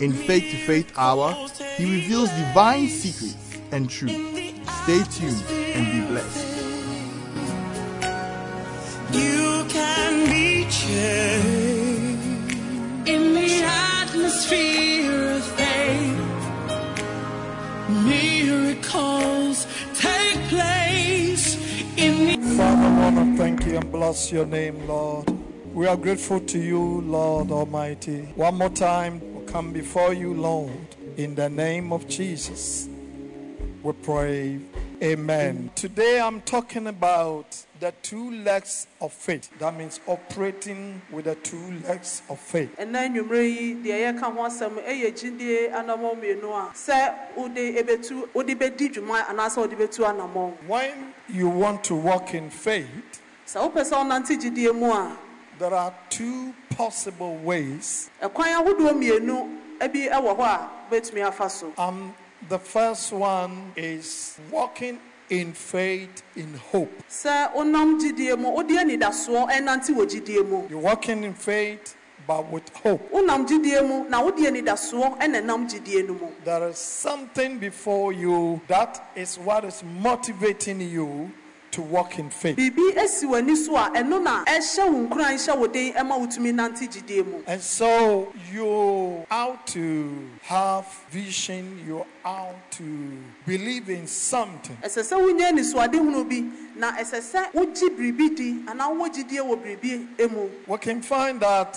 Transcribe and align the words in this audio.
In 0.00 0.12
Faith 0.12 0.50
to 0.50 0.56
Faith 0.66 0.92
Hour, 0.96 1.32
he 1.76 1.84
reveals 1.84 2.28
divine 2.30 2.88
secrets 2.88 3.36
and 3.70 3.88
truth. 3.88 4.10
Stay 4.82 5.02
tuned 5.04 5.44
and 5.74 5.86
be 5.92 6.00
blessed. 6.10 6.50
You 9.12 9.64
can 9.68 10.26
be 10.28 10.66
changed 10.68 12.58
in 13.08 13.34
the 13.34 13.62
atmosphere 13.64 15.36
of 15.36 15.44
faith. 15.44 16.18
Miracles 17.88 19.66
take 19.94 20.40
place 20.48 21.56
in 21.96 22.40
the 22.40 22.56
Father, 22.56 22.86
I 22.86 23.10
want 23.10 23.16
to 23.16 23.36
thank 23.42 23.64
you 23.66 23.76
and 23.76 23.92
bless 23.92 24.32
your 24.32 24.46
name, 24.46 24.88
Lord. 24.88 25.30
We 25.72 25.86
are 25.86 25.96
grateful 25.96 26.40
to 26.40 26.58
you, 26.58 27.00
Lord 27.02 27.52
Almighty. 27.52 28.22
One 28.34 28.56
more 28.56 28.70
time, 28.70 29.20
we 29.33 29.33
come 29.54 29.72
before 29.72 30.12
you, 30.12 30.34
Lord, 30.34 30.96
in 31.16 31.36
the 31.36 31.48
name 31.48 31.92
of 31.92 32.08
Jesus. 32.08 32.88
We 33.84 33.92
pray. 33.92 34.58
Amen. 35.00 35.70
Today 35.76 36.20
I'm 36.20 36.40
talking 36.40 36.88
about 36.88 37.64
the 37.78 37.94
two 38.02 38.32
legs 38.42 38.88
of 39.00 39.12
faith. 39.12 39.48
That 39.60 39.76
means 39.76 40.00
operating 40.08 41.00
with 41.12 41.26
the 41.26 41.36
two 41.36 41.72
legs 41.86 42.22
of 42.28 42.40
faith. 42.40 42.74
ɛnna 42.80 43.08
nnwumire 43.08 43.44
yi 43.56 43.74
deɛ 43.76 43.96
yɛka 44.18 44.34
ho 44.34 44.42
asɛm 44.42 44.74
yɛ 44.82 45.12
gyidie 45.14 45.70
anammɔn 45.72 46.16
mmienu 46.18 46.50
a 46.50 46.72
sɛ 46.74 47.14
wode 47.36 47.76
ebetu 47.78 48.28
wode 48.34 48.58
bɛdi 48.58 48.92
dwuma 48.92 49.22
anaasɛ 49.28 49.58
wode 49.58 49.78
bɛtu 49.78 50.02
anammɔn 50.04 50.66
When 50.66 51.14
you 51.28 51.48
want 51.48 51.84
to 51.84 51.94
walk 51.94 52.34
in 52.34 52.50
faith, 52.50 52.88
sɛ 53.46 53.60
wopɛ 53.70 53.84
sɛ 53.88 54.02
wonante 54.02 54.34
gyidie 54.36 54.74
mu 54.74 54.90
a 54.90 55.16
there 55.58 55.74
are 55.74 55.94
two 56.10 56.52
possible 56.76 57.36
ways. 57.36 58.10
ɛkwan 58.22 58.62
ahodoɔ 58.64 58.92
mmienu 58.94 59.58
bi 59.80 60.08
wɔ 60.08 60.36
hɔ 60.36 60.40
a 60.40 60.70
wobɛtumi 60.90 61.26
afa 61.26 61.50
so 61.50 61.72
Um, 61.78 62.14
the 62.48 62.58
first 62.58 63.12
one 63.12 63.72
is 63.76 64.38
walking 64.50 64.98
in 65.30 65.52
faith 65.52 66.22
in 66.36 66.54
hope. 66.72 66.92
sɛ 67.08 67.52
wonam 67.54 67.98
gyidie 68.00 68.38
mu 68.38 68.50
wode 68.50 68.68
anidasoɔ 68.70 69.50
ɛnante 69.50 69.90
wɔ 69.94 70.06
gyidie 70.06 70.46
mu 70.48 70.66
You're 70.68 70.80
walking 70.80 71.24
in 71.24 71.32
faith, 71.34 71.96
but 72.26 72.50
with 72.50 72.68
hope. 72.76 73.10
wonam 73.12 73.46
gyidie 73.46 73.86
mu 73.86 74.08
na 74.08 74.22
wode 74.22 74.36
anidasoɔ 74.38 75.18
ɛna 75.20 75.44
nam 75.44 75.66
gyidie 75.68 76.06
no 76.06 76.14
mu 76.14 76.28
There 76.44 76.68
is 76.68 76.78
something 76.78 77.58
before 77.58 78.12
you 78.12 78.60
that 78.68 79.10
is 79.16 79.38
what 79.38 79.64
is 79.64 79.82
motivating 79.82 80.80
you 80.90 81.30
to 81.74 81.82
walk 81.82 82.18
in 82.20 82.30
faith. 82.30 82.56
biribi 82.56 82.96
asi 82.96 83.26
w'ani 83.26 83.56
so 83.56 83.76
a 83.76 83.90
ɛno 83.90 84.22
na 84.22 84.44
ɛhyɛ 84.44 84.92
wo 84.92 85.06
nkuran 85.08 85.34
hyɛ 85.34 85.58
wo 85.58 85.66
den 85.66 85.92
ɛma 85.94 86.18
wotumi 86.20 86.52
nante 86.54 86.86
gyidie 86.88 87.26
mu 87.26 87.42
And 87.48 87.60
so 87.60 88.32
you 88.52 89.26
out 89.30 89.66
to 89.68 90.30
have 90.42 90.86
vision, 91.10 91.82
you 91.84 92.06
out 92.24 92.54
to 92.72 92.84
believe 93.44 93.90
in 93.90 94.06
something. 94.06 94.76
ɛsɛ 94.82 95.02
sɛ 95.02 95.18
wonya 95.18 95.50
anisoadehunu 95.52 96.28
bi 96.28 96.40
na 96.78 96.92
ɛsɛ 96.92 97.20
sɛ 97.20 97.52
wogye 97.52 97.88
biribi 97.96 98.36
di 98.36 98.52
anaa 98.68 98.90
wowɔ 98.94 99.12
gyidie 99.12 99.40
wɔ 99.42 99.56
biribi 99.62 100.30
mu 100.30 100.48
We 100.68 100.78
can 100.78 101.02
find 101.02 101.40
that 101.40 101.76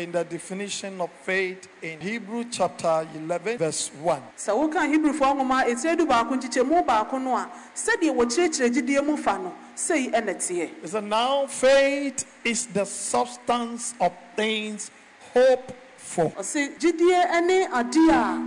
in 0.00 0.12
the 0.12 0.24
definition 0.24 1.00
of 1.00 1.10
faith 1.24 1.68
in 1.82 2.00
Hebrew 2.00 2.44
chapter 2.50 3.06
11, 3.14 3.58
verse 3.58 3.90
1. 4.00 4.22
sɛ 4.36 4.52
woka 4.56 4.80
hebrifoɔ 4.80 5.36
nwoma 5.36 5.64
ɛti 5.66 5.88
adu 5.94 6.06
baako 6.06 6.36
nkyekyɛmu 6.40 6.86
baako 6.86 7.18
no 7.22 7.36
a 7.36 7.50
sɛdeɛ 7.74 8.14
wɔkyerɛkyerɛ 8.14 8.74
gyidie 8.74 9.04
mu 9.04 9.16
fa 9.16 9.36
no 9.38 9.54
sei 9.74 10.08
ɛna 10.10 10.34
teɛ 10.36 10.70
It 10.82 10.88
said, 10.88 11.04
Now 11.04 11.46
faith 11.46 12.24
is 12.44 12.66
the 12.66 12.84
substance 12.86 13.94
of 14.00 14.12
things 14.36 14.90
hoped 15.34 15.72
for. 15.98 16.30
ɔse 16.32 16.78
gyidie 16.78 17.42
ne 17.46 17.64
ade 17.66 18.10
a 18.10 18.40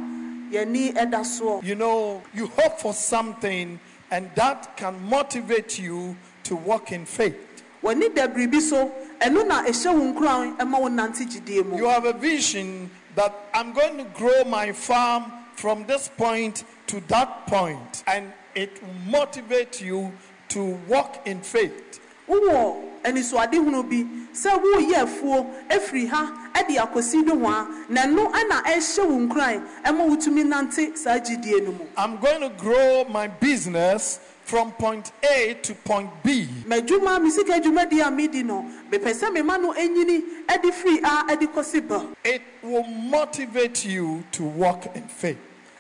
yɛni 0.65 0.93
ɛda 0.95 1.21
soɔ 1.21 1.63
You 1.63 1.75
know, 1.75 2.21
you 2.33 2.47
hope 2.47 2.79
for 2.79 2.93
something, 2.93 3.79
and 4.11 4.29
that 4.35 4.75
can 4.75 4.99
motivate 5.07 5.77
you 5.79 6.15
to 6.45 6.55
walk 6.55 6.91
in 6.91 7.05
faith. 7.05 7.35
w'ani 7.83 8.13
da 8.15 8.27
biribi 8.27 8.59
so 8.61 8.91
ɛno 9.23 9.47
na 9.47 9.63
ɛhyɛ 9.63 9.93
wo 9.93 10.01
nkuran 10.13 10.57
ɛma 10.57 10.79
wo 10.79 10.87
nante 10.89 11.25
gyidie 11.25 11.65
mu 11.65 11.77
You 11.77 11.87
have 11.87 12.05
a 12.05 12.13
vision 12.13 12.89
that 13.15 13.33
I'm 13.53 13.71
going 13.73 13.97
to 13.97 14.03
grow 14.05 14.43
my 14.43 14.71
farm 14.73 15.31
from 15.55 15.85
this 15.85 16.09
point 16.17 16.63
to 16.87 16.99
that 17.07 17.47
point, 17.47 18.03
and 18.07 18.33
it 18.55 18.81
will 18.81 18.93
motivate 19.19 19.81
you 19.81 20.11
to 20.49 20.77
walk 20.87 21.21
in 21.25 21.41
faith. 21.41 21.99
wowɔ 22.27 22.75
anisoadehunu 23.03 23.83
bi 23.89 24.03
sɛ 24.33 24.51
woyɛ 24.61 25.03
afuo 25.03 25.45
afiri 25.69 26.07
ha 26.09 26.49
ɛde 26.53 26.77
akɔsi 26.77 27.25
bi 27.25 27.31
ho 27.35 27.47
a 27.47 27.67
na 27.89 28.01
ɛno 28.05 28.31
ɛna 28.31 28.63
ɛhyɛ 28.63 29.05
wo 29.07 29.19
nkuran 29.27 29.67
ɛma 29.85 30.07
wotumi 30.09 30.43
nante 30.45 30.97
saa 30.97 31.17
gyidie 31.19 31.63
no 31.63 31.71
mu 31.71 31.85
I'm 31.97 32.17
going 32.17 32.41
to 32.41 32.49
grow 32.49 33.03
my 33.05 33.27
business 33.27 34.19
from 34.43 34.71
point 34.73 35.11
A 35.23 35.53
to 35.61 35.73
point 35.73 36.09
B. 36.23 36.45
madwuma 36.67 37.21
me 37.21 37.29
sika 37.29 37.59
dwumadi 37.59 38.05
a 38.05 38.11
medi 38.11 38.43
no 38.43 38.65
mepɛ 38.91 39.13
sɛ 39.13 39.31
mema 39.33 39.57
no 39.61 39.73
anyini 39.73 40.21
ɛde 40.47 40.71
firi 40.73 40.97
a 41.03 41.23
ɛde 41.35 41.47
kɔsi 41.53 41.87
ba 41.87 42.05
It 42.25 42.41
will 42.61 42.83
motivate 42.83 43.85
you 43.85 44.23
to 44.33 44.43
walk 44.43 44.93
in 44.95 45.03
faith. 45.07 45.37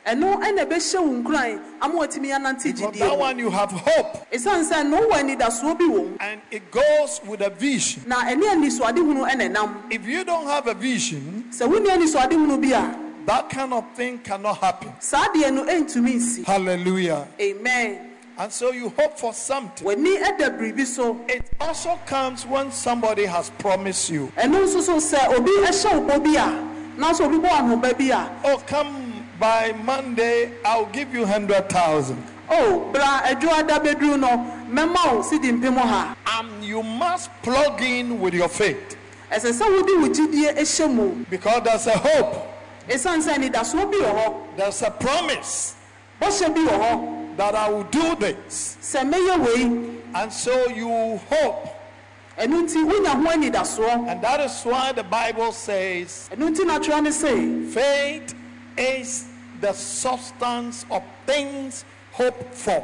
ɛno 0.07 0.41
ɛna 0.41 0.65
ɛbɛhyɛ 0.65 0.99
wo 1.01 1.13
nkuran 1.23 1.61
ama 1.81 1.93
watumi 2.07 2.29
anante 2.33 2.63
For 2.77 2.91
gyidie 2.91 2.99
that 2.99 3.17
one, 3.17 3.37
you 3.39 3.49
have 3.49 3.71
hope, 3.71 4.29
ɛsiane 4.31 4.69
sɛ 4.69 4.87
no 4.89 5.01
wowɔ 5.09 5.11
anidasoɔ 5.37 5.77
bi 5.77 5.83
wɔ 5.85 6.09
mu 6.11 6.17
and 6.21 6.41
it 6.51 6.71
goes 6.71 7.19
with 7.27 7.41
a 7.41 7.49
vision. 7.49 8.03
na 8.07 8.23
ɛne 8.23 8.43
anisoadehunu 8.43 9.29
ɛna 9.29 9.53
ɛnam 9.53 9.91
If 9.91 10.07
you 10.07 10.23
don't 10.23 10.47
have 10.47 10.67
a 10.67 10.73
vision, 10.73 11.45
sɛ 11.51 11.67
wonni 11.69 11.87
anisoadehunu 11.89 12.61
bi 12.61 12.77
a 12.77 12.99
that 13.25 13.49
kind 13.49 13.73
of 13.73 13.85
thing 13.95 14.19
cannot 14.19 14.57
happen. 14.57 14.91
saa 14.99 15.25
deɛ 15.33 15.53
no 15.53 15.63
ɛntumi 15.65 16.15
nsi 16.15 16.45
Hallelujah. 16.45 17.27
amen 17.41 18.09
And 18.37 18.51
so 18.51 18.71
you 18.71 18.89
hope 18.89 19.19
for 19.19 19.31
something. 19.33 19.85
w'ani 19.87 20.17
ɛda 20.17 20.57
biribi 20.57 20.85
so 20.85 21.19
It 21.27 21.45
also 21.61 21.99
comes 22.07 22.45
when 22.45 22.71
somebody 22.71 23.25
has 23.25 23.49
promised 23.59 24.09
you, 24.09 24.31
ɛno 24.37 24.63
nso 24.65 24.81
so 24.81 24.95
sɛ 24.97 25.29
obi 25.37 25.51
ɛhyɛ 25.51 25.93
wo 25.93 26.07
bɔ 26.07 26.23
bi 26.23 26.29
a 26.41 26.99
nanso 26.99 27.25
obi 27.25 27.37
bɔ 27.37 27.49
ahoba 27.49 27.97
bi 27.97 28.05
a 28.05 28.29
Oh, 28.43 28.57
come 28.65 29.27
by 29.39 29.71
Monday, 29.83 30.51
I'll 30.65 30.87
give 30.87 31.13
you 31.13 31.21
100,000. 31.21 32.23
o 32.49 32.91
bra 32.91 33.21
adwoada 33.21 33.79
bɛduru 33.79 34.19
no 34.19 34.27
mɛma 34.67 35.15
wo 35.15 35.21
sidi 35.21 35.51
mpem 35.51 35.77
ha. 35.77 36.15
And 36.39 36.63
you 36.65 36.81
must 36.81 37.29
plug 37.43 37.81
in 37.83 38.19
with 38.19 38.33
your 38.33 38.49
faith. 38.49 38.97
Ɛsɛ 39.31 39.51
sɛ 39.53 39.69
wode 39.69 40.01
wo 40.01 40.09
gyidie 40.09 40.55
ɛhyɛ 40.57 40.91
mu 40.91 41.09
because 41.29 41.61
there's 41.63 41.85
a 41.87 41.97
hope, 41.99 42.47
ɛsiane 42.89 43.21
sɛ 43.21 43.35
anidasoɔ 43.37 43.91
bi 43.91 43.97
wɔ 43.97 44.15
hɔ 44.25 44.35
there's 44.57 44.81
a 44.81 44.89
promise 44.89 45.75
bɔhyɛ 47.37 47.37
bi 47.37 47.37
wɔ 47.37 47.37
hɔ 47.37 47.37
that 47.37 47.55
I 47.55 47.69
will 47.69 47.83
do 47.83 48.15
this. 48.15 48.77
sɛ 48.81 49.11
mɛyɛ 49.11 49.39
wei 49.45 49.99
And 50.15 50.31
so 50.31 50.67
you 50.69 51.17
hope. 51.29 51.67
ɛno 52.37 52.63
nti 52.63 52.83
wonya 52.85 53.09
ho 53.09 53.29
anidasoɔ 53.31 54.07
And 54.09 54.21
that 54.21 54.39
is 54.41 54.61
why 54.63 54.91
the 54.91 55.03
Bible 55.03 55.51
says 55.51 56.29
ɛno 56.33 56.49
nti 56.55 56.65
natwerɛ 56.65 57.03
ne 57.03 57.11
se 57.11 57.65
faith 57.73 58.35
is 58.77 59.25
the 59.61 59.73
substance 59.73 60.85
of 60.91 61.03
things 61.25 61.85
hoped 62.11 62.53
for. 62.55 62.83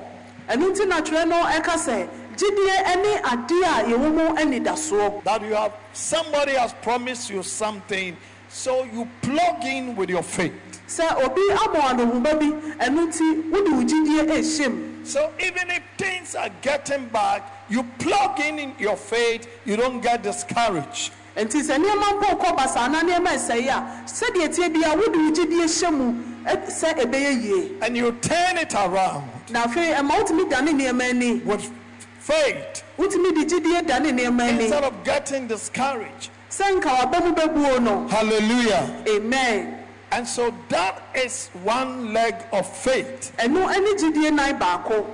ɛno 0.50 0.72
nti 0.76 0.86
natwerɛ 0.90 1.28
no 1.28 1.36
ɛka 1.44 1.76
sɛ 1.78 2.10
gyidie 2.36 2.96
ne 3.02 3.18
adeɛ 3.22 3.64
a 3.64 3.84
yɛwɔ 3.84 4.14
mu 4.14 4.36
anidasoɔ 4.36 5.24
That 5.24 5.42
you 5.42 5.54
have 5.54 5.74
somebody 5.94 6.54
has 6.54 6.74
promised 6.82 7.30
you 7.30 7.44
something, 7.44 8.16
so 8.48 8.84
you 8.86 9.08
plug 9.22 9.64
in 9.66 9.96
with 9.96 10.10
your 10.10 10.24
faith. 10.24 10.54
Sɛ 10.90 11.24
obi 11.24 11.42
abɔ 11.64 11.80
anohoba 11.90 12.40
bi? 12.40 12.48
Ɛno 12.86 13.08
nti 13.08 13.52
wode 13.52 13.70
wo 13.72 13.82
gyidie 13.84 14.24
ɛhyɛ 14.28 14.70
mu 14.74 15.06
So 15.06 15.32
even 15.40 15.72
if 15.72 15.82
things 15.98 16.36
are 16.36 16.50
getting 16.62 17.08
bad, 17.08 17.42
you 17.70 17.84
plug 18.00 18.40
in 18.40 18.60
in 18.60 18.76
your 18.78 18.96
faith, 18.98 19.48
you 19.66 19.76
don't 19.76 20.02
get 20.02 20.24
discouraged. 20.24 21.12
nti 21.36 21.62
sɛ 21.62 21.78
nneɛma 21.78 22.20
mpo 22.20 22.40
kɔ 22.42 22.58
basaa 22.58 22.92
na 22.92 23.02
nneɛma 23.02 23.32
ɛsɛe 23.38 23.70
a 23.70 24.04
sɛdeɛ 24.06 24.56
tie 24.56 24.70
bia 24.70 24.90
wode 24.96 25.16
wo 25.16 25.32
gyidie 25.32 25.64
hyɛ 25.66 25.92
mu 25.94 26.14
sɛ 26.46 26.94
ɛbɛyɛ 26.98 27.44
yie. 27.44 27.72
And 27.82 27.96
you 27.96 28.12
turn 28.22 28.58
it 28.58 28.74
around. 28.74 29.30
Na 29.50 29.64
afei 29.66 29.96
ɛma 29.96 30.12
wotumi 30.12 30.50
dane 30.50 30.74
nneɛma 30.78 31.10
ani. 31.10 31.34
With 31.46 31.72
faith. 32.20 32.84
Wotumi 32.98 33.34
de 33.36 33.46
gyidie 33.46 33.88
dane 33.88 34.12
nneɛma 34.12 34.42
ani. 34.42 34.64
Instead 34.66 34.84
of 34.84 35.04
getting 35.04 35.48
discouraged. 35.48 36.30
sɛ 36.50 36.80
nka 36.82 36.90
waba 36.98 37.24
mu 37.24 37.34
bɛbuo 37.36 37.82
no. 37.82 38.08
Hallelujah. 38.08 39.04
amen 39.08 39.79
And 40.12 40.28
so 40.28 40.54
that 40.70 41.04
is 41.16 41.50
one 41.64 42.14
leg 42.14 42.36
of 42.52 42.66
faith. 42.76 43.32
ɛno 43.38 43.68
ne 43.70 43.94
gyidie 43.96 44.34
nan 44.34 44.60
baako 44.60 45.06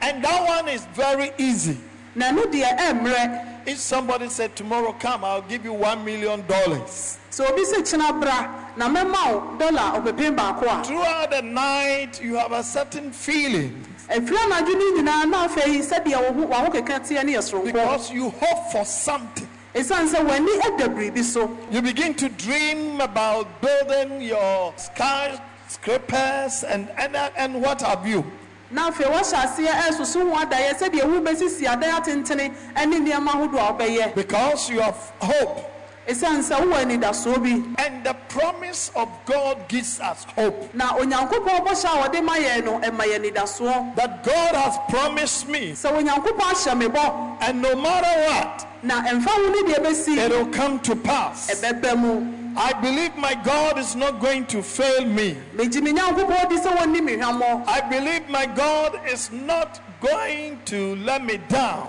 And 0.00 0.22
that 0.24 0.46
one 0.46 0.68
is 0.68 0.84
very 0.94 1.32
easy. 1.38 1.76
na 2.14 2.30
ɛno 2.30 2.44
deɛ 2.52 2.78
ɛmmerɛ 2.78 3.50
If 3.66 3.78
somebody 3.78 4.28
said, 4.28 4.54
Tomorrow 4.54 4.92
come, 5.00 5.24
I'll 5.24 5.40
give 5.40 5.64
you 5.64 5.72
one 5.72 6.04
million 6.04 6.46
dollars. 6.46 7.16
So 7.30 7.46
obi 7.46 7.62
sɛ 7.62 7.78
kyena 7.82 8.20
bra 8.20 8.68
na 8.76 8.88
mɛma 8.88 9.32
wo 9.32 9.56
dɔla 9.58 10.02
ɔpepem 10.04 10.36
baako 10.36 10.80
a 10.80 10.84
Throughout 10.84 11.30
the 11.30 11.42
night, 11.42 12.22
you 12.22 12.34
have 12.36 12.52
a 12.52 12.62
certain 12.62 13.10
feeling 13.10 13.84
ɛfiri 14.10 14.36
anadwo 14.36 14.74
no 14.74 15.02
nyinaa 15.02 15.28
na 15.30 15.48
afei 15.48 15.80
sɛdeɛ 15.80 16.20
wo 16.36 16.42
ho- 16.42 16.46
w'aho 16.52 16.68
keka 16.74 17.00
teɛ 17.00 17.24
ne 17.24 17.32
yɛ 17.32 17.38
soronko 17.50 17.64
because 17.64 18.10
you 18.12 18.28
hope 18.30 18.70
for 18.70 18.84
something. 18.84 19.48
Ɛsiane 19.74 20.08
sɛ 20.08 20.24
w'ani 20.24 20.52
ada 20.66 20.88
biribi 20.88 21.22
so 21.24 21.50
You 21.70 21.82
begin 21.82 22.14
to 22.14 22.28
dream 22.28 23.00
about 23.00 23.60
building 23.60 24.20
your 24.22 24.72
skyscrapers 24.76 26.62
and, 26.64 26.88
and, 26.96 27.16
and 27.16 27.60
what 27.60 27.82
have 27.82 28.06
you. 28.06 28.24
na 28.70 28.90
afei 28.90 29.06
wahyɛ 29.06 29.34
aseɛ 29.44 29.72
ɛsoso 29.88 30.22
ho 30.30 30.36
adayɛ 30.44 30.74
sɛdeɛ 30.78 31.04
wo 31.04 31.20
bɛsisi 31.20 31.66
adan 31.66 32.00
atentene 32.02 32.52
ne 32.86 33.00
nneɛma 33.00 33.28
ahodoɔ 33.30 33.58
a 33.58 33.72
wobɛyɛ 33.72 34.14
Because 34.14 34.70
you 34.70 34.80
have 34.80 35.12
hope. 35.20 35.73
Ɛsiane 36.08 36.42
sɛ 36.42 36.56
wowɔ 36.60 36.84
anidasoɔ 36.84 37.42
bi 37.42 37.82
And 37.82 38.04
the 38.04 38.14
promise 38.28 38.90
of 38.94 39.08
God 39.26 39.68
gives 39.68 40.00
us 40.00 40.24
hope. 40.36 40.74
na 40.74 40.92
onyankopɔn 40.98 41.64
bɔhyɛ 41.66 41.84
a 41.84 42.08
wɔde 42.08 42.24
ma 42.24 42.34
yɛn 42.36 42.64
no 42.64 42.78
ɛma 42.80 43.04
yɛ 43.04 43.94
That 43.96 44.22
God 44.24 44.54
has 44.54 44.78
promised 44.88 45.48
me. 45.48 45.72
sɛ 45.72 45.92
onyankopɔn 45.92 46.38
ahyɛ 46.40 46.76
me 46.78 46.86
bɔ 46.86 47.36
And 47.40 47.62
no 47.62 47.74
matter 47.74 48.20
what, 48.28 48.66
na 48.82 49.02
ɛmfa 49.02 49.26
wo 49.26 49.48
ne 49.50 49.72
deɛ 49.72 49.78
bɛsi 49.84 50.16
it 50.18 50.30
will 50.30 50.46
come 50.46 50.78
to 50.80 50.94
pass. 50.96 51.48
I 52.56 52.72
believe 52.80 53.16
my 53.16 53.34
God 53.34 53.78
is 53.78 53.96
not 53.96 54.20
going 54.20 54.46
to 54.46 54.62
fail 54.62 55.04
me. 55.06 55.36
megye 55.56 55.82
me 55.82 55.92
nyankopɔn 55.92 56.48
di 56.50 56.56
sɛ 56.56 56.76
wɔnni 56.76 57.02
me 57.02 57.12
hwammɔ 57.16 57.64
I 57.66 57.80
believe 57.80 58.28
my 58.28 58.46
God 58.46 59.00
is 59.10 59.30
not 59.32 59.80
going 60.00 60.60
to 60.66 60.96
let 60.96 61.24
me 61.24 61.38
down. 61.48 61.88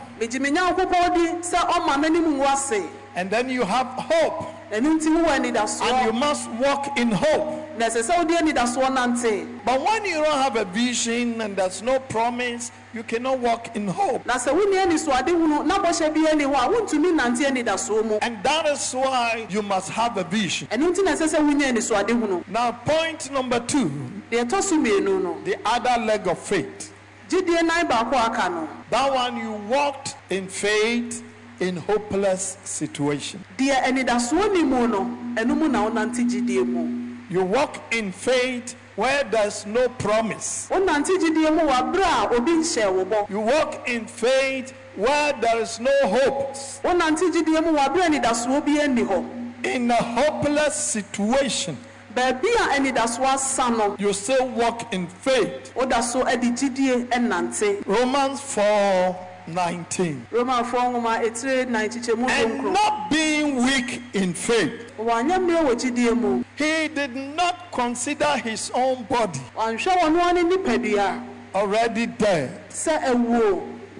Megye 3.16 3.24
me 3.24 3.24
nyankopɔn 3.24 3.24
di 3.24 3.24
sɛ 3.24 3.24
ɔma 3.24 3.24
m'anim 3.24 3.24
ngu 3.24 3.24
ase 3.24 3.24
And 3.24 3.32
then 3.32 3.50
you 3.50 3.64
have 3.64 3.88
hope. 3.88 4.52
ɛno 4.72 5.00
nti 5.00 5.08
wowɔ 5.08 5.82
And 5.82 6.06
you 6.06 6.14
must 6.14 6.50
walk 6.52 6.98
in 6.98 7.12
hope. 7.12 7.78
na 7.78 7.86
ɛsɛ 7.88 8.04
sɛ 8.04 8.18
wode 8.18 8.30
anidasoɔ 8.30 8.96
nante 8.96 9.48
But 9.66 9.82
when 9.82 10.06
you 10.06 10.16
don't 10.24 10.38
have 10.38 10.56
a 10.56 10.66
vision 10.66 11.42
and 11.42 11.56
there's 11.56 11.82
no 11.82 12.00
promise, 12.00 12.72
you 12.94 13.04
cannot 13.04 13.40
walk 13.40 13.76
in 13.76 13.88
hope. 13.88 14.26
na 14.26 14.34
sɛ 14.36 14.52
wonni 14.54 14.78
anisoade 14.86 15.28
hunu 15.30 15.66
na 15.66 15.78
bɔhyɛ 15.80 16.14
bi 16.14 16.30
ani 16.32 16.44
hɔ 16.46 16.56
a 16.56 16.70
wontumi 16.70 17.14
nante 17.18 17.46
anidasoɔ 17.46 18.06
mu 18.06 18.18
And 18.22 18.42
that 18.44 18.66
is 18.68 18.94
why 18.94 19.46
you 19.50 19.62
must 19.62 19.90
have 19.92 20.18
a 20.18 20.24
vision. 20.24 20.68
ɛno 20.70 20.94
nti 20.94 21.04
na 21.04 21.12
ɛsɛ 21.12 21.28
sɛ 21.36 21.40
wonya 21.40 21.72
anisoade 21.74 22.10
hunu 22.10 22.44
Now, 22.48 22.72
point 22.72 23.32
number 23.32 23.60
two 23.62 23.90
deɛ 24.32 24.46
ɛtɔ 24.46 24.62
so 24.64 24.78
mmienu 24.78 25.22
no 25.24 25.38
the 25.46 25.56
other 25.66 26.02
leg 26.04 26.28
of 26.28 26.38
faith. 26.40 26.92
gyidie 27.30 27.64
nan 27.66 27.88
baako 27.88 28.14
a 28.14 28.32
aka 28.32 28.50
no 28.50 28.68
That 28.90 29.14
one 29.14 29.38
you 29.38 29.52
walked 29.70 30.16
in 30.30 30.48
faith 30.48 31.22
in 31.60 31.78
hopeless 31.78 32.57
situation. 32.63 33.44
deɛ 33.57 33.84
anidasoɔ 33.84 34.54
ni 34.54 34.63
mu 34.63 34.88
no 34.88 35.02
ɛno 35.36 35.56
mu 35.57 35.68
na 35.68 35.88
wonante 35.90 36.24
gyidie 36.30 36.66
mu 36.66 37.04
You 37.30 37.44
walk 37.44 37.78
in 37.92 38.12
faith 38.12 38.75
where 38.96 39.24
there's 39.24 39.66
no 39.66 39.90
promise. 39.90 40.68
wonante 40.69 41.10
gyidie 41.18 41.52
mu 41.54 41.62
wɔ 41.69 41.94
berɛ 41.94 42.31
a 42.31 42.36
obi 42.36 42.52
nhyɛ 42.52 42.94
wo 42.94 43.06
bɔ 43.06 43.30
You 43.30 43.40
walk 43.40 43.88
in 43.90 44.06
faith 44.06 44.74
where 44.96 45.34
there 45.42 45.60
is 45.62 45.80
no 45.80 45.92
hope. 46.04 46.54
wonante 46.84 47.31
gyidie 47.31 47.63
mu 47.63 47.78
wɔ 47.78 47.88
berɛ 47.96 48.06
a 48.06 48.10
anidasoɔ 48.19 48.66
bi 48.66 48.81
anni 48.81 49.04
hɔ 49.04 49.25
In 49.66 49.90
a 49.90 49.96
hopeless 49.96 50.75
situation, 50.75 51.75
baabi 52.16 52.46
a 52.60 52.80
anidasoɔ 52.80 53.25
asa 53.34 53.96
you 53.98 54.13
still 54.13 54.48
walk 54.50 54.94
in 54.94 55.07
faith. 55.07 55.74
woda 55.75 56.04
so 56.04 56.24
de 56.24 56.38
gyidie 56.52 57.07
nante 57.10 57.84
Romans 57.88 58.40
4 58.40 59.16
19. 59.47 60.27
romafoɔ 60.31 60.92
nwoma 60.92 61.19
ɛtire 61.24 61.68
nan 61.69 61.89
kyekyɛmu 61.89 62.30
And 62.30 62.74
not 62.74 63.09
being 63.09 63.57
weak 63.57 64.01
in 64.13 64.33
faith, 64.33 64.92
wanyɛ 64.97 65.38
mmerɛ 65.39 65.65
wɔ 65.68 65.75
gyidie 65.75 66.18
mu. 66.18 66.44
He 66.56 66.88
did 66.88 67.15
not 67.15 67.71
consider 67.71 68.38
his 68.38 68.71
own 68.74 69.03
body 69.03 69.39
wanhwɛ 69.56 69.97
wɔn 69.97 70.19
ano 70.19 70.31
ne 70.31 70.44
nipadua. 70.56 71.24
already 71.53 72.06
dead. 72.06 72.62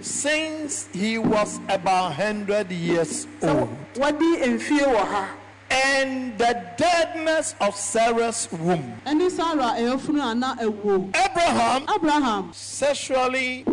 Since 0.02 0.88
he 0.94 1.18
was 1.18 1.60
about 1.70 2.18
100 2.18 2.72
years 2.72 3.28
old. 3.42 3.70
wɔde 3.96 4.44
mfie 4.44 4.80
wɔ 4.86 4.98
ha. 5.08 5.30
And 5.72 6.38
the 6.38 6.62
deadness 6.78 7.56
of 7.60 7.76
Sarah's 7.76 8.48
womb. 8.52 9.02
ɛne 9.06 9.32
sara 9.32 9.76
ɛyɛfunu 9.80 11.16
Abraham 11.16 11.84
abraham. 11.90 12.52
sexually 12.54 13.66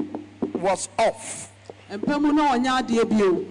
was 0.55 0.89
off. 0.99 1.52
Mpɛmu 1.99 2.35
na 2.35 2.55
ɔnyɛ 2.55 2.79
adeɛ 2.81 3.09
bio. 3.09 3.45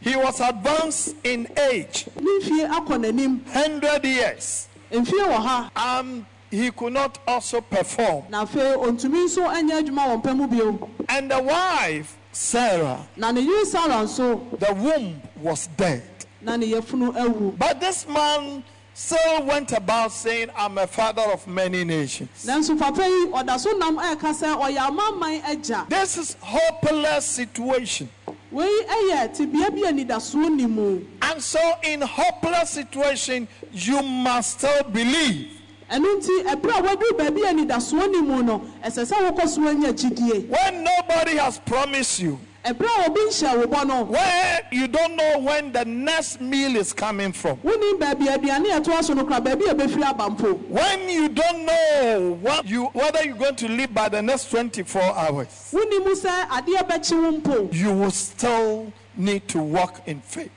He 0.00 0.14
was 0.16 0.40
advanced 0.40 1.16
in 1.24 1.48
age, 1.70 2.06
ne 2.20 2.38
mfie 2.40 2.68
akɔ 2.70 2.98
n'anim. 3.00 3.44
100 3.46 4.04
years, 4.04 4.68
mfie 4.92 5.26
wɔ 5.26 5.36
ha. 5.36 5.70
And 5.74 6.24
he 6.50 6.70
could 6.70 6.92
not 6.94 7.18
also 7.26 7.60
perform. 7.60 8.24
na 8.30 8.44
afei 8.44 8.76
ontumi 8.76 9.26
nso 9.26 9.42
nyɛ 9.46 9.82
adwuma 9.82 10.06
wɔ 10.08 10.22
mpɛmu 10.22 10.50
bio. 10.50 10.88
And 11.08 11.30
the 11.30 11.42
wife, 11.42 12.16
Sarah, 12.32 13.06
na 13.16 13.30
ne 13.32 13.40
yere 13.42 13.64
sara 13.64 14.04
nso 14.04 14.58
the 14.58 14.72
womb 14.74 15.20
was 15.42 15.66
dead. 15.76 16.02
na 16.40 16.56
ne 16.56 16.70
yɛfunu 16.72 17.14
awu. 17.16 17.58
But 17.58 17.80
this 17.80 18.06
man 18.08 18.62
still 18.98 19.44
went 19.44 19.70
about 19.72 20.10
saying, 20.10 20.50
I'm 20.56 20.76
a 20.76 20.86
father 20.86 21.22
of 21.22 21.46
many 21.46 21.84
nations. 21.84 22.44
nanso 22.44 22.76
papa 22.78 23.02
yi 23.02 23.26
ɔda 23.28 23.58
so 23.58 23.70
nam 23.78 23.96
ɛreka 23.96 24.34
sɛ 24.34 24.60
ɔyɛ 24.60 24.88
amamman 24.90 25.40
agya 25.42 25.88
This 25.88 26.16
is 26.18 26.36
hopeless 26.40 27.24
situation. 27.24 28.08
wei 28.50 28.66
ɛyɛ 28.66 29.36
tebea 29.36 29.70
bi 29.70 29.82
anidasoɔ 29.88 30.50
ni 30.54 30.66
mu 30.66 31.00
And 31.22 31.40
so 31.40 31.60
in 31.84 32.00
hopeless 32.00 32.70
situation, 32.70 33.46
you 33.72 34.02
must 34.02 34.58
still 34.58 34.82
believe. 34.82 35.52
ɛno 35.90 36.20
nti 36.20 36.42
ɛberɛ 36.52 36.78
a 36.78 36.82
waduru 36.82 37.18
baabi 37.18 37.42
a 37.48 37.54
anidasoɔ 37.54 38.10
ni 38.10 38.20
mu 38.20 38.42
no 38.42 38.58
ɛsɛ 38.84 39.06
sɛ 39.12 39.30
wokɔ 39.30 39.48
so 39.48 39.68
anya 39.68 39.92
gyidie 39.92 40.48
When 40.48 40.82
nobody 40.82 41.36
has 41.36 41.58
promised 41.60 42.18
you, 42.18 42.40
ɛberɛ 42.72 42.88
a 42.98 43.06
obi 43.06 43.20
nhyɛ 43.20 43.58
wo 43.58 43.66
bɔ 43.66 43.86
no 43.86 44.02
where 44.04 44.60
you 44.70 44.88
don't 44.88 45.16
know 45.16 45.38
when 45.38 45.72
the 45.72 45.84
next 45.84 46.40
meal 46.40 46.76
is 46.76 46.92
coming 46.92 47.32
from, 47.32 47.56
wonim 47.58 47.98
baabi 47.98 48.26
aduane 48.26 48.76
a 48.76 48.80
ɛtoa 48.80 49.02
so 49.04 49.14
no 49.14 49.24
kora 49.24 49.40
baabi 49.40 49.70
a 49.70 49.74
ɛbɛfiri 49.74 50.02
aba 50.04 50.24
mpo 50.30 50.58
when 50.68 51.08
you 51.08 51.28
don't 51.28 51.64
know 51.64 52.38
what 52.40 52.66
you, 52.68 52.86
whether 52.86 53.24
you're 53.24 53.36
going 53.36 53.56
to 53.56 53.68
live 53.68 53.92
by 53.94 54.08
the 54.08 54.20
next 54.20 54.50
24 54.50 55.00
hours, 55.02 55.48
wonim 55.72 56.04
sɛ 56.14 56.48
adeɛ 56.48 56.88
bɛkye 56.88 57.22
wo 57.22 57.32
mpo 57.40 57.72
you 57.74 57.92
will 57.92 58.10
still 58.10 58.92
need 59.16 59.46
to 59.48 59.58
walk 59.58 60.02
in 60.06 60.20
faith. 60.20 60.50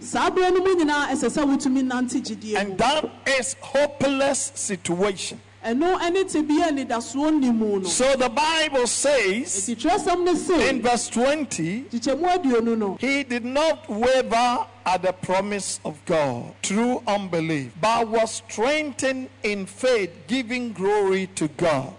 saa 0.00 0.30
berɛ 0.30 0.52
no 0.52 0.60
mu 0.60 0.74
nyinaa 0.76 1.08
ɛsɛ 1.08 1.28
sɛ 1.30 1.44
wotumi 1.44 1.82
nante 1.82 2.20
gyidie 2.22 2.52
mu 2.52 2.58
And 2.58 2.78
that 2.78 3.08
is 3.26 3.56
hopeless 3.60 4.52
situation. 4.54 5.40
Ɛno 5.66 6.12
ne 6.12 6.24
tebea 6.24 6.68
anidasoɔ 6.68 7.40
ni 7.40 7.50
mu 7.50 7.80
no 7.80 7.88
So 7.88 8.14
the 8.16 8.28
Bible 8.28 8.86
says 8.86 9.68
nti 9.68 9.76
twerɛsɛm 9.76 10.24
no 10.24 10.34
se 10.34 10.68
in 10.68 10.80
verse 10.82 11.08
20, 11.08 11.86
kyekyɛmu 11.90 12.38
aduonu 12.38 12.78
no 12.78 12.96
he 13.00 13.24
did 13.24 13.44
not 13.44 13.88
waver 13.88 14.66
at 14.86 15.02
the 15.02 15.12
promise 15.12 15.80
of 15.84 15.98
God 16.06 16.54
through 16.62 17.02
unbelief, 17.08 17.72
but 17.80 18.06
was 18.06 18.30
strengthened 18.48 19.28
in 19.42 19.66
faith, 19.66 20.10
giving 20.28 20.72
glory 20.72 21.26
to 21.34 21.48
God. 21.48 21.92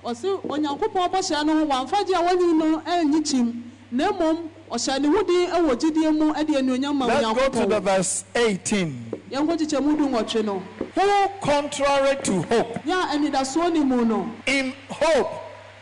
Onyankopɔn 4.70 4.72
ɔhyɛ 4.72 5.02
ne 5.02 5.08
ho 5.08 5.24
din 5.24 5.50
wɔ 5.50 5.76
gyidie 5.80 6.12
mu 6.18 6.34
de 6.34 6.54
anuonyam 6.56 6.96
ma 6.96 7.06
Let's 7.06 7.22
go 7.22 7.50
to 7.50 7.66
the 7.66 7.66
onyankopɔn 7.80 7.84
verse 7.84 8.24
18. 8.36 9.12
yɛnkɔ 9.32 9.58
kyekyɛmu 9.58 9.98
du 9.98 10.08
nwɔtwe 10.10 10.46
no 10.46 10.64
Who, 10.96 11.30
contrary 11.42 12.16
to 12.24 12.42
hope, 12.44 12.76
a 12.78 12.90
anidasoɔ 12.90 13.72
ni 13.74 13.84
mu 13.84 14.04
no 14.06 14.32
in 14.46 14.74
hope 14.90 15.32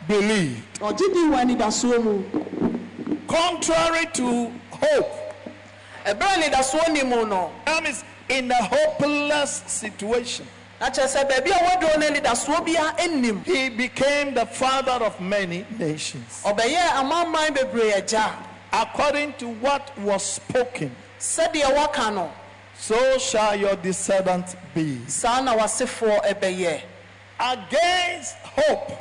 believed. 0.06 0.62
ɔgye 0.80 1.12
din 1.12 1.30
wɔ 1.30 1.44
anidasoɔ 1.56 2.02
mu 2.04 2.24
Contrary 3.26 4.06
to 4.14 4.50
hope, 4.70 5.12
ɛberɛ 6.04 6.22
a 6.22 6.50
anidasoɔ 6.50 6.92
ni 6.92 7.02
mu 7.02 7.26
no 7.26 7.50
that 7.64 7.82
means 7.82 8.04
in 8.28 8.50
a 8.50 8.54
hopeless 8.62 9.62
situation. 9.66 10.46
na 10.80 10.90
kyerɛ 10.90 11.06
sɛ 11.08 11.28
baabi 11.30 11.50
a 11.50 11.54
wɔduro 11.54 11.98
no 11.98 12.06
anidasoɔ 12.10 12.64
bia 12.64 12.94
nnim 12.98 13.44
He 13.44 13.68
became 13.70 14.34
the 14.34 14.46
father 14.46 15.04
of 15.04 15.20
many 15.20 15.64
nations. 15.78 16.42
ɔbɛyɛ 16.44 16.88
amanaman 17.00 17.56
bebree 17.56 17.92
agya 17.92 18.30
According 18.82 19.32
to 19.34 19.48
what 19.48 19.96
was 19.98 20.22
spoken, 20.22 20.94
sɛdeɛ 21.18 21.64
wɔka 21.74 22.14
no 22.14 22.30
so 22.78 23.16
shall 23.16 23.56
your 23.56 23.74
descendants 23.76 24.54
be. 24.74 24.98
saa 25.08 25.40
na 25.40 25.56
wasefoɔ 25.56 26.22
ɛbɛyɛ 26.26 26.82
Against 27.40 28.34
hope, 28.44 28.92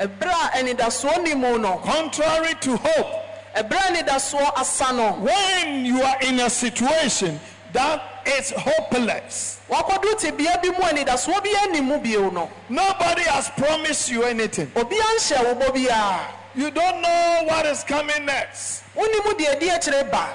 ɛberɛ 0.00 0.32
a 0.32 0.58
anidasoɔ 0.58 1.22
ni 1.22 1.34
mu 1.34 1.56
no 1.58 1.76
contrary 1.78 2.54
to 2.62 2.76
hope, 2.76 3.12
ɛberɛ 3.54 3.76
a 3.78 3.92
anidasoɔ 4.02 4.58
asa 4.58 4.92
no 4.92 5.12
when 5.12 5.84
you 5.84 6.02
are 6.02 6.16
in 6.22 6.40
a 6.40 6.50
situation 6.50 7.38
that 7.72 8.02
is 8.26 8.50
hopeless. 8.56 9.60
wakɔduru 9.70 10.14
tebea 10.18 10.60
bi 10.60 10.68
mu 10.70 10.82
anidasoɔ 10.84 11.42
bi 11.44 11.50
ani 11.62 11.98
bio 11.98 12.28
no 12.30 12.50
Nobody 12.68 13.22
has 13.22 13.50
promised 13.50 14.08
you 14.08 14.24
anything. 14.24 14.66
obia 14.74 15.00
nhyɛ 15.16 15.44
wo 15.44 15.54
bɔ 15.54 15.74
biara 15.76 16.41
You 16.54 16.70
don't 16.70 17.00
know 17.00 17.44
what 17.46 17.66
is 17.66 17.82
coming 17.84 18.24
next. 18.26 18.82
wonim 18.94 19.38
deɛ 19.38 19.58
di 19.60 19.68
akyire 19.68 20.10
ba 20.10 20.28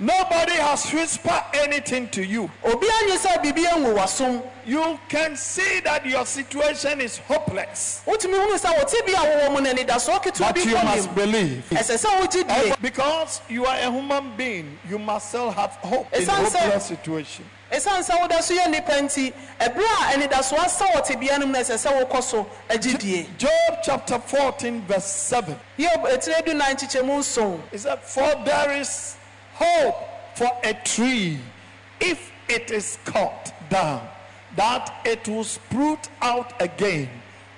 Nobody 0.00 0.54
has 0.54 0.90
whispered 0.92 1.44
anything 1.54 2.08
to 2.08 2.24
you. 2.26 2.50
obia 2.64 2.90
nye 3.08 3.16
sɛ 3.16 3.42
biribi 3.42 3.64
angu 3.66 3.94
w'asom 3.94 4.42
You 4.66 4.98
can 5.08 5.36
see 5.36 5.80
that 5.80 6.04
your 6.04 6.26
situation 6.26 7.00
is 7.00 7.18
hopeless. 7.18 8.02
wotumi 8.06 8.34
hunu 8.34 8.58
sɛ 8.58 8.76
wo 8.76 8.84
tebea 8.84 9.14
a 9.14 9.48
wowɔ 9.48 9.52
mu 9.54 9.60
no 9.60 9.72
anidasoɔ 9.72 10.22
ketewa 10.22 10.38
But 10.48 10.54
bi 10.56 10.60
you 10.62 10.76
kɔ 10.76 10.84
must 10.84 11.06
nim 11.06 11.14
believe. 11.14 11.64
ɛsɛ 11.70 12.04
sɛ 12.04 12.20
wogye 12.20 12.48
die 12.48 12.74
Because 12.82 13.40
you 13.48 13.64
are 13.66 13.76
a 13.78 13.90
human 13.90 14.36
being, 14.36 14.78
you 14.90 14.98
must 14.98 15.28
still 15.28 15.50
have 15.52 15.70
hope 15.76 16.12
in 16.12 16.22
It 16.22 16.28
a 16.28 16.30
sounds 16.30 16.52
so- 16.52 16.58
hopeless 16.58 16.84
situation. 16.86 17.44
Ɛsiane 17.72 18.02
sɛ 18.04 18.20
woda 18.20 18.42
so 18.42 18.54
yɛ 18.54 18.66
nnipa 18.66 19.00
nti 19.00 19.32
ɛberɛ 19.60 19.84
a 19.84 20.18
anidasoɔ 20.18 20.58
asa 20.64 20.84
wɔ 20.86 21.04
tebea 21.06 21.38
no 21.38 21.46
mu 21.46 21.52
no 21.52 21.58
ɛsɛ 21.58 21.74
sɛ 21.78 22.04
wokɔ 22.08 22.22
so 22.22 22.46
agye 22.68 22.98
die 22.98 23.28
Job 23.38 23.78
chapter 23.82 24.18
14, 24.18 24.82
verse 24.82 25.04
7. 25.06 25.58
yob 25.76 26.02
ɛtire 26.04 26.44
du 26.44 26.54
nan 26.54 26.76
nkyekyɛmu 26.76 27.18
nson 27.18 27.60
It 27.72 27.78
said, 27.80 28.00
For 28.00 28.34
there 28.44 28.72
is 28.72 29.16
hope 29.54 29.96
for 30.34 30.50
a 30.62 30.74
tree 30.74 31.38
if 32.00 32.30
it 32.48 32.70
is 32.70 32.98
cut 33.04 33.52
down, 33.70 34.06
that 34.56 34.94
it 35.04 35.26
will 35.28 35.44
sprout 35.44 36.08
out 36.20 36.52
again, 36.60 37.08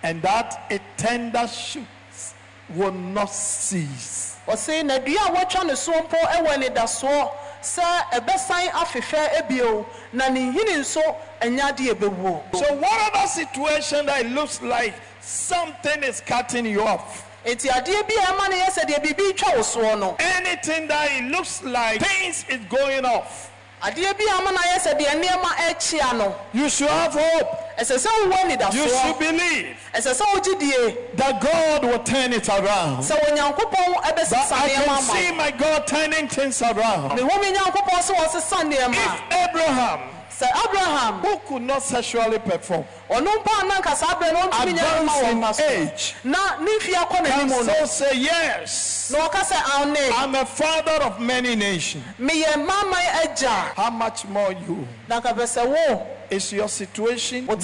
and 0.03 0.23
that 0.23 0.67
its 0.71 0.85
tender 0.97 1.47
shoots 1.49 2.35
will 2.75 2.93
not 2.93 3.27
cease. 3.31 4.37
ɔse 4.47 4.85
na 4.85 4.99
dua 4.99 5.27
a 5.27 5.31
wɔatwa 5.33 5.67
ne 5.67 5.73
soɔ 5.73 6.07
mpo 6.09 6.17
wɔ 6.17 6.47
anidasoɔ 6.55 7.31
sɛ 7.67 8.11
ɛbɛsan 8.13 8.71
afefɛ 8.71 9.49
bio 9.49 9.87
na 10.13 10.29
ne 10.29 10.53
nhini 10.53 10.77
nso 10.79 11.03
ɛnya 11.41 11.73
adeɛ 11.73 11.95
bɛwuo 11.95 12.43
So, 12.57 12.75
whatever 12.75 13.27
situation 13.27 14.07
that 14.07 14.27
it 14.27 14.31
looks 14.31 14.63
like 14.63 14.95
something 15.21 16.03
is 16.05 16.21
cutting 16.21 16.67
you 16.67 16.83
off, 16.83 17.25
enti 17.45 17.69
adeɛ 17.69 18.09
bi 18.09 18.15
a 18.15 18.27
ɛma 18.27 18.51
no 18.51 18.57
yɛ 18.57 18.67
sɛ 18.71 18.83
deɛ 18.89 19.03
biribi 19.05 19.37
twa 19.37 19.53
wo 19.57 19.63
soɔ 19.63 19.99
no. 19.99 20.17
Anything 20.19 20.87
that 20.89 21.11
it 21.11 21.25
looks 21.25 21.63
like 21.65 22.01
things 22.07 22.45
is 22.49 22.61
going 22.69 23.05
off, 23.05 23.51
adeɛ 23.87 24.19
bi 24.19 24.25
a 24.31 24.35
ama 24.39 24.53
no 24.53 24.59
ayɛ 24.59 24.79
sɛ 24.81 24.99
deɛ 24.99 25.23
nneɛma 25.23 25.51
ɛkyea 25.71 26.17
no 26.19 26.35
you 26.53 26.69
should 26.69 26.89
have 26.91 27.13
hope. 27.13 27.49
ɛsɛ 27.79 27.97
sɛ 28.05 28.09
wowɔ 28.31 28.75
You 28.75 28.89
should 28.89 29.19
believe 29.19 29.77
ɛsɛ 29.95 30.15
sɛ 30.15 30.25
wogye 30.35 30.59
die 30.61 30.97
that 31.15 31.41
God 31.41 31.85
will 31.85 31.99
turn 32.01 32.33
it 32.33 32.49
around. 32.49 33.03
sɛ 33.05 33.15
onyankopɔn 33.29 33.95
But 33.95 34.17
ɛbɛsesa 34.17 34.53
I 34.53 34.69
nneɛma 34.69 34.87
can 34.87 35.03
see 35.03 35.33
my 35.33 35.51
God 35.51 35.87
turning 35.87 36.29
things 36.29 36.61
around. 36.63 37.11
wo 37.11 37.17
mehome 37.17 37.55
nyankopɔn 37.55 38.01
sɛ 38.03 38.15
wɔsesa 38.17 38.73
nneɛma 38.73 38.95
If 38.95 39.49
Abraham, 39.51 40.01
sɛ 40.31 40.47
abraham. 40.65 41.21
Who 41.21 41.39
could 41.49 41.63
not 41.63 41.83
sexually 41.83 42.39
perform, 42.39 42.85
ɔno 43.11 43.27
mpa 43.43 43.63
a 43.63 43.67
na 43.69 43.75
nka 43.81 43.95
saa 43.97 44.15
berɛ 44.21 44.33
no 44.33 44.49
ɔntumi 44.49 44.79
nyɛ 44.79 45.05
ma 45.05 45.13
wɔ 45.13 45.33
mma 45.35 45.55
so 45.55 46.19
na 46.29 46.57
ne 46.61 46.79
mfie 46.79 46.95
akɔ 46.95 47.17
n'anim 47.25 47.27
can 47.27 47.49
no 47.49 47.63
still 47.63 47.87
say, 47.87 48.11
Yes, 48.17 49.11
na 49.13 49.29
wɔka 49.29 49.41
sɛ 49.43 49.81
ane 49.83 50.13
I'm 50.15 50.35
a 50.35 50.45
father 50.47 51.03
of 51.05 51.21
many 51.21 51.55
nations. 51.57 52.05
meyɛ 52.21 52.57
maman 52.57 53.07
agya 53.25 53.75
How 53.75 53.91
much 53.91 54.25
more 54.27 54.53
you? 54.53 54.87
na 55.09 55.21
nka 55.21 55.35
pɛ 55.35 55.43
sɛ 55.45 55.67
wo 55.67 56.07
Is 56.29 56.53
your 56.53 56.69
situation 56.69 57.47
more 57.47 57.57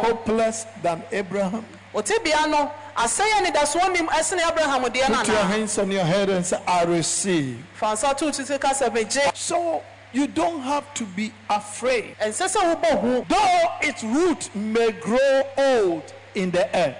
hopeless 0.00 0.64
than 0.82 1.02
Abraham? 1.12 1.64
ɔtebea 1.94 2.48
no 2.50 2.70
asɛe 2.96 3.24
anidasoɔ 3.40 3.92
nim 3.92 4.06
ɛsene 4.08 4.46
abraham 4.48 4.82
deɛ 4.84 5.08
no 5.10 5.16
Put 5.18 5.28
your 5.28 5.36
hands 5.38 5.78
on 5.78 5.90
your 5.90 6.04
head 6.04 6.28
and 6.30 6.44
say, 6.46 6.58
I 6.66 6.84
receive. 6.84 7.58
fa 7.74 7.86
nsa 7.86 8.16
to 8.16 8.30
titi 8.30 8.58
ka 8.58 8.68
sɛ 8.68 8.90
megye 8.94 9.34
So 9.36 9.82
you 10.16 10.26
don't 10.26 10.60
have 10.60 10.92
to 10.94 11.04
be 11.04 11.30
afraid. 11.50 12.16
ɛnsɛ 12.20 12.48
sɛ 12.48 12.60
wobɔ 12.74 13.00
hu 13.00 13.24
Though 13.28 13.70
its 13.82 14.02
root 14.02 14.48
may 14.54 14.90
grow 14.92 15.42
old 15.58 16.12
in 16.34 16.50
the 16.50 16.64
earth 16.74 16.96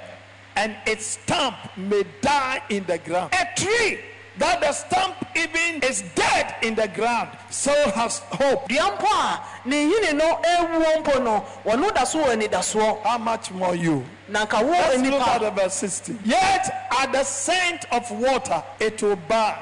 and 0.55 0.77
its 0.87 1.07
stump 1.07 1.57
may 1.79 2.05
die 2.21 2.61
in 2.69 2.85
the 2.85 2.99
ground. 2.99 3.33
A 3.33 3.47
tree 3.59 4.01
that 4.39 4.61
the 4.61 4.71
stump 4.73 5.15
even 5.35 5.83
is 5.83 6.03
dead 6.15 6.57
in 6.63 6.75
the 6.75 6.89
ground 6.89 7.31
still 7.49 7.91
has 7.93 8.19
hope. 8.33 8.69
dua 8.69 8.93
mpo 8.99 9.07
a 9.07 9.41
ne 9.69 9.89
nhini 9.91 10.13
no 10.15 10.39
ɛwuo 10.45 11.03
mpo 11.03 11.25
no 11.25 11.45
wɔno 11.65 11.95
da 11.95 12.05
so 12.05 12.19
wɔ 12.23 12.37
anidasoɔ 12.37 13.03
How 13.03 13.17
much 13.17 13.51
more 13.51 13.75
you? 13.75 14.05
na 14.29 14.45
nka 14.45 14.63
wo 14.63 14.73
Let's 14.73 15.03
look 15.09 15.23
at 15.27 15.55
verse 15.57 15.75
16. 15.75 16.19
Yet 16.25 16.89
at 16.99 17.13
the 17.13 17.25
scent 17.25 17.87
of 17.91 18.11
water 18.11 18.63
it 18.79 19.03
will 19.03 19.17
burn 19.17 19.55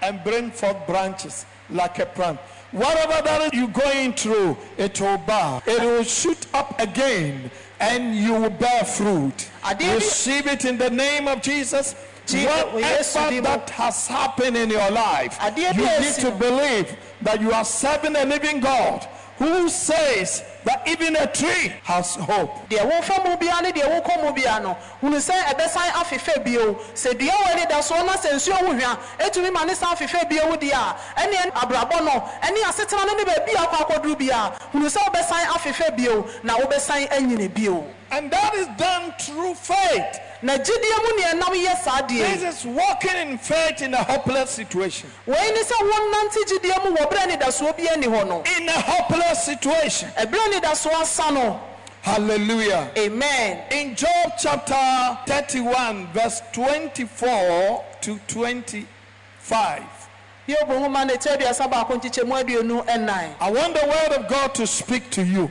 and 0.00 0.24
bring 0.24 0.50
forth 0.50 0.86
branches 0.86 1.44
like 1.70 1.98
a 1.98 2.06
plant. 2.06 2.38
Whatever 2.72 3.22
that 3.22 3.54
you're 3.54 3.68
going 3.68 4.14
through, 4.14 4.56
it 4.78 5.00
will 5.00 5.18
burn. 5.18 5.60
It 5.66 5.80
will 5.80 6.02
shoot 6.02 6.46
up 6.54 6.78
again 6.80 7.50
and 7.80 8.16
you 8.16 8.32
will 8.32 8.50
bear 8.50 8.84
fruit. 8.84 9.50
Receive 9.78 10.46
it 10.46 10.64
in 10.64 10.78
the 10.78 10.90
name 10.90 11.28
of 11.28 11.42
Jesus. 11.42 11.94
Jesus, 12.24 12.46
Whatever 12.72 13.40
that 13.42 13.68
has 13.70 14.06
happened 14.06 14.56
in 14.56 14.70
your 14.70 14.90
life, 14.90 15.36
you 15.56 15.72
need 15.72 16.14
to 16.14 16.30
believe 16.30 16.96
that 17.20 17.40
you 17.40 17.52
are 17.52 17.64
serving 17.64 18.16
a 18.16 18.24
living 18.24 18.60
God 18.60 19.06
who 19.38 19.68
says 19.68 20.44
that 20.64 20.86
even 20.86 21.16
a 21.16 21.26
tree 21.26 21.72
has 21.84 22.14
hope. 22.16 22.68
deɛ 22.68 22.82
wofa 22.90 23.24
mu 23.24 23.36
bia 23.36 23.60
ne 23.62 23.72
deɛ 23.72 23.88
wokɔ 24.02 24.22
mu 24.24 24.32
bia 24.32 24.60
no 24.60 24.76
hunu 25.02 25.16
sɛ 25.16 25.34
ɛbɛsan 25.52 25.88
afefɛ 26.02 26.44
bio 26.44 26.74
sɛ 26.94 27.18
dua 27.18 27.30
wɔ 27.32 27.46
anidasoɔ 27.56 28.06
na 28.06 28.12
sɛ 28.12 28.32
nsuo 28.34 28.62
wo 28.66 28.74
hwea 28.74 28.98
ɛtumi 29.18 29.52
ma 29.52 29.64
ne 29.64 29.74
san 29.74 29.94
afefɛ 29.96 30.28
bio 30.28 30.56
deɛ 30.56 30.72
a 30.72 30.96
ɛne 31.20 31.52
abrabɔ 31.52 32.04
no 32.04 32.24
ɛne 32.42 32.62
asetena 32.68 33.06
no 33.06 33.14
ne 33.14 33.24
baabi 33.24 33.52
akɔ 33.52 33.76
akɔduru 33.86 34.18
bia 34.18 34.52
hunu 34.72 34.86
sɛ 34.88 34.98
wobɛsan 35.06 35.44
afefɛ 35.56 35.96
bio 35.96 36.26
na 36.42 36.56
wobɛsan 36.58 37.08
anyini 37.10 37.52
bio 37.52 37.84
And 38.12 38.30
that 38.30 38.54
is 38.54 38.66
done 38.76 39.14
through 39.18 39.54
faith. 39.54 40.20
Na 40.42 40.56
gyidie 40.58 40.96
mu 41.02 41.20
neɛ 41.20 41.38
nam 41.38 41.52
yɛ 41.54 41.76
saa 41.84 42.02
deɛ 42.02 42.40
This 42.40 42.42
is 42.60 42.66
walking 42.66 43.16
in 43.16 43.38
faith 43.38 43.80
in 43.82 43.94
a 43.94 44.02
hopeless 44.02 44.50
situation. 44.50 45.10
wei 45.26 45.50
ne 45.52 45.62
sɛ 45.62 45.76
wonnante 45.90 46.44
gyidie 46.48 46.84
mu 46.84 46.96
wɔ 46.96 47.10
berɛ 47.10 47.26
anidasoɔ 47.38 47.76
bi 47.76 47.86
ani 47.92 48.06
hɔ 48.06 48.28
no 48.28 48.42
In 48.56 48.68
a 48.68 48.72
hopeless 48.80 49.44
situation. 49.44 50.08
ɛberɛ 50.18 50.38
anidasoɔ 50.52 51.00
asa 51.00 51.30
no 51.32 51.60
Hallelujah. 52.02 52.90
amen 52.98 53.62
In 53.70 53.94
Job 53.94 54.32
chapter 54.36 55.18
31, 55.26 56.08
verse 56.12 56.42
24 56.52 57.84
to 58.00 58.18
25, 58.26 59.82
yob 60.48 60.68
nhoma 60.68 61.06
no 61.06 61.14
ɛkyɛ 61.14 61.36
aduasa 61.38 61.70
baako 61.70 62.00
nkyekyɛmu 62.00 62.42
aduonu 62.44 62.84
ɛnan 62.86 63.34
I 63.40 63.50
want 63.52 63.74
the 63.74 63.86
word 63.86 64.18
of 64.18 64.28
God 64.28 64.54
to 64.56 64.66
speak 64.66 65.10
to 65.10 65.22
you. 65.24 65.48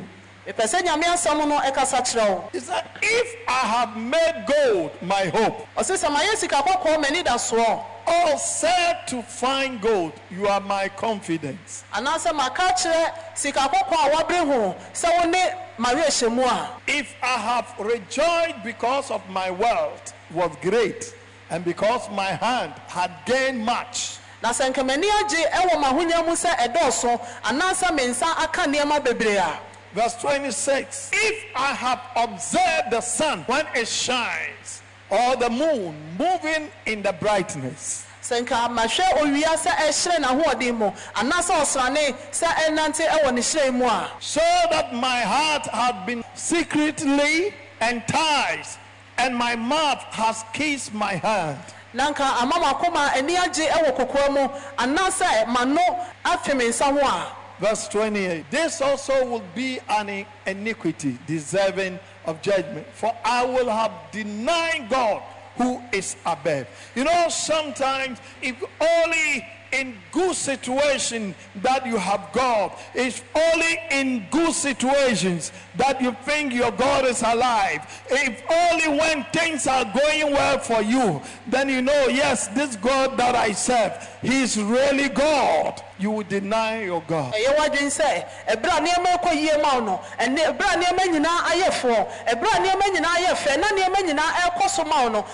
Mepɛ 0.48 0.64
sɛ 0.68 0.82
nyame 0.84 1.04
asɛm 1.06 1.48
no 1.48 1.60
ɛkasa 1.60 2.02
kyerɛ 2.02 2.30
wo. 2.30 2.50
He 2.52 2.60
said, 2.60 2.84
If 3.02 3.36
I 3.48 3.60
have 3.60 3.98
made 3.98 4.46
gold 4.48 4.92
my 5.02 5.26
hope, 5.26 5.68
ɔse 5.78 5.98
sɛ 5.98 6.10
mayɛ 6.10 6.36
sika 6.36 6.56
kɔkɔɔ 6.56 7.02
m'ani 7.04 7.24
da 7.24 7.36
soɔ. 7.36 7.84
Or 8.08 8.38
said 8.40 9.08
to 9.08 9.22
find 9.22 9.80
gold, 9.80 10.14
you 10.32 10.48
are 10.48 10.60
my 10.60 10.90
confidence. 10.90 11.84
anaasɛ 11.94 12.36
maka 12.36 12.64
kyerɛ 12.74 13.14
sika 13.36 13.60
kɔkɔɔ 13.60 14.06
a 14.06 14.16
wabere 14.16 14.46
ho 14.46 14.76
sɛ 14.94 15.20
wo 15.20 15.30
ne 15.30 15.50
mawerɛhyɛ 15.78 16.32
mu 16.32 16.44
a. 16.44 16.70
If 16.88 17.14
I 17.22 17.38
have 17.38 17.74
rejoiced 17.80 18.64
because 18.64 19.12
of 19.12 19.22
my 19.30 19.52
wealth 19.52 20.14
was 20.32 20.52
great, 20.62 21.14
and 21.52 21.64
because 21.66 22.10
my 22.12 22.28
hand 22.32 22.74
had 22.88 23.12
gained 23.26 23.64
much, 23.64 24.18
na 24.42 24.50
sɛ 24.50 24.74
nka 24.74 24.84
m'ani 24.84 25.08
agye 25.22 25.46
ɛwɔ 25.52 25.84
m'ahonya 25.84 26.26
mu 26.26 26.32
sɛ 26.34 26.50
ɛdɔɔso 26.58 27.22
anaasɛ 27.44 27.94
me 27.96 28.08
nsa 28.08 28.26
aka 28.44 28.62
nneɛma 28.64 29.04
bebree 29.04 29.38
a 29.38 29.60
Verse 29.94 30.16
26 30.22 31.12
If 31.14 31.46
I 31.56 31.74
have 31.74 32.02
observed 32.16 32.92
the 32.92 33.02
sun 33.02 33.40
when 33.48 33.66
it 33.76 33.88
shines, 33.88 34.82
or 35.10 35.36
the 35.36 35.50
moon 35.50 35.96
moving 36.18 36.70
in 36.86 37.02
the 37.02 37.12
brightness, 37.14 38.06
sɛ 38.24 38.46
nka 38.46 38.70
mahwɛ 38.70 39.06
owia 39.20 39.58
sɛ 39.58 39.72
ɛhyerɛ 39.76 40.18
n'ahoɔden 40.24 40.78
mu 40.78 40.92
anaasɛ 41.16 41.54
ɔsrane 41.62 42.16
sɛ 42.32 42.48
ɛnante 42.68 43.06
ɛwɔ 43.08 43.34
ne 43.34 43.42
hyerɛn 43.42 43.74
mu 43.74 43.86
a. 43.86 44.12
So 44.22 44.40
that 44.70 44.94
my 44.94 45.22
heart 45.22 45.68
had 45.68 46.06
been 46.06 46.24
secretly 46.36 47.54
enticed, 47.82 48.80
and 49.18 49.36
my 49.36 49.56
mouth 49.58 50.02
has 50.12 50.46
kissed 50.54 50.94
my 50.94 51.16
hand. 51.16 51.60
na 51.94 52.14
nka 52.14 52.42
ama 52.42 52.54
m'akoma 52.56 53.14
ani 53.18 53.36
agye 53.36 53.68
ɛwɔ 53.68 53.98
kokoa 53.98 54.30
mu 54.32 54.48
anaasɛ 54.78 55.46
m'ano 55.48 55.84
afe 56.24 56.56
me 56.56 56.70
nsa 56.70 56.86
ho 56.86 57.00
a 57.00 57.36
Verse 57.62 57.88
28 57.90 58.50
This 58.50 58.82
also 58.82 59.24
will 59.24 59.44
be 59.54 59.80
an 59.88 60.26
iniquity 60.48 61.20
deserving 61.28 62.00
of 62.26 62.42
judgment, 62.42 62.88
for 62.88 63.16
I 63.24 63.46
will 63.46 63.70
have 63.70 63.92
denied 64.12 64.90
God 64.90 65.22
who 65.58 65.80
is 65.94 66.16
above. 66.26 66.66
You 66.96 67.04
know, 67.04 67.28
sometimes 67.30 68.20
if 68.42 68.56
only 68.82 69.48
in 69.72 69.96
good 70.12 70.36
situation 70.36 71.34
that 71.62 71.86
you 71.86 71.98
have 71.98 72.30
God, 72.34 72.74
it's 72.94 73.22
only 73.36 73.78
in 73.92 74.26
good 74.32 74.54
situations 74.54 75.52
that 75.76 76.02
you 76.02 76.16
think 76.24 76.54
your 76.54 76.72
God 76.72 77.06
is 77.06 77.22
alive. 77.22 77.82
If 78.10 78.44
only 78.50 79.00
when 79.00 79.24
things 79.34 79.68
are 79.68 79.86
going 79.86 80.32
well 80.34 80.60
for 80.60 80.82
you, 80.82 81.22
then 81.48 81.70
you 81.70 81.82
know, 81.82 82.08
yes, 82.08 82.48
this 82.50 82.76
God 82.76 83.18
that 83.18 83.36
I 83.36 83.52
serve 83.54 83.94
He's 84.22 84.60
really 84.60 85.10
God, 85.10 85.82
you 85.98 86.12
will 86.12 86.24
deny 86.24 86.84
your 86.84 87.02
God. 87.08 87.34
ɛyɛ 87.34 87.56
w'adwene 87.58 87.90
sɛ 87.90 88.26
ɛberɛ 88.48 88.78
a 88.78 88.82
nneɛma 88.82 89.18
ɛkɔ 89.18 89.36
yie 89.36 89.62
ma 89.62 89.74
wo 89.76 89.80
no 89.86 90.02
ɛne 90.20 90.38
ɛberɛ 90.38 90.74
a 90.74 90.78
nneɛma 90.78 91.04
nyinaa 91.14 91.40
ayɛ 91.52 91.70
foɔ 91.82 92.08
ɛberɛ 92.28 92.50
a 92.54 92.60
nneɛma 92.62 92.86
nyinaa 92.94 93.16
ayɛ 93.18 93.34
fɛ 93.36 93.60
na 93.60 93.68
nneɛma 93.68 93.98
nyinaa 94.08 94.32
ɛrekɔ 94.42 94.70
so 94.70 94.84
no 94.84 95.26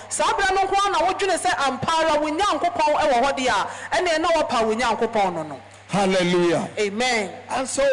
ara 0.87 0.91
na 0.91 0.99
wodwene 1.07 1.37
sɛ 1.37 1.51
ampa 1.67 1.91
ara 1.99 2.19
wo 2.19 2.27
nyankopɔn 2.29 2.93
ɛwɔ 2.95 3.23
hɔ 3.23 3.37
deɛ 3.37 3.49
a 3.49 3.95
ɛneɛ 3.95 4.21
na 4.21 4.27
wɔpa 4.29 4.66
wo 4.67 4.75
nyankopɔn 4.75 5.33
no 5.33 5.43
no. 5.43 5.61
Hallelujah. 5.87 6.69
amen. 6.77 7.31
And 7.49 7.67
so 7.67 7.87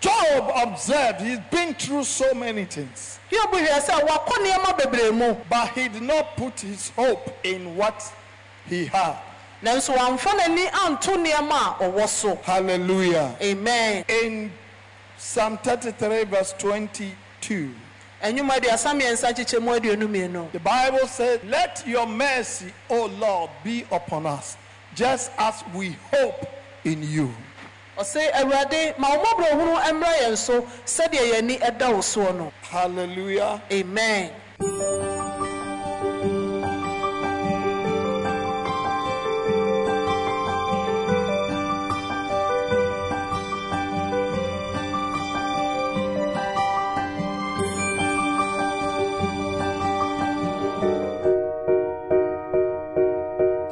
Job 0.00 0.50
observed 0.56 1.20
he's 1.20 1.38
been 1.50 1.74
through 1.74 2.02
so 2.04 2.34
many 2.34 2.64
things, 2.64 3.20
hiob 3.30 3.52
hwɛ 3.52 3.80
sɛ 3.80 4.00
wakɔ 4.08 4.32
nneɛma 4.44 4.78
bebree 4.78 5.38
but 5.48 5.68
he 5.70 5.88
did 5.88 6.02
not 6.02 6.36
put 6.36 6.58
his 6.60 6.90
hope 6.90 7.38
in 7.44 7.76
what 7.76 8.12
he 8.66 8.86
had. 8.86 9.16
nanso 9.62 9.94
wamfa 9.94 10.30
n'ani 10.30 10.66
anto 10.84 11.16
nneɛma 11.16 11.80
a 11.80 11.84
ɔwɔ 11.84 12.08
so. 12.08 12.34
Hallelujah. 12.42 13.36
amen. 13.40 14.04
In 14.08 14.52
Psalm 15.16 15.56
33, 15.58 16.24
verse 16.24 16.52
22, 16.58 17.72
ɛnwuma 18.24 18.58
aduasa 18.58 18.90
mmiɛnsa 18.92 19.32
kyekyɛ 19.36 19.62
mu 19.62 19.70
aduonu 19.78 20.08
mmienu. 20.08 20.50
the 20.50 20.58
Bible 20.58 21.06
says, 21.06 21.38
Let 21.44 21.84
your 21.86 22.08
mercy, 22.08 22.72
O 22.90 23.06
Lord, 23.06 23.50
be 23.62 23.84
upon 23.92 24.26
us, 24.26 24.56
just 24.94 25.30
as 25.38 25.62
we 25.74 25.96
hope 26.12 26.46
in 26.84 27.02
you. 27.02 27.32
ɔse 27.98 28.30
awurade 28.32 28.98
ma 28.98 29.08
wo 29.16 29.24
mmɔborɔhunu 29.24 29.92
mmra 29.92 30.12
yɛn 30.22 30.36
so 30.36 30.62
sɛdeɛ 30.86 31.32
yɛn 31.32 31.38
ani 31.38 31.58
ɛda 31.58 31.92
wo 31.92 31.98
soɔ 32.00 32.36
no 32.36 32.52
Hallelujah. 32.62 33.60
amen 33.70 34.30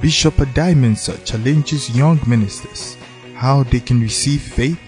Bishop 0.00 0.34
Adimensa 0.34 1.16
challenges 1.24 1.96
young 1.96 2.20
ministers 2.26 2.98
how 3.34 3.62
they 3.62 3.80
can 3.80 3.98
receive 4.00 4.42
faith 4.42 4.78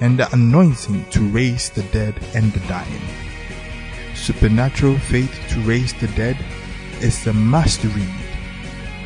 and 0.00 0.18
the 0.18 0.32
anointing 0.34 1.04
to 1.10 1.20
raise 1.28 1.70
the 1.70 1.82
dead 1.84 2.14
and 2.34 2.52
the 2.52 2.60
dying. 2.68 3.02
Supernatural 4.14 4.98
Faith 4.98 5.32
to 5.50 5.60
Raise 5.60 5.94
the 5.94 6.08
Dead 6.08 6.36
is 7.00 7.26
a 7.28 7.32
must 7.32 7.84
read. 7.84 8.08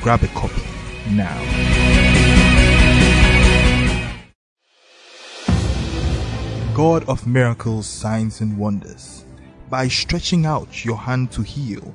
Grab 0.01 0.23
a 0.23 0.29
copy 0.29 0.63
now. 1.11 1.37
God 6.75 7.07
of 7.07 7.27
miracles, 7.27 7.87
signs, 7.87 8.41
and 8.41 8.57
wonders, 8.57 9.27
by 9.69 9.89
stretching 9.89 10.47
out 10.47 10.85
your 10.85 10.97
hand 10.97 11.31
to 11.33 11.43
heal, 11.43 11.95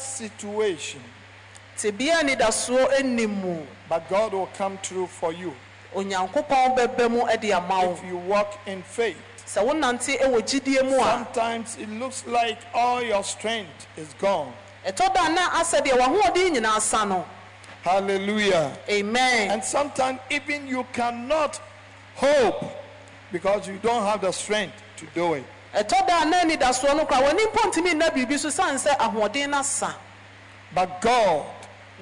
Situation, 0.00 1.00
tebea 1.76 2.20
anidasoɔ 2.20 2.98
anim 3.00 3.30
mu 3.40 3.62
but 3.88 4.08
God 4.08 4.32
will 4.32 4.48
come 4.56 4.78
through 4.78 5.06
for 5.08 5.32
you 5.32 5.54
onyankopɔn 5.94 6.76
bɛbɛ 6.76 7.10
mu 7.10 7.26
de 7.40 7.52
ama 7.52 7.86
wo 7.86 7.92
if 7.92 8.04
you 8.04 8.16
walk 8.16 8.58
in 8.66 8.82
faith. 8.82 9.16
sɛ 9.46 9.64
wonante 9.66 10.18
wɔ 10.20 10.40
gyidie 10.42 10.82
mu 10.84 10.96
a 11.00 11.04
Sometimes 11.04 11.76
it 11.78 11.88
looks 11.88 12.24
like 12.26 12.58
all 12.74 13.02
your 13.02 13.24
strength 13.24 13.86
is 13.96 14.12
gone. 14.20 14.52
ɛtɔ 14.86 15.12
da 15.14 15.28
na 15.28 15.50
asɛ 15.60 15.84
deɛ 15.84 15.98
w'ahoɔden 15.98 16.56
nyinaa 16.56 16.80
sa 16.80 17.04
no 17.04 17.24
Hallelujah. 17.82 18.76
amen 18.90 19.50
And 19.50 19.64
sometimes 19.64 20.20
even 20.30 20.66
you 20.66 20.86
cannot 20.92 21.58
hope 22.14 22.64
because 23.32 23.66
you 23.66 23.78
don't 23.82 24.02
have 24.04 24.20
the 24.20 24.32
strength 24.32 24.74
to 24.98 25.06
do 25.14 25.34
it. 25.34 25.44
Ɛtɔ 25.74 26.06
da 26.06 26.24
na 26.24 26.40
anidasoɔ 26.42 26.96
no 26.96 27.04
koraa 27.06 27.22
w'ani 27.22 27.46
mpo 27.46 27.70
ntumi 27.70 27.94
nna 27.94 28.10
biribi 28.10 28.38
so 28.38 28.50
sane 28.50 28.76
sɛ 28.76 28.96
ahoɔden 28.96 29.50
no 29.50 29.58
asa 29.58 29.94
But 30.72 31.00
God, 31.00 31.46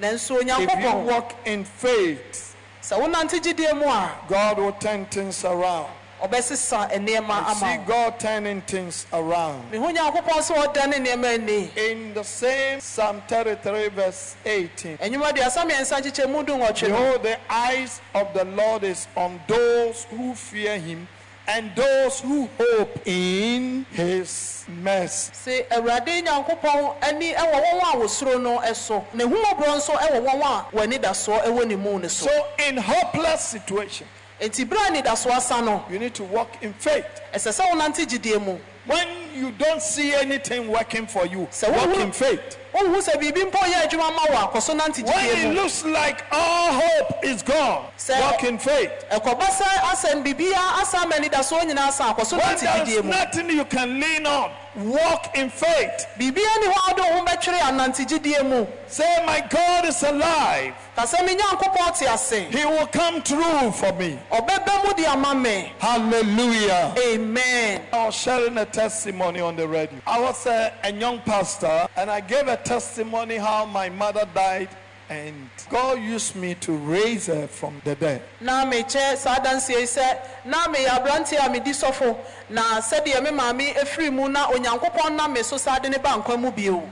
nanso 0.01 0.39
if 0.39 0.47
you 0.47 0.53
onyankopɔn 0.53 1.03
walk 1.05 1.35
in 1.45 1.63
faith, 1.65 2.55
sɛ 2.81 2.99
wonante 2.99 3.39
gyidie 3.41 3.73
mu 3.75 3.85
a 3.87 4.11
God 4.27 4.57
will 4.57 4.71
turn 4.73 5.05
things 5.07 5.43
around. 5.45 5.87
ɔbɛsesa 6.21 6.91
nneɛma 6.91 7.29
I 7.47 7.53
see 7.53 7.65
ama 7.65 7.77
wo 7.77 7.83
God 7.87 8.19
turning 8.19 8.61
things 8.61 9.05
around. 9.13 9.71
mehu 9.71 9.95
nyankopɔn 9.95 10.41
sɛ 10.41 10.55
ɔda 10.65 10.87
ne 10.89 10.97
nneɛma 10.99 11.33
ani 11.35 11.71
In 11.77 12.13
the 12.13 12.23
same 12.23 12.79
Psalm 12.81 13.21
33, 13.27 13.87
verse 13.89 14.35
18. 14.45 14.97
ɛnwuma 14.97 15.31
aduasa 15.31 15.63
mmiɛnsa 15.69 16.01
nkyekyɛ 16.01 16.29
mu 16.29 16.43
du 16.43 16.53
nwɔtwe 16.53 16.89
no 16.89 16.95
Behold, 16.97 17.23
the 17.23 17.37
eyes 17.49 18.01
of 18.13 18.33
the 18.33 18.43
Lord 18.45 18.83
is 18.83 19.07
on 19.15 19.39
those 19.47 20.05
who 20.11 20.33
fear 20.35 20.77
him 20.77 21.07
and 21.49 21.75
those 21.75 22.19
who 22.19 22.47
hope 22.59 22.99
in 23.07 23.83
his 23.91 24.65
mercy. 24.67 25.31
sɛ 25.33 25.67
awurade 25.69 26.23
nyankopɔn 26.23 26.95
ani 27.03 27.33
wɔ 27.33 27.63
wɔn 27.63 27.93
a 27.93 27.97
wɔsuro 27.97 28.41
no 28.41 28.73
so 28.73 29.05
na 29.13 29.23
ehumɔborɔ 29.25 29.75
nso 29.77 29.93
wɔ 29.93 30.25
wɔn 30.25 30.41
a 30.41 30.75
wɔn 30.75 30.87
anidasoɔ 30.93 31.43
wɔ 31.45 31.67
ne 31.67 31.75
mu 31.75 31.99
no 31.99 32.07
so 32.07 32.27
So, 32.27 32.45
in 32.67 32.77
hopeless 32.77 33.45
situation, 33.45 34.07
enti 34.39 34.69
bere 34.69 34.79
a 34.79 34.91
anidasoɔ 35.01 35.31
asa 35.31 35.61
no 35.61 35.83
you 35.89 35.97
need 35.97 36.13
to 36.13 36.23
walk 36.23 36.61
in 36.61 36.73
faith. 36.73 37.05
ɛsɛ 37.33 37.59
sɛ 37.59 37.71
wonante 37.71 38.05
gyidie 38.05 38.39
mu 38.43 38.57
When 38.85 39.07
you 39.35 39.51
don't 39.51 39.81
see 39.83 40.13
anything 40.13 40.67
working 40.67 41.05
for 41.05 41.25
you, 41.27 41.41
walk 41.41 41.95
in 41.97 42.11
faith. 42.11 42.57
Wohu 42.73 42.97
sɛ 43.01 43.17
biribi 43.19 43.45
mpo 43.51 43.57
yɛ 43.65 43.87
adwuma 43.87 44.11
ma 44.15 44.23
wo 44.29 44.47
akɔ 44.47 44.61
so 44.61 44.73
nante 44.75 45.03
When 45.05 45.25
it 45.25 45.47
mu 45.47 45.53
looks 45.61 45.83
like 45.85 46.23
all 46.31 46.73
hope 46.73 47.23
is 47.23 47.41
gone, 47.43 47.85
Sir. 47.97 48.19
walk 48.19 48.43
in 48.43 48.57
faith. 48.59 48.91
ɛkɔba 49.11 49.41
sɛ 49.41 49.65
asɛm 49.91 50.23
biribiaa 50.25 50.81
asa 50.81 51.05
ma 51.07 51.15
anidasoɔ 51.15 51.61
nyinaa 51.69 51.91
sa 51.91 52.13
akɔ 52.13 52.25
so 52.25 52.37
When 52.37 52.45
nante 52.47 52.59
there's 52.61 52.87
gyidie 52.89 53.03
mu 53.03 53.09
nothing 53.11 53.49
you 53.49 53.65
can 53.65 53.99
lean 53.99 54.25
on, 54.27 54.51
walk 54.75 55.35
in 55.35 55.49
faith. 55.49 56.05
biribia 56.17 56.59
ni 56.61 56.67
hɔ 56.67 56.73
a 56.75 56.93
wode 56.93 56.99
wo 56.99 57.19
ho 57.19 57.25
bɛtwere 57.25 57.59
anante 57.59 58.05
gyidie 58.07 58.43
mu 58.47 58.65
Say, 58.91 59.23
My 59.23 59.39
God 59.41 59.85
is 59.85 60.01
alive. 60.01 60.73
ka 60.95 61.03
sɛ 61.03 61.23
me 61.25 61.35
nyankopɔn 61.35 61.97
te 61.99 62.05
ase 62.07 62.49
He 62.51 62.65
will 62.65 62.87
come 62.87 63.21
through 63.21 63.71
for 63.71 63.91
me. 63.93 64.19
ɔbɛbɛ 64.31 64.83
mu 64.85 64.93
de 64.93 65.05
ama 65.05 65.35
me 65.35 65.73
Hallelujah. 65.79 66.93
amen 66.97 67.81
I 67.93 68.05
was 68.05 68.15
sharing 68.15 68.57
a 68.57 68.65
testimony 68.65 69.41
on 69.41 69.55
the 69.55 69.67
radio. 69.67 69.99
I 70.07 70.19
was 70.19 70.45
a, 70.47 70.73
a 70.83 70.91
young 70.91 71.19
pastor 71.19 71.87
and 71.97 72.09
I 72.09 72.19
gave 72.21 72.47
a 72.47 72.57
testimony 72.63 73.37
how 73.37 73.65
my 73.65 73.89
mother 73.89 74.25
died 74.33 74.69
and 75.09 75.49
God 75.69 75.99
used 75.99 76.35
me 76.35 76.53
to 76.55 76.71
raise 76.73 77.25
her 77.27 77.47
from 77.47 77.81
the 77.83 77.95
dead. 77.95 78.21
na 78.41 78.63
saa 78.71 79.35
adanseɛ 79.39 79.79
yi 79.79 79.85
sɛ 79.85 80.17
na 80.45 80.67
meyɛ 80.67 80.87
aberanteɛ 80.87 81.45
a 81.45 81.49
medi 81.49 81.71
sɔfo 81.71 82.15
na 82.49 82.79
sɛdeɛ 82.79 83.23
me 83.23 83.31
maame 83.31 83.73
ɛfiri 83.73 84.11
mu 84.13 84.29
na 84.29 84.47
onyankopɔn 84.51 85.15
nam 85.15 85.33
me 85.33 85.41
so 85.43 85.57
saa 85.57 85.79
de 85.79 85.89
ne 85.89 85.97
ba 85.97 86.09
nkwa 86.09 86.39
mu 86.39 86.51
bio 86.51 86.87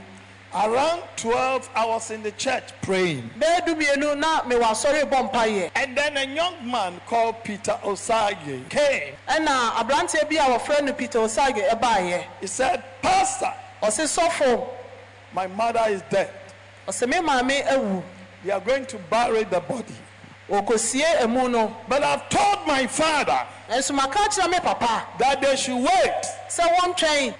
Around 0.54 1.02
12, 1.16 1.68
I 1.74 1.84
was 1.84 2.10
in 2.10 2.22
the 2.22 2.30
church 2.32 2.64
praying. 2.80 3.30
bɛɛ 3.38 3.66
dumienu 3.66 4.18
na 4.18 4.40
mewɔ 4.42 4.62
asɔre 4.62 5.02
bɔ 5.08 5.30
mpayɛ 5.30 5.70
And 5.76 5.96
then 5.96 6.16
a 6.16 6.24
young 6.24 6.54
man 6.68 7.00
called 7.06 7.44
Peter 7.44 7.78
Osage 7.84 8.38
came. 8.70 9.14
ɛna 9.28 9.72
aberanteɛ 9.74 10.28
bi 10.28 10.36
a 10.36 10.58
wɔfrɛ 10.58 10.82
no 10.84 10.92
peter 10.94 11.18
osage 11.20 11.54
ɛbaeɛ 11.56 12.24
He 12.40 12.46
said, 12.46 12.82
Pastor, 13.02 13.52
ɔse 13.82 14.18
sɔfo 14.18 14.66
my 15.34 15.46
mother 15.46 15.82
is 15.88 16.02
dead. 16.10 16.30
ɔsɛ 16.86 17.06
maame 17.22 17.66
awu 17.68 18.02
They 18.44 18.52
are 18.52 18.60
going 18.60 18.86
to 18.86 18.98
bury 19.10 19.44
the 19.44 19.60
body. 19.60 19.94
wɔkɔsie 20.48 21.22
emu 21.22 21.48
no 21.48 21.76
But 21.88 22.02
I've 22.02 22.28
told 22.28 22.66
my 22.66 22.86
father 22.86 23.46
nso 23.68 23.94
maka 23.94 24.18
kyerɛ 24.18 24.50
me 24.50 24.58
papa 24.60 25.06
that 25.18 25.40
they 25.42 25.56
should 25.56 25.76
wait. 25.76 26.22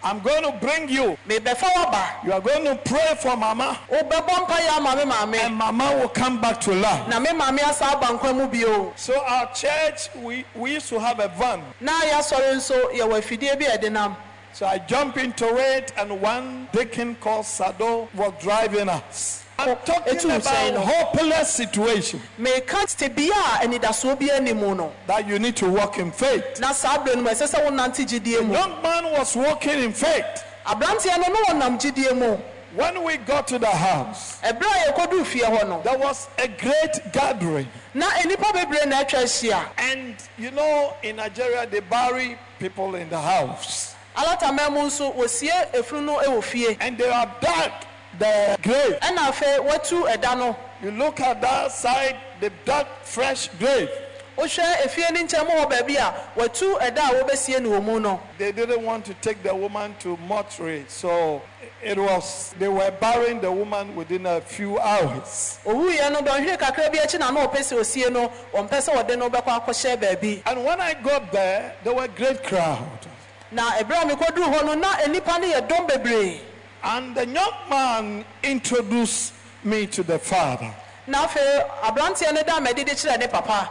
I'm 0.05 0.21
going 0.21 0.43
to 0.43 0.53
bring 0.61 0.89
you. 0.89 1.17
You 1.29 2.33
are 2.33 2.41
going 2.41 2.65
to 2.65 2.79
pray 2.85 3.15
for 3.21 3.37
mama, 3.37 3.79
wobɛbɔ 3.91 4.47
mpayɛ 4.47 4.77
ama 4.77 4.95
me 4.97 5.39
and 5.41 5.55
maame 5.55 5.57
mama 5.57 5.97
will 5.99 6.09
come 6.11 6.41
back 6.41 6.61
to 6.61 6.75
life. 6.75 7.09
na 7.09 7.19
me 7.19 7.31
maame 7.31 7.61
asa 7.67 7.87
aba 7.87 8.07
nkwa 8.19 8.37
mu 8.37 8.47
bio 8.47 8.93
So 8.97 9.19
our 9.25 9.53
church, 9.55 10.09
we, 10.17 10.45
we 10.55 10.75
used 10.75 10.89
to 10.91 11.01
have 11.01 11.19
a 11.21 11.29
van. 11.29 11.63
na 11.81 11.93
yɛasɔre 12.03 12.55
nso 12.57 12.93
yɛwɔ 12.93 13.19
afidie 13.23 13.59
bi 13.59 13.65
a 13.67 13.79
ɛde 13.79 13.91
nam 13.91 14.17
So 14.53 14.67
I 14.67 14.79
jumped 14.79 15.19
into 15.19 15.47
it, 15.57 15.93
and 15.97 16.21
one 16.21 16.69
deacon 16.73 17.15
called 17.17 17.47
Sado 17.47 18.09
was 18.15 18.33
driving 18.41 18.89
us. 18.89 19.45
I'm 19.61 19.71
oh, 19.71 19.79
talking 19.85 20.15
Etu 20.15 20.25
about 20.27 20.43
Hussein. 20.43 20.75
hopeless 20.77 21.51
situation 21.53 22.21
meka 22.39 22.87
tebea 22.97 23.31
a 23.31 23.67
anidasoɔ 23.67 24.19
bi 24.19 24.93
that 25.09 25.27
you 25.27 25.41
need 25.41 25.57
to 25.57 25.69
walk 25.69 25.99
in 25.99 26.13
faith. 26.13 26.61
na 26.61 26.71
saa 26.73 26.99
berɛ 27.05 27.17
no 27.17 27.23
mu 27.23 27.31
ɛsɛ 27.31 27.49
sɛ 27.55 27.67
wonante 27.67 28.07
gyidie 28.07 28.47
mu 28.47 28.53
Young 28.55 28.81
man 28.83 29.11
was 29.13 29.35
walking 29.35 29.83
in 29.83 29.93
faith. 29.93 30.45
aberanteɛ 30.65 31.19
no 31.19 31.33
ne 31.33 31.41
wɔnam 31.49 31.81
gyidie 31.81 32.17
mu 32.17 32.37
When 32.77 33.03
we 33.03 33.17
got 33.17 33.49
to 33.49 33.59
the 33.59 33.67
house, 33.67 34.39
ɛberɛ 34.43 34.63
a 34.89 34.93
yɛkɔduu 34.93 35.27
fie 35.27 35.41
hɔ 35.41 35.83
there 35.83 35.99
was 35.99 36.29
a 36.39 36.47
great 36.47 37.13
gathering. 37.13 37.67
na 37.95 38.07
nnipa 38.11 38.53
bebree 38.53 38.87
na 38.87 39.03
atwa 39.03 39.25
ahyia 39.25 39.69
And 39.77 40.15
you 40.37 40.53
know, 40.53 40.95
in 41.03 41.17
Nigeria, 41.17 41.67
they 41.67 41.81
bury 41.81 42.39
people 42.61 42.95
in 42.95 43.09
the 43.11 43.21
house. 43.21 43.97
Alatama 44.19 44.71
mu 44.71 44.81
nso 44.87 45.13
wɔsie 45.15 45.73
efunu 45.73 46.03
no 46.07 46.19
wɔ 46.19 46.43
fie 46.43 46.77
And 46.81 46.99
they 46.99 47.11
have 47.11 47.41
dug 47.41 47.71
the 48.19 48.59
grave. 48.63 48.99
ɛna 49.01 49.29
afei 49.31 49.59
watu 49.65 50.05
ɛda 50.13 50.37
no 50.39 50.57
You 50.83 50.91
look 50.93 51.21
at 51.21 51.41
that 51.41 51.73
side, 51.73 52.17
they 52.41 52.51
dug 52.65 52.87
fresh 53.03 53.49
grave. 53.59 53.91
wohwɛ 54.37 54.77
efie 54.87 55.11
no 55.13 55.21
nkyɛn 55.25 55.45
mu 55.45 55.51
wɔ 55.65 55.71
baabi 55.71 55.97
a 55.97 56.15
watu 56.39 56.79
ɛda 56.81 56.99
a 56.99 57.23
wɔbɛsie 57.25 57.61
no 57.63 57.71
wɔ 57.71 57.83
mu 57.85 58.01
no 58.01 58.21
They 58.39 58.53
didn't 58.53 58.83
want 58.83 59.05
to 59.07 59.15
take 59.15 59.43
the 59.43 59.55
woman 59.55 59.95
to 60.01 60.17
mortuary, 60.19 60.85
so 60.89 61.43
it 61.83 61.97
was 61.99 62.55
they 62.59 62.69
were 62.69 62.91
burying 63.01 63.41
the 63.41 63.51
woman 63.53 63.95
within 63.97 64.27
a 64.27 64.41
few 64.41 64.79
hours. 64.81 65.59
owuiɛ 65.65 66.13
no 66.13 66.21
dɔnhwere 66.23 66.59
kakra 66.59 66.91
bi 66.93 66.99
akyi 66.99 67.19
na 67.21 67.31
na 67.31 67.47
ɔpɛ 67.47 67.59
sɛ 67.59 67.79
osie 67.79 68.11
no 68.13 68.33
ɔmpɛ 68.55 68.79
sɛ 68.83 68.95
wɔde 68.97 69.19
no 69.19 69.29
bɛkɔ 69.31 69.65
akɔhyɛ 69.65 69.97
baabi 70.01 70.43
And 70.47 70.65
when 70.65 70.81
I 70.81 70.95
got 70.95 71.31
there, 71.33 71.75
there 71.85 71.93
were 71.95 72.05
a 72.05 72.09
great 72.09 72.43
crowd. 72.45 73.07
Na 73.53 73.71
ɛberɛ 73.73 74.03
a 74.03 74.07
mekɔduu 74.17 74.45
hɔ 74.55 74.65
no 74.67 74.75
na 74.75 74.95
nnipa 75.07 75.41
no 75.41 75.47
yɛ 75.53 75.69
dɔm 75.69 75.89
bebree 75.89 76.41
And 76.83 77.15
the 77.17 77.27
young 77.27 77.53
man 77.69 78.25
introduced 78.43 79.33
me 79.65 79.87
to 79.89 80.03
the 80.03 80.19
father. 80.19 80.73
na 81.07 81.27
afei 81.27 81.65
aberanteɛ 81.83 82.35
no 82.35 82.43
da 82.43 82.61
madi 82.61 82.85
de 82.85 82.93
kyerɛ 82.93 83.19
ne 83.19 83.27
papa 83.29 83.71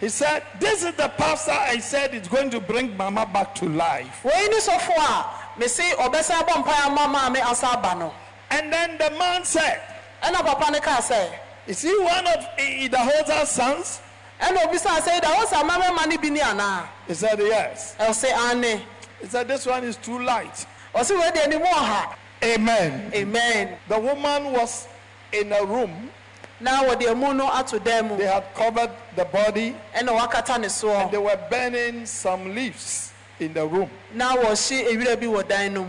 He 0.00 0.08
said, 0.08 0.42
This 0.60 0.82
is 0.84 0.92
the 0.94 1.08
pastor 1.16 1.52
I 1.52 1.78
said 1.78 2.12
is 2.14 2.28
going 2.28 2.50
to 2.50 2.60
bring 2.60 2.96
mama 2.96 3.24
back 3.32 3.54
to 3.56 3.68
life. 3.68 4.20
wei 4.24 4.48
ne 4.48 4.56
sɔfo 4.58 4.92
a 4.98 5.58
mese 5.58 5.80
ɔbɛsan 5.94 6.46
bɔ 6.46 6.62
mpae 6.64 6.86
ama 6.86 7.06
maame 7.18 7.40
asa 7.42 7.68
aba 7.72 7.94
no 7.98 8.12
And 8.50 8.72
then 8.72 8.98
the 8.98 9.10
man 9.18 9.44
said, 9.44 9.80
ɛna 10.22 10.42
papa 10.44 10.70
no 10.70 10.80
kaa 10.80 10.98
sɛ 10.98 11.28
Is 11.66 11.80
he 11.82 11.96
one 11.98 12.26
of 12.26 12.46
Idahosa's 12.58 13.48
sons? 13.50 14.00
ɛna 14.40 14.58
obisaa 14.68 15.00
sɛ 15.00 15.20
da 15.22 15.34
wo 15.38 15.46
sa 15.46 15.62
mmarima 15.62 16.06
no 16.06 16.18
bi 16.18 16.28
ni 16.28 16.40
anaa 16.40 16.86
He 17.08 17.14
said, 17.14 17.38
Yes. 17.38 17.94
ɛsɛ 17.98 18.32
ane 18.50 18.82
He 19.24 19.30
said, 19.30 19.48
This 19.48 19.64
one 19.64 19.84
is 19.84 19.96
too 19.96 20.18
light. 20.22 20.66
ɔse 20.94 21.18
wei 21.18 21.30
deɛ 21.30 21.50
nimu 21.50 21.64
ɔha 21.64 22.14
Amen. 22.42 23.10
amen 23.14 23.78
The 23.88 23.98
woman 23.98 24.52
was 24.52 24.86
in 25.32 25.50
a 25.50 25.64
room. 25.64 26.10
na 26.60 26.82
wɔde 26.84 27.10
emu 27.10 27.32
no 27.32 27.48
ato 27.48 27.78
dan 27.78 28.06
mu 28.08 28.18
They 28.18 28.26
had 28.26 28.54
covered 28.54 28.90
the 29.16 29.24
body 29.24 29.74
ɛna 29.96 30.08
wakata 30.20 30.60
ne 30.60 30.68
and 31.00 31.10
they 31.10 31.16
were 31.16 31.40
burning 31.50 32.04
some 32.04 32.54
leaves 32.54 33.12
in 33.40 33.54
the 33.54 33.66
room, 33.66 33.88
Now 34.12 34.36
ewira 34.36 35.18
bi 35.18 35.24
wɔ 35.26 35.48
dan 35.48 35.72
no 35.72 35.88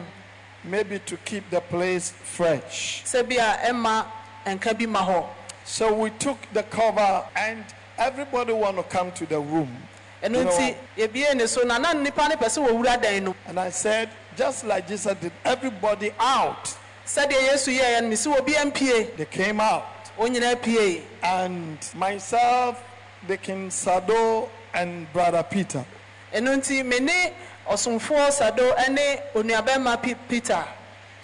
maybe 0.63 0.99
to 0.99 1.17
keep 1.17 1.49
the 1.49 1.59
place 1.59 2.11
fresh. 2.11 3.03
sɛ 3.03 3.27
bi 3.27 3.35
a 3.35 3.69
ɛma 3.69 4.05
nka 4.45 4.79
bi 4.79 4.85
ma 4.85 5.25
So 5.65 5.93
we 5.93 6.09
took 6.11 6.37
the 6.53 6.63
cover 6.63 7.25
and 7.35 7.65
everybody 7.97 8.53
want 8.53 8.77
to 8.77 8.83
come 8.83 9.11
to 9.11 9.25
the 9.25 9.41
room. 9.41 9.75
Ɛno 10.25 10.43
nti 10.45 10.75
yɛbie 10.97 11.47
so 11.47 11.61
na 11.63 11.77
na 11.77 11.93
nnipa 11.93 12.27
no 12.29 12.35
pɛ 12.35 12.45
sɛ 12.47 12.67
wɔwura 12.67 13.01
dan 13.01 13.23
no 13.25 13.35
And 13.47 13.59
I 13.59 13.69
said, 13.69 14.09
just 14.35 14.65
like 14.65 14.87
Jesus 14.87 15.15
did, 15.21 15.31
everybody 15.43 16.11
out. 16.19 16.75
sɛdeɛ 17.05 17.49
yesu 17.51 17.77
yɛɛ 17.79 18.01
no 18.03 18.09
mesi 18.09 18.27
wɔ 18.35 18.45
bi 18.45 18.53
mpie 18.53 19.15
They 19.17 19.25
came 19.25 19.59
out. 19.61 19.85
wɔn 20.17 20.35
nyinaa 20.35 20.61
pie 20.61 21.01
And 21.23 21.77
myself, 21.95 22.81
the 23.27 23.37
Deacon 23.37 23.69
Sado, 23.71 24.49
and 24.73 25.11
Brother 25.13 25.43
Peter. 25.43 25.85
ɛno 26.33 26.57
nti 26.57 26.83
me 26.85 26.99
ne 26.99 27.33
ɔsomfoɔ 27.69 28.31
sado 28.31 28.73
ne 28.89 29.21
onuabɛma 29.35 30.01
Pe- 30.01 30.15
peter 30.27 30.63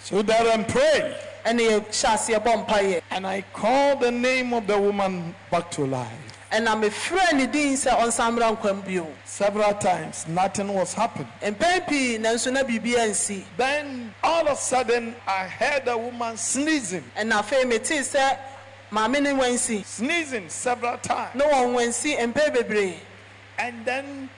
So 0.00 0.22
that 0.22 0.46
and 0.46 0.66
pray. 0.68 1.16
ɛne 1.44 1.60
yɛhyɛ 1.60 2.14
aseɛ 2.14 2.38
bɔ 2.44 2.66
mpayɛ 2.66 3.02
And 3.10 3.26
I 3.26 3.42
called 3.52 4.00
the 4.00 4.10
name 4.10 4.52
of 4.54 4.66
the 4.66 4.78
woman 4.78 5.34
back 5.50 5.70
to 5.72 5.84
life. 5.86 6.08
Ɛna 6.52 6.80
mefrɛ 6.82 7.32
ne 7.32 7.46
din 7.46 7.74
sɛ 7.74 7.90
ɔnsan 7.98 8.36
mmra 8.36 8.56
nkwam 8.56 8.84
bio 8.84 9.06
Several 9.24 9.74
times, 9.74 10.26
nothing 10.28 10.68
was 10.72 10.92
happening. 10.94 11.28
mpɛn 11.42 11.88
pii 11.88 12.18
nanso 12.18 12.52
na 12.52 12.62
biribiara 12.62 13.08
nsi 13.10 13.44
Then 13.56 14.14
all 14.22 14.46
of 14.46 14.52
a 14.52 14.56
sudden, 14.60 15.16
I 15.26 15.44
heard 15.48 15.88
a 15.88 15.96
woman 15.96 16.36
sneezing, 16.36 17.04
ɛna 17.16 17.42
afei 17.42 17.64
metee 17.64 18.00
sɛ 18.00 18.36
maame 18.92 19.22
ne 19.22 19.30
wansi 19.32 19.84
sneezing 19.84 20.48
several 20.50 20.98
times. 20.98 21.34
na 21.34 21.44
wɔn 21.46 21.74
wansi 21.74 22.16
mpɛn 22.18 22.54
bebree 22.54 22.94
And 23.58 23.84
then 23.86 24.28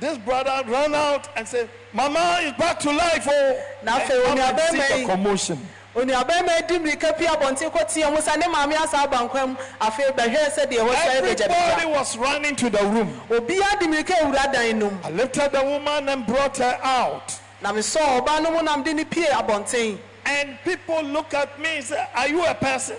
this 0.00 0.18
brother 0.18 0.62
ran 0.68 0.94
out 0.94 1.28
and 1.36 1.46
said, 1.46 1.68
Mama 1.92 2.38
is 2.42 2.52
back 2.54 2.80
to 2.80 2.90
life. 2.90 3.26
Oh, 3.30 3.64
Now, 3.84 3.98
And 3.98 4.08
Pharaoh, 4.08 4.24
come 4.34 4.38
and 4.38 4.58
see 4.82 5.00
the 5.02 5.06
commotion. 5.06 5.68
Onuabɛma 5.94 6.66
di 6.66 6.78
mmirika 6.78 7.12
pii 7.18 7.26
abɔnten 7.26 7.70
kɔteɛ 7.70 8.10
mu 8.12 8.20
sa 8.22 8.34
ne 8.36 8.46
maame 8.48 8.74
asa 8.76 8.98
aba 9.02 9.18
nkwam 9.28 9.56
afei 9.80 10.10
bɛhwɛ 10.12 10.50
sɛdeɛ 10.50 10.88
wɔsɛ 10.88 11.06
Everybody 11.16 11.86
was 11.86 12.16
running 12.16 12.56
to 12.56 12.70
the 12.70 12.82
room. 12.86 13.20
obiara 13.28 13.78
de 13.78 13.86
mmirika 13.86 14.14
awura 14.22 14.50
dan 14.52 14.78
no 14.78 14.90
mu 14.90 14.98
I 15.04 15.10
lifted 15.10 15.52
the 15.52 15.62
woman 15.62 16.08
and 16.08 16.26
brought 16.26 16.56
her 16.58 16.78
out. 16.82 17.38
na 17.60 17.72
mesɔɔ 17.72 18.24
ɔbaa 18.24 18.42
no 18.42 18.50
mu 18.52 18.62
nam 18.62 18.82
de 18.82 18.94
ne 18.94 19.04
pie 19.04 19.26
abɔnten 19.32 19.98
And 20.24 20.56
people 20.64 21.02
look 21.02 21.34
at 21.34 21.58
me 21.60 21.76
and 21.76 21.84
say, 21.84 22.06
Are 22.14 22.28
you 22.28 22.44
a 22.46 22.54
person? 22.54 22.96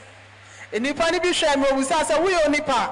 nnipa 0.72 1.12
no 1.12 1.20
bi 1.20 1.30
hwɛ 1.30 1.58
me 1.58 1.66
obusaa 1.66 2.04
sɛ 2.06 2.44
onipa 2.46 2.92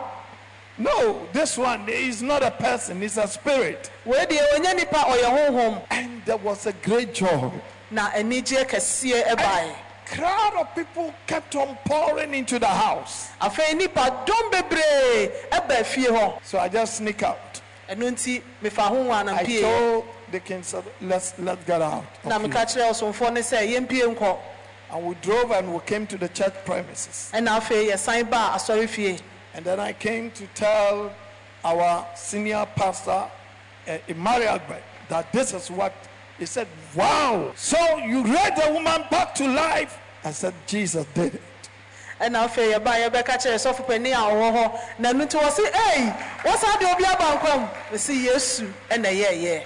No, 0.78 1.28
this 1.32 1.58
one 1.60 1.88
is 1.90 2.24
not 2.24 2.42
a 2.42 2.50
person, 2.50 3.04
it's 3.04 3.18
a 3.18 3.28
spirit. 3.28 3.92
wei 4.04 4.26
deɛ 4.26 4.56
ɔnyɛ 4.56 4.76
nipa 4.78 4.98
ɔyɛ 4.98 5.26
honhom 5.50 5.82
And 5.92 6.24
there 6.26 6.38
was 6.38 6.66
a 6.66 6.74
great 6.74 7.14
joy. 7.14 7.52
na 7.92 8.10
anigyeɛ 8.12 8.66
kɛseɛ 8.68 9.28
ɛbaeɛ 9.36 9.74
Crowd 10.12 10.54
of 10.60 10.76
people 10.76 11.14
kept 11.26 11.56
on 11.56 11.78
pouring 11.86 12.34
into 12.34 12.60
the 12.60 12.68
house. 12.68 13.30
afei 13.42 13.76
nipa 13.78 14.24
dɔm 14.26 14.52
bebree 14.52 15.32
ɛba 15.52 15.86
fie 15.86 16.08
hɔ 16.08 16.44
So 16.44 16.60
I 16.60 16.68
just 16.68 16.98
sneak 16.98 17.24
out. 17.24 17.62
ɛno 17.90 18.12
nti 18.12 18.42
mefa 18.62 18.90
ho 18.90 19.04
wa 19.04 19.24
na 19.24 19.36
I 19.38 19.44
mpie 19.46 19.62
told 19.62 20.06
the 20.32 20.40
king, 20.42 20.64
let's, 21.02 21.34
let's 21.40 21.64
get 21.66 21.82
out. 21.82 22.04
na 22.26 22.38
meka 22.40 22.70
here." 22.70 22.84
kyerɛ 22.84 22.90
ɔsomfoɔ 22.92 23.34
no 23.34 23.42
sɛ 23.42 23.74
yɛmpie 23.74 24.16
nkɔ 24.16 24.38
And 24.94 25.06
we 25.06 25.16
drove 25.22 25.52
and 25.52 25.74
we 25.74 25.80
came 25.86 26.06
to 26.08 26.18
the 26.18 26.28
church 26.28 26.56
premises. 26.66 27.32
ɛna 27.34 27.60
afei 27.62 27.90
yɛsan 27.90 28.30
baa 28.30 28.56
asɔre 28.58 28.90
fie 28.90 29.18
And 29.54 29.64
then 29.66 29.80
I 29.80 29.94
came 29.94 30.32
to 30.32 30.46
tell 30.56 31.14
our 31.64 32.06
senior 32.16 32.66
pastor, 32.76 33.30
uh, 33.88 33.98
Imari 34.10 34.46
Agbe, 34.48 34.78
that 35.10 35.32
this 35.32 35.54
is 35.54 35.70
what 35.72 35.94
he 36.38 36.46
said. 36.46 36.68
Wow! 36.96 37.52
So 37.56 37.78
you 37.98 38.24
raised 38.24 38.56
the 38.58 38.72
woman 38.74 39.04
back 39.10 39.36
to 39.36 39.48
life? 39.48 39.98
I 40.24 40.32
said, 40.32 40.54
Jesus 40.68 41.06
did 41.14 41.36
it. 41.36 41.42
ɛna 42.22 42.48
afei 42.48 42.72
yɛbaa 42.74 43.02
yɛbɛka 43.10 43.38
kyerɛ 43.42 43.58
sɔfo 43.58 43.88
panin 43.88 44.14
a 44.14 44.18
ɔwɔ 44.18 44.52
hɔ 44.54 44.80
na 45.00 45.12
ɛno 45.12 45.26
nti 45.26 45.38
wɔ 45.42 45.52
se 45.52 45.64
ei 45.64 46.14
wɔsan 46.44 46.80
de 46.80 46.92
obi 46.92 47.04
aba 47.06 47.24
nkwa 47.38 47.60
mu 47.60 47.68
ɛsi 47.98 48.24
yesu 48.26 48.72
ɛna 48.92 49.08
ɛyɛɛyɛ 49.10 49.64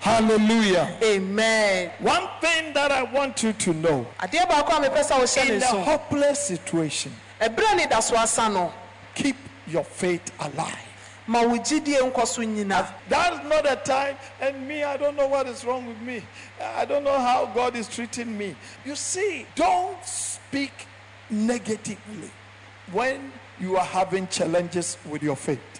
Hallelujah. 0.00 0.96
amen 1.00 1.90
One 2.00 2.28
thing 2.40 2.72
that 2.72 2.90
I 2.90 3.04
want 3.04 3.40
you 3.44 3.52
to 3.52 3.72
know 3.72 4.04
adeɛ 4.18 4.48
baako 4.48 4.78
a 4.84 4.88
mepɛ 4.88 5.00
sɛ 5.04 5.14
wohyɛ 5.20 5.44
ne 5.48 5.54
in 5.54 5.60
the 5.60 5.66
so 5.68 5.80
hopeless 5.80 6.46
situation, 6.48 7.14
ɛberɛ 7.40 7.76
ne 7.76 7.86
da 7.86 8.00
so 8.00 8.16
asa 8.16 8.48
no 8.48 8.72
keep 9.14 9.36
your 9.68 9.84
faith 9.84 10.32
alive. 10.40 10.74
Ma 11.26 11.42
wo 11.44 11.62
so 11.62 12.42
nyina 12.42 12.92
That's 13.08 13.48
not 13.48 13.70
a 13.70 13.76
time, 13.76 14.16
and 14.40 14.66
me, 14.66 14.82
I 14.82 14.96
don't 14.96 15.16
know 15.16 15.26
what 15.28 15.46
is 15.46 15.64
wrong 15.64 15.86
with 15.86 16.00
me. 16.00 16.22
I 16.60 16.84
don't 16.84 17.04
know 17.04 17.18
how 17.18 17.46
God 17.46 17.76
is 17.76 17.88
treating 17.88 18.36
me. 18.36 18.56
You 18.84 18.96
see, 18.96 19.46
don't 19.54 20.04
speak 20.04 20.72
negatively 21.30 22.30
when 22.90 23.32
you 23.60 23.76
are 23.76 23.84
having 23.84 24.26
challenges 24.28 24.98
with 25.08 25.22
your 25.22 25.36
faith. 25.36 25.71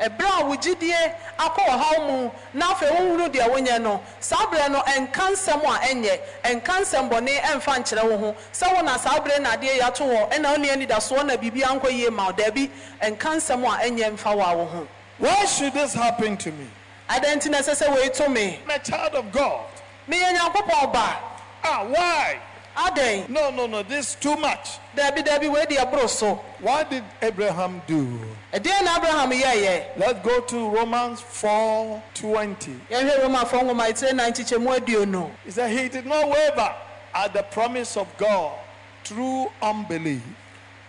Ɛberɛ 0.00 0.40
a 0.40 0.44
wo 0.44 0.56
gyidie 0.56 1.14
akɔ 1.38 1.66
ɔhaw 1.68 2.06
mu 2.08 2.30
na 2.54 2.74
afei 2.74 2.90
wohunu 2.90 3.28
deɛ 3.32 3.48
wonyɛ 3.50 3.80
no 3.82 4.02
saa 4.20 4.46
berɛ 4.46 4.70
no 4.70 4.80
ɛnka 4.82 5.30
nsɛm 5.32 5.62
a 5.64 5.78
ɛnyɛ 5.86 6.20
ɛnka 6.44 6.80
nsɛm 6.80 7.10
bɔne 7.10 7.40
ɛmfa 7.40 7.78
nkyerɛ 7.78 8.04
wo 8.10 8.16
ho 8.18 8.36
sɛ 8.52 8.74
wo 8.74 8.80
na 8.82 8.96
saa 8.96 9.18
berɛ 9.20 9.40
na 9.40 9.50
adeɛ 9.56 9.78
yɛato 9.78 10.06
wɔ 10.08 10.30
ɛna 10.32 10.50
wone 10.52 10.64
anidasoɔ 10.68 11.26
na 11.26 11.36
biribi 11.36 11.62
ankɔ 11.62 11.90
yie 11.92 12.10
ma 12.10 12.26
wo 12.26 12.32
daabi 12.32 12.70
ɛnka 13.02 13.36
nsɛm 13.36 13.64
a 13.64 13.84
ɛnyɛ 13.88 14.12
mfa 14.16 14.34
wɔ 14.36 14.52
a 14.52 14.56
wo 14.56 14.64
ho 14.66 14.88
Why 15.18 15.44
should 15.44 15.74
this 15.74 15.94
happen 15.94 16.36
to 16.38 16.50
me? 16.50 16.66
adɛn 17.10 17.36
nti 17.36 17.50
na 17.50 17.58
ɛsɛ 17.58 17.74
sɛ 17.86 17.94
wei 17.94 18.08
to 18.08 18.28
me 18.28 18.58
I'm 18.64 18.70
a 18.70 18.78
child 18.78 19.14
of 19.14 19.30
God. 19.30 19.60
meyɛ 20.08 20.36
nyankopɔn 20.36 20.92
ba 20.92 21.16
Ah, 21.64 21.84
why? 21.84 22.38
adɛn 22.76 23.28
No, 23.28 23.50
no, 23.50 23.66
no, 23.66 23.82
this 23.84 24.08
is 24.10 24.14
too 24.16 24.34
much. 24.36 24.78
daabi 24.96 25.22
daabi 25.24 25.48
wei 25.52 25.64
deɛ 25.66 25.88
boro 25.90 26.06
so 26.08 26.40
What 26.60 26.90
did 26.90 27.04
Abraham 27.20 27.82
do? 27.86 28.18
Ɛdeɛn 28.52 28.84
na 28.84 28.96
abraham 28.96 29.30
yɛɛyɛ 29.30 29.84
Let's 29.96 30.20
go 30.20 30.40
to 30.40 30.68
Romans 30.68 31.20
4 31.20 32.02
20. 32.14 32.80
yɛhwɛ 32.90 33.22
romafoɔ 33.22 33.62
nwoma 33.62 33.88
ɛtire 33.90 34.12
na 34.14 34.24
nkyekyɛmu 34.30 34.78
aduonu 34.78 35.30
He 35.44 35.50
said, 35.50 35.70
He 35.70 35.88
did 35.88 36.04
not 36.06 36.28
waver 36.28 36.74
at 37.14 37.32
the 37.32 37.42
promise 37.44 37.96
of 37.96 38.06
God 38.18 38.52
through 39.04 39.50
unbelief, 39.62 40.22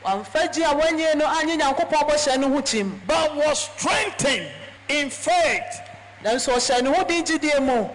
wamfa 0.06 0.54
gye 0.54 0.64
a 0.70 0.76
wanyie 0.76 1.16
no 1.16 1.26
anye 1.26 1.58
nyankopɔn 1.58 2.10
bɔhyɛ 2.10 2.40
no 2.40 2.50
ho 2.50 2.62
kyim 2.62 3.00
but 3.08 3.36
was 3.36 3.70
strengthened 3.78 4.50
in 4.90 5.10
faith, 5.10 5.82
nanso 6.24 6.54
ɔhyɛ 6.54 6.84
ne 6.84 6.94
ho 6.94 7.04
den 7.06 7.24
gyidie 7.24 7.62
mu 7.66 7.88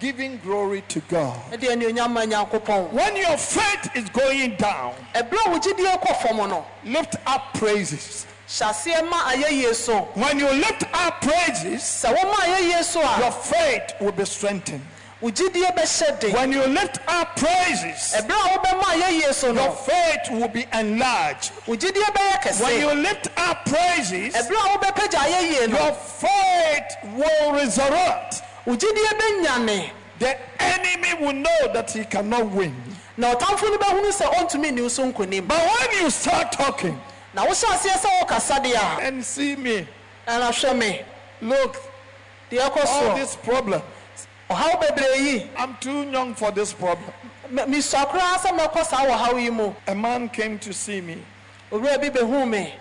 giving 0.00 0.38
glory 0.44 0.82
to 0.82 1.00
God. 1.08 1.34
ɛde 1.50 1.64
anuonyam 1.70 2.10
ma 2.10 2.20
nyankopɔn 2.26 2.90
When 2.92 3.16
your 3.16 3.38
faith 3.38 3.90
is 3.96 4.08
going 4.10 4.54
down, 4.56 4.94
a 5.14 5.22
wo 5.22 5.58
gyidie 5.58 5.98
kɔ 5.98 6.16
fam 6.22 6.36
no 6.36 6.66
lift 6.84 7.16
up 7.26 7.54
praises. 7.54 8.26
Hyɛ 8.48 8.66
aseɛ 8.70 9.08
ma 9.10 9.18
ayɛyie 9.32 9.74
so 9.74 10.08
When 10.14 10.38
you 10.38 10.48
lift 10.50 10.84
up 10.92 11.20
praises, 11.20 11.82
sɛ 11.82 12.14
woma 12.16 12.34
ayɛyie 12.34 12.82
so 12.82 13.00
your 13.18 13.30
faith 13.32 13.92
will 14.00 14.12
be 14.12 14.24
strengthened. 14.24 14.84
wo 15.20 15.30
gyidie 15.30 15.74
bɛhyɛ 15.76 16.20
den 16.20 16.32
When 16.32 16.52
you 16.52 16.64
lift 16.66 16.98
up 17.08 17.36
praises, 17.36 18.14
ɛberɛ 18.16 18.32
a 18.32 18.58
wobɛma 18.58 18.82
ayɛyie 18.84 19.34
so 19.34 19.52
your 19.52 19.72
faith 19.72 20.30
will 20.30 20.48
be 20.48 20.66
enlarged. 20.72 21.50
wo 21.66 21.74
gyidie 21.76 22.02
bɛyɛ 22.02 22.62
When 22.62 22.80
you 22.80 22.94
lift 23.02 23.28
up 23.36 23.66
praises, 23.66 24.34
ɛberɛ 24.34 24.56
a 24.56 24.78
wobɛpagya 24.78 25.18
ayɛyie 25.18 25.68
no 25.68 25.78
your 25.84 25.92
faith 25.92 26.96
will 27.14 27.52
resurrect. 27.52 28.42
wo 28.64 28.74
gyidie 28.76 29.18
bɛnyane 29.20 29.90
The 30.20 30.36
enemy 30.60 31.14
will 31.20 31.32
know 31.34 31.72
that 31.74 31.90
he 31.92 32.04
cannot 32.04 32.46
win. 32.50 32.74
na 33.18 33.34
ɔtamfo 33.34 33.64
no 33.70 33.76
bɛhunu 33.78 34.10
sɛ 34.10 34.32
ɔntumi 34.34 34.70
nni 34.72 34.82
wo 34.82 34.88
so 34.88 35.12
nkonim 35.12 35.46
But 35.46 35.58
when 35.58 36.02
you 36.02 36.10
start 36.10 36.50
talking 36.52 36.98
na 37.38 37.44
wohyɛ 37.46 37.66
aseɛ 37.74 37.96
sɛ 38.02 38.08
wokasa 38.20 38.58
deɛ 38.64 38.74
a 38.74 39.06
and 39.06 39.24
see 39.24 39.54
me, 39.54 39.86
ɛna 40.26 40.48
hwɛ 40.50 40.76
me. 40.76 41.00
Look, 41.40 41.76
deɛ 42.50 42.68
ɛkɔ 42.68 42.76
all 42.86 43.02
soɔ 43.10 43.14
this 43.14 43.36
problem, 43.36 43.80
ɔhaw 44.50 44.80
bebree 44.80 45.18
yi. 45.20 45.50
I'm 45.56 45.76
too 45.76 46.02
young 46.10 46.34
for 46.34 46.50
this 46.50 46.72
problem. 46.72 47.12
me- 47.48 47.62
mesua 47.62 48.06
koraa 48.10 48.38
sɛ 48.38 48.58
mɛkɔ 48.58 48.84
saa 48.84 49.06
wɔhaw 49.06 49.40
yi 49.40 49.50
mu. 49.50 49.72
A 49.86 49.94
man 49.94 50.28
came 50.28 50.58
to 50.58 50.72
see 50.72 51.00
me. 51.00 51.22
Owura 51.70 52.00
bi 52.00 52.10
bɛhuu 52.10 52.48
me. 52.48 52.74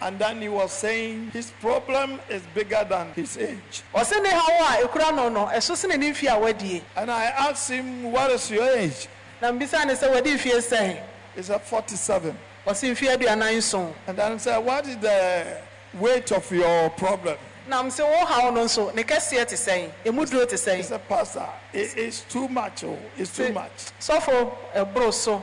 And 0.00 0.18
then 0.20 0.40
he 0.42 0.48
was 0.48 0.70
saying 0.72 1.30
his 1.32 1.50
problem 1.60 2.20
is 2.28 2.42
bigger 2.54 2.86
than 2.88 3.12
his 3.14 3.36
age. 3.38 3.82
ɔse 3.92 4.22
ne 4.22 4.28
haw 4.30 4.82
a 4.84 4.86
ɛkura 4.86 5.16
no 5.16 5.28
no 5.30 5.46
ɛso 5.46 5.74
sene 5.74 5.98
ne 5.98 6.12
mfie 6.12 6.32
a 6.32 6.38
wadie 6.38 6.80
And 6.94 7.10
I 7.10 7.24
asked 7.24 7.70
him, 7.70 8.12
What 8.12 8.30
is 8.30 8.48
your 8.52 8.68
age? 8.68 9.08
na 9.42 9.50
mbisa 9.50 9.84
ne 9.84 9.94
sɛ 9.94 10.12
wadi 10.12 10.34
mfie 10.36 10.58
sɛn? 10.58 11.02
He 11.34 11.42
said, 11.42 11.60
47. 11.62 12.38
Ɔse 12.66 12.90
mfie 12.92 13.16
aduanan 13.16 13.54
nson 13.56 13.92
And 14.06 14.18
then 14.18 14.38
said, 14.38 14.58
What 14.58 14.86
is 14.86 14.96
the 14.98 15.58
weight 15.94 16.32
of 16.32 16.50
your 16.50 16.90
problem? 16.90 17.38
na 17.68 17.80
m 17.80 17.88
sɛ 17.88 18.04
wo 18.08 18.24
haw 18.26 18.50
no 18.50 18.64
nso 18.64 18.94
ne 18.94 19.02
kɛseɛ 19.02 19.46
te 19.48 19.56
sɛn 19.56 19.90
ɛmu 20.04 20.30
duro 20.30 20.44
te 20.46 20.52
He 20.52 20.56
sɛn 20.56 20.84
said, 20.84 21.08
Pastor, 21.08 21.46
it's 21.72 22.20
too 22.22 22.48
much. 22.48 22.84
Oh, 22.84 22.96
it's 23.16 23.36
too 23.36 23.52
much. 23.52 23.70
sɔfo 24.00 24.52
ɛboro 24.74 25.12
so 25.12 25.42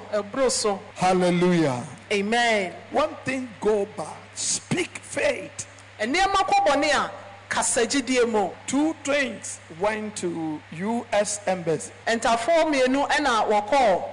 so 0.49 0.79
Hallelujah. 0.95 1.83
amen 2.11 2.73
One 2.91 3.15
thing 3.25 3.49
go 3.59 3.85
back. 3.97 4.15
Speak 4.35 4.97
faith. 4.99 5.67
nneɛma 5.99 6.47
kɔ 6.47 6.65
bɔne 6.67 6.93
a 6.93 7.11
kasa 7.49 7.81
gyidie 7.85 8.29
mu 8.29 8.49
Two 8.67 8.95
trains 9.03 9.59
went 9.79 10.15
to 10.17 10.61
U.S. 10.71 11.39
Embassy. 11.45 11.91
ntafoɔ 12.07 12.65
mmienu 12.73 13.07
ɛna 13.09 13.47
wɔkɔɔ 13.49 14.03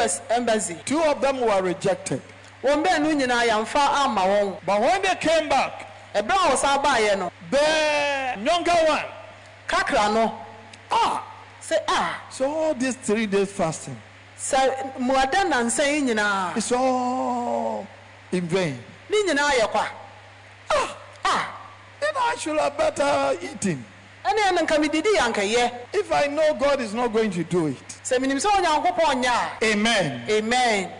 us 0.00 0.20
embassy 0.30 0.76
Two 0.84 1.00
of 1.02 1.20
them 1.20 1.40
were 1.40 1.62
rejected. 1.62 2.20
Wɔn 2.62 2.82
baanu 2.84 3.12
nyinaa 3.14 3.44
yɛmfa 3.48 4.04
ama 4.04 4.20
wɔn 4.22 4.56
But 4.66 4.80
when 4.80 5.02
they 5.02 5.14
came 5.16 5.48
back, 5.48 5.86
ɛberɛ 6.14 6.32
a 6.32 6.56
wɔsan 6.56 6.82
baeɛ 6.84 7.18
no 7.18 7.32
the 7.50 8.40
younger 8.44 8.72
one, 8.86 9.04
kakra 9.68 10.12
no 10.12 10.38
ah, 10.90 11.24
sɛ 11.62 11.76
a 11.88 12.14
so 12.30 12.50
all 12.52 12.74
these 12.74 12.96
three 12.96 13.26
days 13.26 13.50
fasting, 13.52 14.00
sɛ 14.38 14.92
mmuada 14.98 15.44
nansa 15.48 15.84
yi 15.86 16.02
nyinaa. 16.02 16.56
It's 16.56 16.72
all 16.72 17.86
in 18.32 18.46
vain. 18.48 18.82
ne 19.10 19.16
nyinaa 19.24 19.50
yɛ 19.50 19.70
kwa. 19.70 19.86
A 21.24 21.46
Then 22.00 22.10
I 22.16 22.36
should 22.38 22.58
have 22.58 22.76
better 22.78 23.36
eaten. 23.42 23.84
ɛne 24.24 24.38
ɛno 24.48 24.58
nka 24.66 24.76
medidi 24.78 25.14
yɛ 25.16 25.32
ankɛyɛ 25.32 25.72
If 25.92 26.12
I 26.12 26.26
know 26.26 26.54
God 26.54 26.80
is 26.80 26.92
not 26.94 27.12
going 27.12 27.30
to 27.32 27.44
do 27.44 27.66
it, 27.68 27.88
sɛ 28.04 28.18
menim 28.18 28.36
sɛ 28.38 28.50
onyankopɔn 28.50 29.22
nyɛ 29.24 29.62
amen. 29.72 30.24
amen. 30.30 30.92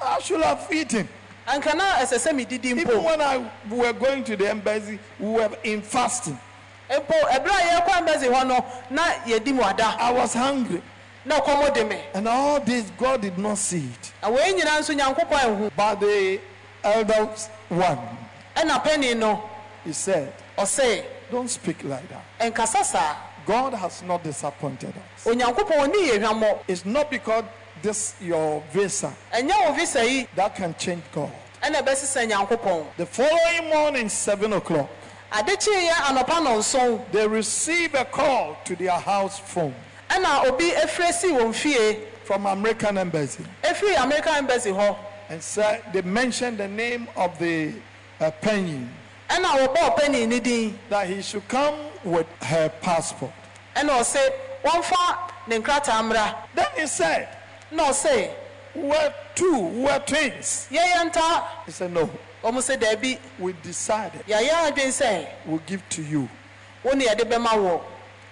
I 0.00 0.20
should 0.20 0.40
have 0.42 0.66
eaten. 0.72 1.08
anka 1.46 1.74
na 1.74 1.96
ɛsɛ 1.96 2.18
sɛ 2.18 2.32
medidi 2.46 2.76
Even 2.78 3.02
when 3.02 3.20
I 3.20 3.50
were 3.70 3.92
going 3.92 4.24
to 4.24 4.36
the 4.36 4.50
embassy, 4.50 4.98
we 5.18 5.28
were 5.30 5.50
in 5.64 5.82
fasting. 5.82 6.38
mpo 6.90 7.12
ɛberɛ 7.30 7.50
a 7.50 7.80
yɛkɔ 7.80 7.98
embassy 7.98 8.26
hɔ 8.26 8.46
no 8.46 8.64
na 8.90 9.02
yɛdi 9.26 9.52
mmuada 9.58 9.96
I 9.98 10.12
was 10.12 10.34
hungry. 10.34 10.82
na 11.24 11.40
ɔkɔmmɔ 11.40 11.74
de 11.74 11.84
me 11.84 12.00
And 12.14 12.28
all 12.28 12.60
this, 12.60 12.90
God 12.98 13.22
did 13.22 13.38
not 13.38 13.58
see 13.58 13.78
it. 13.86 14.12
na 14.22 14.30
wei 14.30 14.52
nyinaa 14.52 14.78
nso 14.80 14.94
nyankopɔn 14.98 15.40
anhu 15.40 15.70
But 15.76 16.00
the 16.00 16.40
elder 16.84 17.28
one, 17.68 17.98
eh, 18.56 19.14
no 19.14 19.42
he 19.84 19.92
said, 19.92 20.32
Don't 21.30 21.48
speak 21.48 21.84
like 21.84 22.04
that. 22.08 23.24
God 23.46 23.72
has 23.74 24.02
not 24.02 24.22
disappointed 24.22 24.92
us. 24.96 25.24
onyankopɔn 25.24 25.92
ɔni 25.92 26.08
yɛ 26.20 26.58
It's 26.68 26.84
not 26.84 27.10
because 27.10 27.44
this 27.82 28.14
your 28.20 28.62
visa 28.72 29.12
ɛnyɛ 29.32 29.66
wo 29.68 29.72
visa 29.74 30.04
yi? 30.04 30.26
that 30.34 30.54
can 30.54 30.74
change 30.76 31.02
God. 31.12 31.30
ɛna 31.62 31.82
ɛbɛsesa 31.82 32.28
nyankopɔn. 32.30 32.86
The 32.96 33.06
following 33.06 33.68
morning, 33.70 34.08
seven 34.08 34.52
o'clock, 34.52 34.88
ade 35.32 35.46
kyeeɛ 35.48 35.90
anɔpa 35.90 36.44
nɔnson 36.46 37.10
they 37.12 37.26
receive 37.26 37.94
a 37.94 38.04
call 38.04 38.56
to 38.64 38.76
their 38.76 38.98
house 38.98 39.38
phone 39.38 39.74
ɛna 40.10 40.46
obi 40.46 40.70
efiri 40.70 41.12
si 41.12 41.28
wɔn 41.28 41.54
fie. 41.54 41.98
from 42.24 42.44
American 42.46 42.98
embassy. 42.98 43.42
Efiri 43.64 43.96
american 44.02 44.34
embassy 44.34 44.70
hɔ. 44.70 44.96
And 45.30 45.42
said 45.42 45.82
they 45.92 46.02
mentioned 46.02 46.58
the 46.58 46.68
name 46.68 47.08
of 47.16 47.38
the 47.38 47.72
uh, 48.20 48.30
penny 48.42 48.86
ɛna 49.30 49.66
wɔbɔ 49.66 49.76
ɔpɛni 49.96 50.28
ne 50.28 50.40
din. 50.40 50.78
that 50.88 51.06
he 51.08 51.22
should 51.22 51.46
come 51.48 51.74
with 52.04 52.26
her 52.42 52.68
passport. 52.80 53.32
ɛna 53.76 54.00
ɔse 54.00 54.30
wɔmfa 54.64 55.18
ne 55.48 55.58
nkrataa 55.58 56.02
mmra. 56.02 56.34
Then 56.54 56.66
he 56.76 56.86
said, 56.86 57.28
na 57.70 57.88
ɔse 57.90 58.30
"We're 58.74 59.14
two, 59.34 59.58
we're 59.58 59.98
twins." 60.00 60.68
yɛyɛ 60.70 61.04
nta 61.10 61.44
He 61.66 61.72
said, 61.72 61.92
"No, 61.92 62.08
se 62.60 62.76
daabi 62.76 63.18
we 63.38 63.52
decided 63.54 64.24
yɛayɛ 64.26 64.72
adwene 64.72 64.92
sɛ 64.92 65.26
we'll 65.46 65.62
give 65.66 65.86
to 65.90 66.02
you." 66.02 66.28
wo 66.82 66.92
ne 66.92 67.06
yɛde 67.06 67.24
bɛma 67.28 67.48
wɔ 67.54 67.80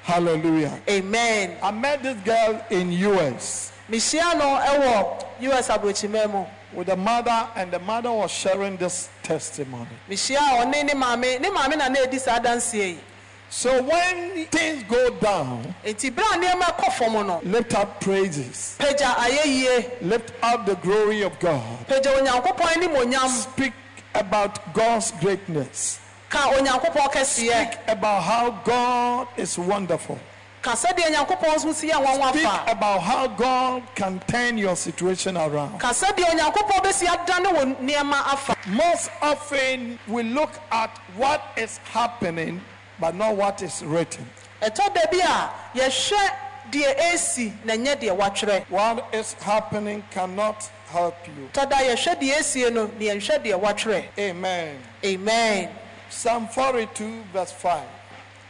Hallelujah. 0.04 0.80
amen 0.88 1.56
I 1.62 1.70
met 1.72 2.02
this 2.02 2.16
girl 2.24 2.64
in 2.70 2.92
US. 2.92 3.72
mehyia 3.90 4.38
no 4.38 4.44
ɛwɔ 4.44 5.52
us 5.52 5.68
aburokyimɛ 5.68 6.30
mu 6.30 6.44
with 6.72 6.88
the 6.88 6.96
mother, 6.96 7.48
and 7.54 7.72
the 7.72 7.78
mother 7.78 8.12
was 8.12 8.30
sharing 8.30 8.76
this 8.76 9.08
testimony. 9.22 9.88
mehyia 10.08 10.36
a 10.36 10.64
ɔne 10.64 10.84
ne 10.84 10.92
maame 10.94 11.40
ne 11.40 11.50
maame 11.50 11.76
na 11.76 12.18
saa 12.18 12.38
adanseɛ 12.38 12.74
yi 12.94 12.98
So 13.48 13.82
when 13.82 14.44
things 14.46 14.82
go 14.84 15.10
down, 15.18 15.74
eti 15.84 16.10
bere 16.10 16.26
a 16.34 16.36
nneɛma 16.36 16.76
kɔ 16.76 16.92
fam 16.92 17.12
no 17.26 17.40
lift 17.44 17.74
up 17.74 18.00
praises, 18.00 18.76
lift 18.80 20.32
up 20.42 20.66
the 20.66 20.74
glory 20.82 21.22
of 21.22 21.38
God, 21.38 21.86
pagya 21.88 22.18
onyankopɔn 22.20 22.76
anim 22.76 22.90
onyam. 22.90 23.28
Speak 23.28 23.72
about 24.14 24.74
God's 24.74 25.12
greatness, 25.20 26.00
ka 26.28 26.50
onyankopɔn 26.52 27.12
kɛseɛ. 27.12 27.24
Speak 27.26 27.78
about 27.88 28.22
how 28.22 28.50
God 28.64 29.28
is 29.36 29.56
wonderful, 29.58 30.18
ka 30.60 30.72
sɛdeɛ 30.72 31.14
nyankopɔn 31.14 31.54
nso 31.56 31.72
si 31.72 31.88
yɛ 31.88 32.04
nwanwa 32.04 32.30
speak 32.30 32.72
about 32.72 33.00
how 33.00 33.26
God 33.28 33.82
can 33.94 34.20
turn 34.26 34.58
your 34.58 34.74
situation 34.76 35.36
around. 35.36 35.78
ka 35.78 35.90
sɛdeɛ 35.92 36.34
onyankopɔn 36.34 36.82
bɛsi 36.82 37.06
adane 37.06 37.54
wɔ 37.54 37.76
nneɛma 37.78 38.12
afa. 38.34 38.56
Most 38.66 39.08
often, 39.22 39.98
we 40.08 40.24
look 40.24 40.50
at 40.72 40.90
what 41.16 41.40
is 41.56 41.78
happening, 41.84 42.60
but 43.00 43.14
not 43.14 43.36
what 43.36 43.62
is 43.62 43.82
written. 43.82 44.26
ɛtɔ 44.62 44.94
da 44.94 45.06
bi 45.10 45.18
a 45.18 45.78
yɛhwɛ 45.78 46.30
deɛ 46.72 46.96
esi 47.12 47.52
na 47.64 47.74
nyɛ 47.74 47.96
deɛ 48.00 48.16
watwerɛ 48.16 48.64
What 48.70 49.06
is 49.12 49.34
happening 49.34 50.02
cannot 50.10 50.68
help 50.88 51.16
you. 51.28 51.48
tɔ 51.52 51.68
da 51.70 51.76
yɛhwɛ 51.76 52.20
deɛ 52.20 52.38
esie 52.38 52.70
no 52.72 52.86
na 52.86 52.90
yɛnhwɛ 53.14 53.42
deɛ 53.44 54.04
Amen. 54.18 54.78
amen 55.04 55.68
Psalm 56.08 56.46
42, 56.48 57.22
verse 57.32 57.52
5. 57.52 57.82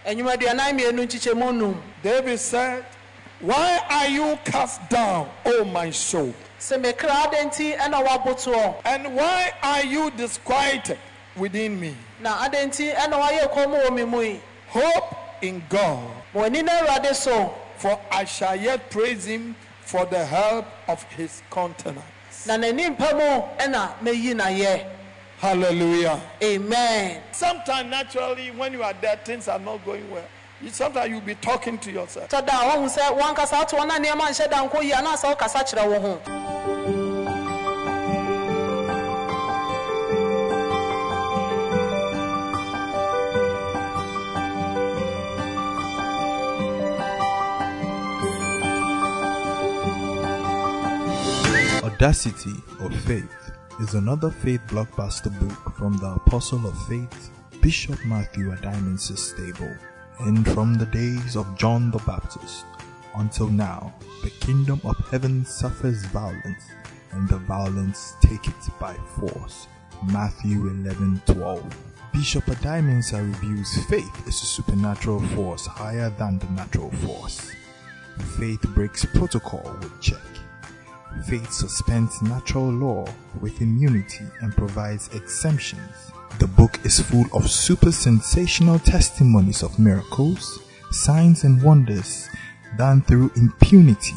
enyumaduanan 0.07 0.79
mmienu 0.79 1.07
nkyikyɛmu 1.07 1.55
num 1.57 1.83
David 2.03 2.39
said, 2.39 2.85
Why 3.41 3.81
are 3.91 4.09
you 4.09 4.39
cast 4.45 4.89
down, 4.89 5.29
O 5.45 5.65
my 5.65 5.91
soul? 5.91 6.33
sɛ 6.61 6.81
mekra 6.83 7.27
ade 7.27 7.51
nti 7.51 7.77
ɛna 7.77 8.07
wabotoɔ 8.07 8.75
And 8.85 9.15
why 9.17 9.53
are 9.63 9.85
you 9.85 10.11
disquieted 10.13 10.99
within 11.37 11.79
me? 11.81 11.95
na 12.21 12.43
ade 12.45 12.55
nti 12.67 12.93
ɛna 12.95 13.21
wayɛ 13.21 13.53
kɔn 13.53 13.71
mu 13.71 13.77
wɔ 13.77 13.95
me 13.95 14.05
mu 14.05 14.21
yi 14.23 14.41
Hope 14.69 15.17
in 15.43 15.63
God, 15.69 16.03
ma 16.35 16.41
w'ani 16.43 16.65
na 16.65 16.73
awurade 16.83 17.15
so 17.15 17.55
for 17.77 17.99
I 18.11 18.25
shall 18.25 18.57
yet 18.57 18.91
praise 18.91 19.25
him 19.27 19.55
for 19.83 20.05
the 20.07 20.25
help 20.25 20.67
of 20.89 21.03
his 21.13 21.43
countenance. 21.51 22.47
na 22.47 22.57
n'ani 22.57 22.97
mpa 22.97 23.13
mu 23.15 23.43
ɛna 23.59 23.93
meyi 24.03 24.35
n'ayɛ 24.35 24.87
Hallelujah. 25.39 26.19
amen 26.43 27.23
Sometimes, 27.33 27.91
naturally, 27.91 28.51
when 28.53 28.73
you 28.73 28.83
are 28.83 28.95
there, 28.95 29.17
things 29.23 29.49
are 29.49 29.59
not 29.59 29.85
going 29.85 30.11
well. 30.11 30.25
You, 30.63 30.71
sometimes 30.71 31.11
you'll 31.11 31.21
be 31.21 31.35
talking 31.35 31.77
to 31.81 31.93
yourself. 31.93 32.31
tɔ 32.31 32.47
da 32.47 32.63
a 32.63 32.77
wɔhu 32.79 32.89
sɛ 32.89 33.19
wankasa 33.21 33.61
ato 33.63 33.77
wɔn 33.77 33.87
na 33.89 33.99
nneɛma 33.99 34.29
nhyɛ 34.31 34.51
da 34.51 34.67
nko 34.67 34.83
yie 34.83 34.93
anaasɛ 34.95 35.37
wokasa 35.37 35.63
kyerɛ 35.63 35.87
wo 35.91 36.01
ho 36.01 37.06
Audacity 51.87 52.65
of 52.81 52.93
Faith 53.03 53.53
is 53.81 53.95
another 53.95 54.29
faith 54.29 54.61
blockbuster 54.67 55.31
book 55.39 55.77
from 55.77 55.97
the 55.99 56.15
Apostle 56.17 56.67
of 56.67 56.77
Faith, 56.89 57.31
Bishop 57.63 58.05
Matthew 58.05 58.51
Addae-Mensah's 58.51 59.23
stable. 59.23 59.73
And 60.19 60.45
from 60.53 60.75
the 60.75 60.87
days 60.87 61.37
of 61.37 61.57
John 61.57 61.93
the 61.93 61.99
Baptist 61.99 62.67
until 63.15 63.47
now, 63.47 63.95
the 64.25 64.31
kingdom 64.31 64.81
of 64.83 64.97
heaven 65.13 65.45
suffers 65.45 66.05
violence, 66.07 66.65
and 67.13 67.29
the 67.29 67.39
violence 67.39 68.15
take 68.21 68.49
it 68.49 68.63
by 68.81 68.95
force. 69.21 69.69
Matthew 70.11 70.69
11:12. 70.69 71.73
Bishop 72.13 72.47
Addae-Mensah 72.47 73.23
reviews 73.33 73.79
faith 73.85 74.27
is 74.27 74.43
a 74.43 74.47
supernatural 74.47 75.21
force 75.37 75.67
higher 75.67 76.11
than 76.19 76.41
the 76.41 76.51
natural 76.51 76.91
force. 76.91 77.53
Faith 78.41 78.63
breaks 78.75 79.05
protocol 79.05 79.79
with 79.81 80.01
check. 80.01 80.36
Faith 81.25 81.53
suspends 81.53 82.23
natural 82.23 82.71
law 82.71 83.05
with 83.41 83.61
immunity 83.61 84.25
and 84.43 84.55
provides 84.55 85.09
exemptions. 85.15 86.13
The 86.39 86.47
book 86.47 86.79
is 86.85 87.01
full 87.01 87.25
of 87.33 87.51
super 87.51 87.91
sensational 87.91 88.79
testimonies 88.79 89.63
of 89.63 89.79
miracles, 89.79 90.61
signs, 90.91 91.43
and 91.45 91.61
wonders 91.63 92.29
done 92.77 93.03
through 93.03 93.33
impunity, 93.37 94.15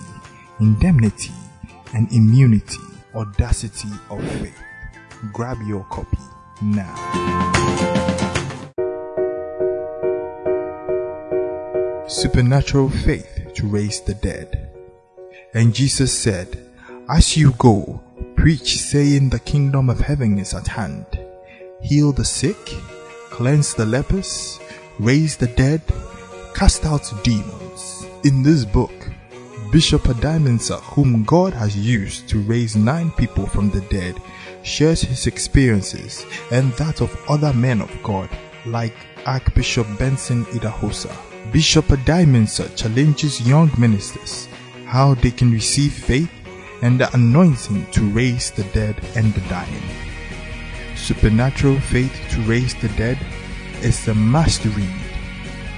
indemnity, 0.59 1.33
and 1.93 2.11
immunity. 2.11 2.77
Audacity 3.15 3.89
of 4.11 4.23
faith. 4.39 4.61
Grab 5.33 5.57
your 5.65 5.83
copy 5.85 6.17
now. 6.61 6.95
Supernatural 12.07 12.89
faith 12.89 13.53
to 13.55 13.67
raise 13.67 14.01
the 14.01 14.13
dead. 14.13 14.75
And 15.55 15.73
Jesus 15.73 16.15
said, 16.15 16.68
As 17.11 17.35
you 17.35 17.53
go, 17.53 17.99
preach, 18.35 18.77
saying, 18.77 19.29
The 19.29 19.39
kingdom 19.39 19.89
of 19.89 19.99
heaven 19.99 20.37
is 20.37 20.53
at 20.53 20.67
hand. 20.67 21.07
Heal 21.81 22.11
the 22.11 22.23
sick, 22.23 22.75
cleanse 23.31 23.73
the 23.73 23.87
lepers, 23.87 24.59
raise 24.99 25.35
the 25.35 25.47
dead, 25.47 25.81
cast 26.53 26.85
out 26.85 27.11
demons. 27.23 28.05
In 28.23 28.43
this 28.43 28.63
book, 28.63 28.91
Bishop 29.71 30.03
Addae-Mensah, 30.03 30.81
whom 30.93 31.23
God 31.23 31.51
has 31.53 31.75
used 31.75 32.29
to 32.29 32.43
raise 32.43 32.75
nine 32.75 33.09
people 33.13 33.47
from 33.47 33.71
the 33.71 33.81
dead, 33.89 34.21
shares 34.61 35.01
his 35.01 35.25
experiences 35.25 36.27
and 36.51 36.71
that 36.73 37.01
of 37.01 37.17
other 37.27 37.53
men 37.53 37.81
of 37.81 37.91
God, 38.03 38.29
like 38.67 38.95
Archbishop 39.25 39.87
Benson 39.97 40.45
Idahosa. 40.45 41.15
Bishop 41.51 41.85
Addae-Mensah 41.85 42.75
challenges 42.75 43.41
young 43.41 43.71
ministers 43.79 44.47
how 44.85 45.13
they 45.15 45.29
can 45.29 45.51
receive 45.51 45.93
faith 45.93 46.31
and 46.81 46.99
the 46.99 47.13
anointing 47.13 47.85
to 47.91 48.01
raise 48.09 48.51
the 48.51 48.63
dead 48.65 48.95
and 49.15 49.33
the 49.33 49.41
dying. 49.49 49.83
Supernatural 50.95 51.79
Faith 51.79 52.13
to 52.31 52.41
Raise 52.41 52.75
the 52.75 52.89
Dead 52.89 53.17
is 53.81 54.07
a 54.07 54.13
must 54.13 54.63
read. 54.65 54.89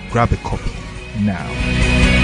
Grab 0.09 0.31
a 0.31 0.37
copy 0.37 0.71
now. 1.19 2.20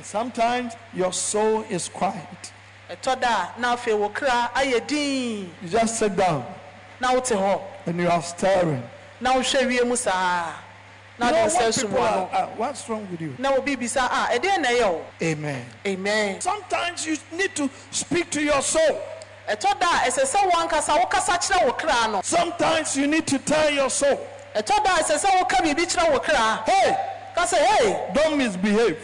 And 0.00 0.06
sometimes 0.06 0.72
your 0.94 1.12
soul 1.12 1.60
is 1.68 1.90
quiet. 1.90 2.52
ɛtɔ 2.90 3.20
da 3.20 3.48
a 3.54 3.60
na 3.60 3.76
afei 3.76 3.92
wo 3.98 4.08
kra 4.08 4.48
ayɛ 4.54 4.86
din 4.86 5.52
You 5.60 5.68
just 5.68 5.98
sit 5.98 6.16
down 6.16 6.42
na 6.98 7.12
wote 7.12 7.26
hɔ 7.26 7.60
and 7.84 8.00
you 8.00 8.08
are 8.08 8.22
staring. 8.22 8.82
na 9.20 9.34
wohwɛ 9.34 9.68
wiem 9.68 9.94
saa 9.98 10.54
na 11.18 11.26
You 11.28 11.32
know 11.34 11.44
what 11.54 11.74
people 11.76 11.98
are, 11.98 12.02
are- 12.08 12.28
uh, 12.32 12.46
what's 12.56 12.88
wrong 12.88 13.06
with 13.10 13.20
you? 13.20 13.34
na 13.38 13.52
obi 13.54 13.76
bisa 13.76 13.98
ah, 14.10 14.28
a 14.32 14.38
ɛdeɛ 14.38 14.60
na 14.62 14.68
ɛyɛ 14.70 15.02
Amen. 15.22 15.66
amen 15.86 16.40
Sometimes 16.40 17.06
you 17.06 17.18
need 17.32 17.54
to 17.56 17.68
speak 17.90 18.30
to 18.30 18.40
your 18.42 18.62
soul. 18.62 19.02
ɛtɔ 19.50 19.78
da 19.80 19.86
a 19.86 20.08
ɛsɛ 20.08 20.24
sɛ 20.24 20.50
wankasa 20.50 20.96
wokasa 20.98 21.36
kyerɛ 21.36 21.66
wo 21.66 21.72
kra 21.72 22.10
no 22.10 22.22
Sometimes 22.24 22.96
you 22.96 23.06
need 23.06 23.26
to 23.26 23.38
tell 23.38 23.68
your 23.68 23.90
soul, 23.90 24.18
ɛtɔ 24.56 24.82
da 24.82 24.96
a 24.96 24.98
ɛsɛ 25.00 25.18
sɛ 25.26 25.38
woka 25.42 25.56
biribi 25.62 25.84
kyerɛ 25.94 26.10
wo 26.10 26.18
kra 26.20 26.64
hey, 26.66 26.96
ka 27.34 27.44
sɛ 27.44 27.58
hei 27.58 28.12
don't 28.14 28.38
misbehave. 28.38 28.96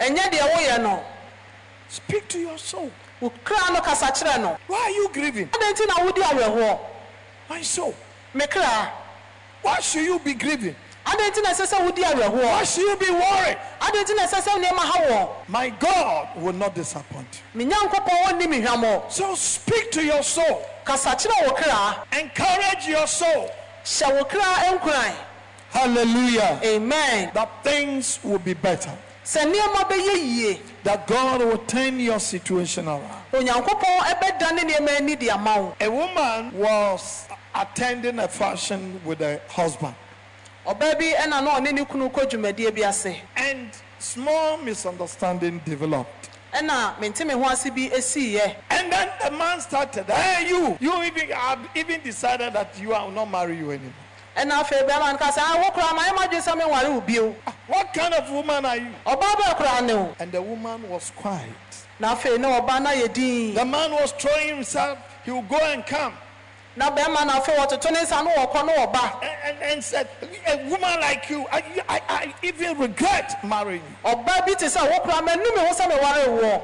Ɛnyɛ 0.00 0.30
deɛ 0.30 0.52
woyɛ 0.54 0.82
no 0.82 1.02
Speak 1.88 2.26
to 2.28 2.38
your 2.38 2.58
soul. 2.58 2.90
wo 3.20 3.30
kra 3.44 3.72
no 3.72 3.80
kasa 3.80 4.06
kyerɛ 4.06 4.40
no 4.40 4.58
Why 4.66 4.78
are 4.78 4.90
you 4.90 5.08
grieving? 5.12 5.48
adɛn 5.48 5.72
nti 5.74 5.86
na 5.86 5.94
wodi 6.04 6.22
awerɛhoɔ 6.22 6.78
My 7.48 7.62
soul. 7.62 7.94
me 8.34 8.44
kra 8.46 8.90
Why 9.62 9.80
should 9.80 10.04
you 10.04 10.18
be 10.18 10.34
grieving? 10.34 10.74
adɛn 11.06 11.30
nti 11.30 11.42
na 11.42 11.50
ɛsɛ 11.50 11.66
sɛ 11.66 11.86
wodi 11.90 12.02
Why 12.02 12.64
should 12.64 12.82
you 12.82 12.96
be 12.96 13.10
worried? 13.10 13.58
adɛn 13.80 14.04
nti 14.04 14.16
na 14.16 14.26
ɛsɛ 14.26 14.42
sɛ 14.42 14.62
nneɛma 14.62 14.78
ha 14.78 15.00
wɔ 15.02 15.28
My 15.48 15.68
God 15.70 16.28
will 16.36 16.52
not 16.52 16.74
disappoint. 16.74 17.40
me 17.54 17.64
nyankopɔn 17.64 18.22
wɔnni 18.24 18.48
me 18.48 18.60
hwammɔ 18.62 19.10
So 19.12 19.34
speak 19.36 19.92
to 19.92 20.04
your 20.04 20.22
soul. 20.22 20.66
kasa 20.84 21.10
kyerɛ 21.10 21.46
wo 21.46 21.52
kra 21.54 21.96
Encourage 22.20 22.86
your 22.88 23.06
soul. 23.06 23.48
hyɛ 23.84 24.12
wo 24.18 24.24
kra 24.24 24.78
nkuran 24.78 25.14
Hallelujah. 25.70 26.58
amen 26.64 27.30
That 27.34 27.48
things 27.62 28.18
will 28.22 28.38
be 28.38 28.54
better. 28.54 28.90
Sɛ 29.26 29.42
nneɛma 29.44 29.88
bɛyɛ 29.90 30.14
yie 30.22 30.60
That 30.84 31.06
God 31.08 31.40
will 31.40 31.58
turn 31.58 31.98
your 31.98 32.20
situation 32.20 32.86
around. 32.86 33.02
onyankopɔn 33.32 33.98
ɛbɛdane 33.98 34.60
nneɛma 34.60 34.96
ani 35.00 35.16
de 35.16 35.30
ama 35.30 35.60
wo 35.60 35.76
A 35.80 35.88
woman 35.90 36.52
was 36.56 37.26
attending 37.54 38.18
a 38.20 38.28
function 38.28 39.00
with 39.04 39.18
her 39.18 39.40
husband. 39.48 39.94
ɔbaa 40.66 40.98
bi 40.98 41.12
ɛna 41.16 41.42
na 41.42 41.58
ɔne 41.58 41.72
ne 41.72 41.84
kunu 41.84 42.08
kɔ 42.10 42.30
dwumadie 42.30 43.16
And 43.36 43.70
small 43.98 44.58
misunderstanding 44.58 45.60
developed. 45.64 46.28
ɛna 46.54 46.98
mente 47.00 47.24
me 47.26 47.34
ho 47.34 47.44
ase 47.50 47.68
bi 47.70 47.90
And 48.70 48.92
then 48.92 49.10
the 49.24 49.30
man 49.32 49.60
started, 49.60 50.06
hey, 50.06 50.48
you, 50.48 50.76
you 50.80 51.02
even 51.02 51.28
have 51.30 51.58
even 51.74 52.00
decided 52.02 52.52
that 52.52 52.78
you 52.80 52.90
will 52.90 53.10
not 53.10 53.28
marry 53.30 53.56
you 53.58 53.72
anymore. 53.72 53.92
Ɛna 54.36 54.60
afei 54.62 54.82
bɛrima 54.86 55.12
no 55.12 55.18
ka 55.18 55.30
sɛ 55.30 55.38
"Ah, 55.42 55.56
wo 55.62 55.70
koraa 55.70 55.94
ma 55.96 56.02
ɛma 56.02 56.30
dwe 56.30 56.40
sɛ 56.40 56.54
menware 56.60 56.92
wo 56.92 57.00
bio 57.00 57.34
What 57.66 57.92
kind 57.94 58.14
of 58.14 58.30
woman 58.30 58.64
are 58.66 58.76
you? 58.76 58.92
ɔbaa 59.06 59.34
bɛɛ 59.34 59.56
koraa 59.58 59.84
ne 59.84 59.94
wo 59.94 60.14
And 60.18 60.30
the 60.32 60.42
woman 60.42 60.88
was 60.88 61.10
quiet. 61.16 61.48
na 61.98 62.14
afei 62.14 62.38
ne 62.38 62.46
ɔbaa 62.48 62.82
no 62.82 62.90
ayɛ 62.90 63.12
din 63.12 63.54
The 63.54 63.64
man 63.64 63.92
was 63.92 64.12
throwing 64.12 64.48
himself, 64.56 64.98
he 65.24 65.30
would 65.30 65.48
go 65.48 65.56
and 65.56 65.84
come. 65.86 66.12
na 66.76 66.90
bɛrima 66.90 67.26
no 67.26 67.32
afei 67.40 67.56
wɔtoto 67.56 67.90
ne 67.90 68.00
nsa 68.02 68.22
no 68.24 68.30
wɔkɔ 68.30 68.66
ne 68.66 68.72
wɔba 68.74 69.22
And, 69.44 69.58
and, 69.62 69.84
said, 69.84 70.08
A 70.46 70.56
woman 70.68 71.00
like 71.00 71.30
you, 71.30 71.46
I, 71.50 71.62
I, 71.88 72.00
I 72.08 72.34
even 72.42 72.78
regret 72.78 73.42
marrying 73.42 73.82
ɔbaa 74.04 74.46
bi 74.46 74.52
te 74.54 74.66
sɛ 74.66 74.82
wo 74.90 74.98
koraa 75.00 75.22
m'anu 75.26 75.54
me 75.56 75.60
ho 75.66 75.72
sɛ 75.74 76.62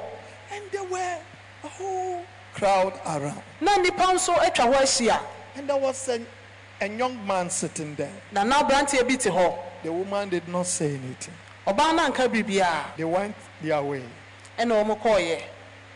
And 0.54 0.62
there 0.70 0.84
were 0.84 1.18
a 1.64 1.68
whole 1.68 2.22
crowd 2.54 2.92
around. 3.06 3.42
na 3.62 3.78
nnipa 3.78 4.12
nso 4.12 4.34
atwa 4.34 4.74
hɔ 4.74 4.82
ahyia 4.82 5.20
And 5.56 5.68
there 5.68 5.76
was 5.78 6.08
a, 6.08 6.20
a 6.82 6.88
young 6.88 7.24
man 7.26 7.48
sitting 7.50 7.94
there. 7.94 8.12
na 8.32 8.42
na 8.44 8.62
aberanteɛ 8.62 9.06
bi 9.08 9.16
te 9.16 9.30
hɔ 9.30 9.56
The 9.82 9.90
woman 9.92 10.28
did 10.28 10.46
not 10.48 10.66
say 10.66 10.86
anything. 10.94 11.34
ɔbaa 11.66 11.96
anka 11.98 12.28
biribiaa 12.28 12.96
They 12.96 13.04
went 13.04 13.34
their 13.62 13.82
way. 13.82 14.02
ɛna 14.58 14.84
ɔmo 14.84 15.00
kɔɔyɛ 15.00 15.42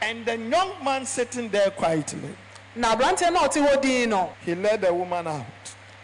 And 0.03 0.25
the 0.27 0.37
young 0.37 0.73
man 0.85 1.05
sitting 1.07 1.49
there 1.49 1.71
quietly, 1.71 2.37
na 2.75 2.95
aberanteɛ 2.95 3.33
no 3.33 3.41
a 3.45 3.49
ɔte 3.49 3.67
hɔ 3.67 3.83
din 3.83 4.11
no 4.11 4.33
he 4.45 4.55
led 4.55 4.81
the 4.83 4.93
woman 4.95 5.27
out. 5.27 5.45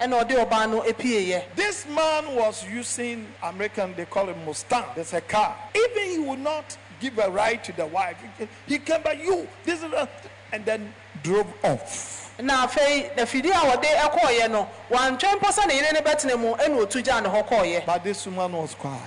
ɛna 0.00 0.24
ɔde 0.24 0.44
ɔbaa 0.48 0.68
no 0.70 0.80
apieeɛ 0.82 1.44
This 1.54 1.86
man 1.86 2.34
was 2.34 2.64
using 2.68 3.26
American, 3.42 3.94
they 3.94 4.04
call 4.06 4.28
it 4.30 4.36
Mustang. 4.44 4.84
There's 4.96 5.12
a 5.12 5.20
car. 5.20 5.54
Even 5.74 6.08
he 6.10 6.18
would 6.18 6.40
not 6.40 6.76
give 7.00 7.18
a 7.18 7.30
ride 7.30 7.62
to 7.64 7.72
the 7.72 7.86
wife. 7.86 8.16
He- 8.38 8.48
He 8.66 8.78
came 8.78 9.02
by 9.02 9.12
you, 9.12 9.46
this 9.64 9.78
is 9.82 9.92
a, 9.92 10.08
and 10.52 10.64
then 10.64 10.92
drove 11.22 11.46
off. 11.64 12.21
Na 12.42 12.66
afei 12.66 13.14
na 13.16 13.24
fidie 13.24 13.50
a 13.52 13.60
wɔde 13.70 13.84
ɛkɔɔyɛ 13.86 14.50
no 14.50 14.68
wantwɛn 14.90 15.38
mpo 15.38 15.48
sɛ 15.50 15.66
ne 15.68 15.74
yere 15.76 15.92
ne 15.92 16.00
bɛtena 16.00 16.38
mu 16.38 16.54
ɛna 16.54 16.76
otu 16.78 17.02
gyaa 17.02 17.22
ne 17.22 17.28
hɔ 17.28 17.48
kɔɔyɛ 17.48 17.86
But 17.86 18.04
this 18.04 18.26
woman 18.26 18.52
was 18.52 18.74
quiet. 18.74 19.00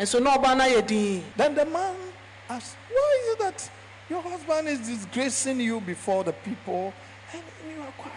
nso 0.00 0.20
na 0.22 0.36
ɔbaa 0.38 0.56
no 0.56 0.64
ayɛ 0.64 0.86
din 0.86 1.24
Then 1.36 1.54
the 1.54 1.64
man 1.66 1.94
asked, 2.48 2.76
Why 2.90 3.18
is 3.22 3.32
it 3.34 3.38
that 3.40 3.70
your 4.08 4.22
husband 4.22 4.68
is 4.68 4.78
disgracing 4.80 5.60
you 5.60 5.80
before 5.80 6.24
the 6.24 6.32
people 6.32 6.92
and 7.32 7.42
you 7.70 7.82
are 7.82 7.92
quiet? 7.98 8.14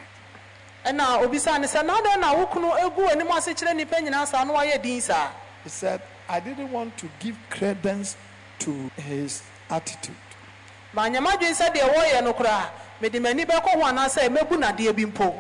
ɛna 0.86 1.22
obisa 1.28 1.60
ne 1.60 1.68
sɛ 1.68 1.86
na 1.86 2.00
adɛn 2.00 2.20
na 2.22 2.34
wo 2.34 2.46
kunu 2.48 2.72
egu 2.80 3.12
anim 3.12 3.28
ase 3.32 3.48
kyerɛ 3.54 3.74
nnipa 3.86 4.00
nyinaa 4.02 4.26
saa 4.28 4.44
na 4.44 4.54
wayɛ 4.54 4.82
din 4.82 5.02
saa 5.02 5.30
He 5.64 5.70
said, 5.70 6.02
I 6.28 6.40
didn't 6.40 6.72
want 6.72 6.98
to 6.98 7.10
give 7.20 7.38
credence 7.50 8.16
to 8.60 8.90
his 8.96 9.44
attitude. 9.70 10.16
maanyama 10.96 11.38
dwen 11.40 11.54
sɛ 11.54 11.74
deɛ 11.76 11.94
wɔyɛ 11.94 12.24
no 12.24 12.34
koraa 12.34 12.70
mede 13.02 13.20
m'ani 13.20 13.46
bɛkɔ 13.46 13.70
ho 13.74 13.82
anaasɛ 13.86 14.30
mɛbu 14.30 14.58
nadeɛ 14.60 14.96
bi 14.96 15.06
mpo 15.06 15.34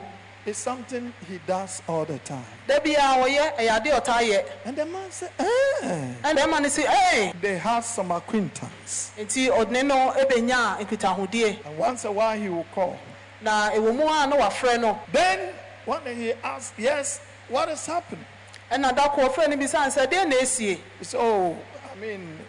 It's 0.43 0.57
something 0.57 1.13
he 1.29 1.39
does 1.45 1.83
all 1.87 2.03
the 2.03 2.17
time. 2.19 2.43
biara 2.67 3.21
wɔyɛ 3.23 3.57
ɛyɛ 3.57 3.77
ade 3.77 3.91
ɔtaa 3.91 4.21
yɛ 4.27 4.43
And 4.65 4.75
the 4.75 4.85
man 4.87 5.11
said, 5.11 5.29
eh. 5.37 6.13
ɛna 6.23 6.37
ɛma 6.45 6.61
no 6.61 6.67
sɛ 6.67 6.85
ee 7.13 7.31
They 7.39 7.57
have 7.59 7.85
some 7.85 8.11
acquaintance. 8.11 9.11
nti 9.19 9.49
ɔdene 9.49 9.85
no 9.85 10.11
ɛbɛnya 10.17 10.79
nkitahodie 10.79 11.63
And 11.65 11.77
once 11.77 12.05
a 12.05 12.11
while 12.11 12.37
he 12.39 12.49
will 12.49 12.65
call. 12.73 12.97
na 13.41 13.69
ɛwɔ 13.69 13.95
mu 13.95 14.03
a 14.07 14.25
na 14.27 14.35
wafrɛ 14.37 14.79
no 14.81 14.99
Then 15.11 15.53
one 15.85 16.03
day 16.03 16.15
he 16.15 16.33
asked, 16.43 16.73
Yes, 16.77 17.19
what 17.47 17.69
is 17.69 17.85
happening? 17.85 18.25
ɛna 18.71 18.95
da 18.95 19.09
ko 19.09 19.27
ɔfrɛ 19.29 19.47
no 19.49 19.57
bisane 19.57 19.91
sɛ 19.95 20.07
deɛ 20.07 20.27
na 20.27 20.35
ɛsie 20.37 20.79
He 20.97 21.03
said, 21.05 21.19
Oh, 21.21 21.55
I 21.91 21.99
mean, 21.99 22.39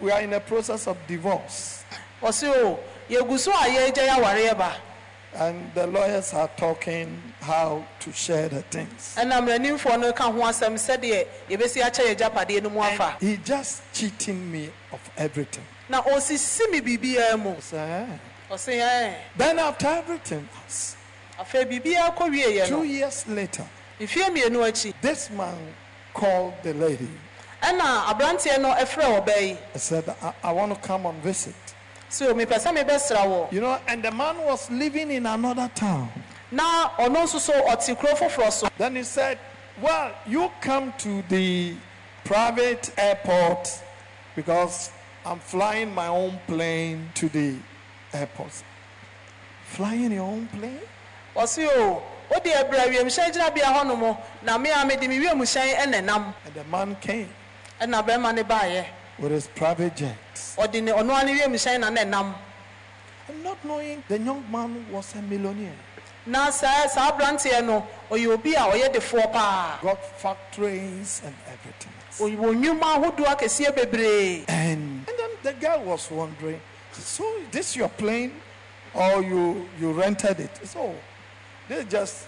we 0.00 0.10
are 0.10 0.20
in 0.22 0.32
a 0.32 0.40
process 0.40 0.86
of 0.86 0.96
divorce. 1.06 1.84
Ɔse 3.08 3.16
o 3.20 3.24
yɛgu 3.24 3.38
so 3.38 3.52
a 3.52 3.54
yɛregya 3.66 4.08
yɛ 4.08 4.18
awareɛ 4.18 4.58
ba 4.58 4.76
And 5.36 5.74
the 5.74 5.88
lawyers 5.88 6.32
are 6.32 6.48
talking 6.56 7.20
how 7.40 7.84
to 8.00 8.12
share 8.12 8.48
the 8.48 8.62
things. 8.62 9.16
ɛna 9.18 9.40
mmaranimfoɔ 9.42 10.00
no 10.00 10.12
ka 10.12 10.30
ho 10.30 10.38
asɛm 10.40 10.74
sɛdeɛ 10.74 11.26
yɛbɛsi 11.50 11.82
akyɛ 11.82 12.14
yɛ 12.14 12.16
agyapadeɛ 12.16 12.62
no 12.62 12.70
mu 12.70 12.80
afa 12.80 13.16
And 13.20 13.28
he 13.30 13.36
just 13.38 13.82
cheating 13.92 14.50
me 14.52 14.70
of 14.92 15.00
everything. 15.16 15.64
na 15.88 16.02
ɔsisi 16.02 16.70
me 16.70 16.80
biribiara 16.80 17.40
mu 17.42 17.54
I 17.56 17.60
said, 18.56 18.78
eh. 18.80 19.10
ɛn 19.10 19.14
Then 19.36 19.58
after 19.58 19.86
everything 19.88 20.48
else, 20.62 20.96
afei 21.38 21.64
biribiara 21.68 22.14
kɔ 22.16 22.30
wieɛ 22.32 22.66
two 22.68 22.84
years 22.84 23.26
later, 23.26 23.66
mfeɛ 23.98 24.30
mmienu 24.36 24.62
akyi 24.70 24.94
this 25.00 25.30
man 25.30 25.74
called 26.12 26.54
the 26.62 26.72
lady. 26.74 27.10
ɛna 27.60 28.04
aberanteɛ 28.04 28.60
no 28.60 28.72
ɛfrɛ 28.72 29.20
ɔbaa 29.24 29.40
yi 29.40 29.58
I 29.74 29.78
said, 29.78 30.08
I, 30.22 30.32
I 30.44 30.52
want 30.52 30.72
to 30.74 30.80
come 30.86 31.06
on 31.06 31.20
visit. 31.22 31.54
You 32.20 33.60
know, 33.60 33.78
and 33.88 34.02
the 34.02 34.10
man 34.12 34.36
was 34.44 34.70
living 34.70 35.10
in 35.10 35.26
another 35.26 35.70
town. 35.74 36.10
na 36.50 36.90
ɔno 36.98 37.24
nso 37.24 37.40
so 37.40 37.52
ɔte 37.52 37.98
kuro 37.98 38.14
foforɔ 38.14 38.70
Then 38.78 38.96
he 38.96 39.02
said, 39.02 39.38
Well, 39.80 40.12
you 40.26 40.50
come 40.60 40.92
to 40.98 41.22
the 41.28 41.74
private 42.24 42.92
airport 42.96 43.68
because 44.36 44.90
I'm 45.26 45.40
flying 45.40 45.92
my 45.94 46.06
own 46.06 46.38
plane 46.46 47.10
to 47.14 47.28
the 47.28 47.56
airport. 48.12 48.62
Flying 49.64 50.12
your 50.12 50.22
own 50.24 50.46
plane? 50.48 50.80
ɔse 51.34 51.66
o 51.68 52.02
wode 52.30 52.44
ɛbrɛ 52.44 52.88
wiemhyɛn 52.90 53.32
gyinabea 53.32 53.74
hɔnom 53.74 54.16
na 54.42 54.56
me 54.58 54.70
a 54.70 54.84
mede 54.84 55.08
me 55.08 55.18
wiemhyɛn 55.18 55.74
ɛna 55.76 56.04
nam 56.04 56.34
And 56.46 56.54
the 56.54 56.64
man 56.64 56.96
came 57.00 57.28
with 59.18 59.32
his 59.32 59.46
private 59.48 59.96
jet. 59.96 60.16
ɔde 60.58 60.82
ne 60.82 60.92
ɔno 60.92 61.20
a 61.20 61.24
ne 61.24 61.38
wiemhyɛn 61.38 61.80
na 61.80 61.90
ne 61.90 62.04
nam 62.04 62.34
And 63.28 63.42
not 63.42 63.64
knowing 63.64 64.02
the 64.08 64.18
young 64.18 64.44
man 64.50 64.86
was 64.90 65.14
a 65.14 65.22
millionaire. 65.22 65.72
na 66.26 66.50
saa 66.50 66.86
saa 66.86 67.10
aberanteɛ 67.12 67.64
no 67.64 67.86
ɔyɛ 68.10 68.28
obi 68.34 68.54
a 68.54 68.60
ɔyɛ 68.60 68.92
defoɔ 68.94 69.32
paa 69.32 69.78
Got 69.82 70.04
factories 70.20 71.22
and 71.24 71.34
everything. 71.46 71.92
ɔwɔ 72.18 72.54
nnwuma 72.54 72.96
ahodoɔ 72.96 73.36
akɛseɛ 73.36 73.74
bebree 73.74 74.44
And, 74.48 75.06
and 75.08 75.18
then 75.18 75.30
the 75.42 75.52
girl 75.54 75.84
was 75.84 76.10
wondering, 76.10 76.60
so 76.92 77.24
is 77.38 77.48
this 77.50 77.76
your 77.76 77.88
plane 77.88 78.32
or 78.94 79.22
you, 79.22 79.68
you 79.80 79.92
rented 79.92 80.40
it? 80.40 80.50
So 80.66 80.94
this 81.68 81.84
is 81.84 81.90
just 81.90 82.26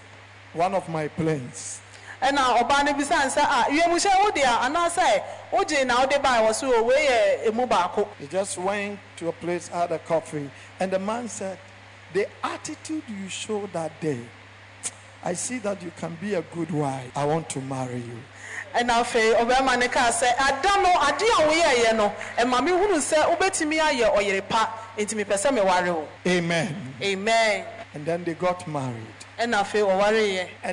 one 0.53 0.74
of 0.74 0.89
my 0.89 1.09
planes. 1.09 1.80
Ɛna 2.23 2.59
ɔbaa 2.62 2.85
no 2.85 2.93
bisane 2.95 3.27
ah, 3.27 3.29
sɛ 3.29 3.43
a 3.43 3.71
wiemhyɛn 3.71 4.23
wo 4.25 4.31
deɛ 4.31 4.59
anaasɛ 4.61 5.23
wogye 5.53 5.87
na 5.87 6.01
wode 6.01 6.23
bae 6.23 6.41
wɔ 6.43 6.55
so 6.55 6.73
o 6.75 6.83
wei 6.83 7.07
yɛ 7.07 7.49
emu 7.49 7.67
baako 7.67 8.09
They 8.21 8.27
just 8.27 8.59
went 8.59 8.99
to 9.17 9.29
a 9.29 9.33
place, 9.33 9.69
had 9.69 9.93
a 9.93 9.99
coffee, 9.99 10.51
and 10.81 10.91
the 10.91 10.99
man 10.99 11.29
said, 11.29 11.59
The 12.12 12.27
attitude 12.43 13.03
you 13.09 13.29
showed 13.29 13.73
that 13.75 14.01
day, 14.01 14.21
I 15.25 15.35
see 15.35 15.59
that 15.59 15.83
you 15.83 15.93
can 15.99 16.17
be 16.21 16.35
a 16.35 16.43
good 16.43 16.71
wife. 16.71 17.11
I 17.17 17.25
want 17.25 17.49
to 17.51 17.61
marry 17.61 17.97
you. 17.99 18.19
ɛna 18.75 19.03
afei 19.03 19.35
ɔbɛrima 19.35 19.79
no 19.79 19.89
kaa 19.89 20.11
sɛ 20.11 20.27
ada 20.39 20.83
no 20.83 20.91
ade 21.09 21.23
a 21.23 21.43
woyɛɛyɛ 21.49 21.97
no 21.97 22.14
ɛma 22.39 22.61
mehunu 22.61 22.97
sɛ 23.01 23.25
wobɛtumi 23.37 23.79
ayɛ 23.81 24.14
ɔyere 24.17 24.49
pa 24.49 24.71
enti 24.99 25.14
mepɛ 25.14 25.35
sɛ 25.37 25.51
meware 25.59 25.95
wo 25.95 26.09
Amen. 26.27 26.95
amen 27.03 27.64
And 27.95 28.05
then 28.05 28.25
they 28.25 28.35
got 28.35 28.67
married. 28.69 29.16
And 29.39 29.55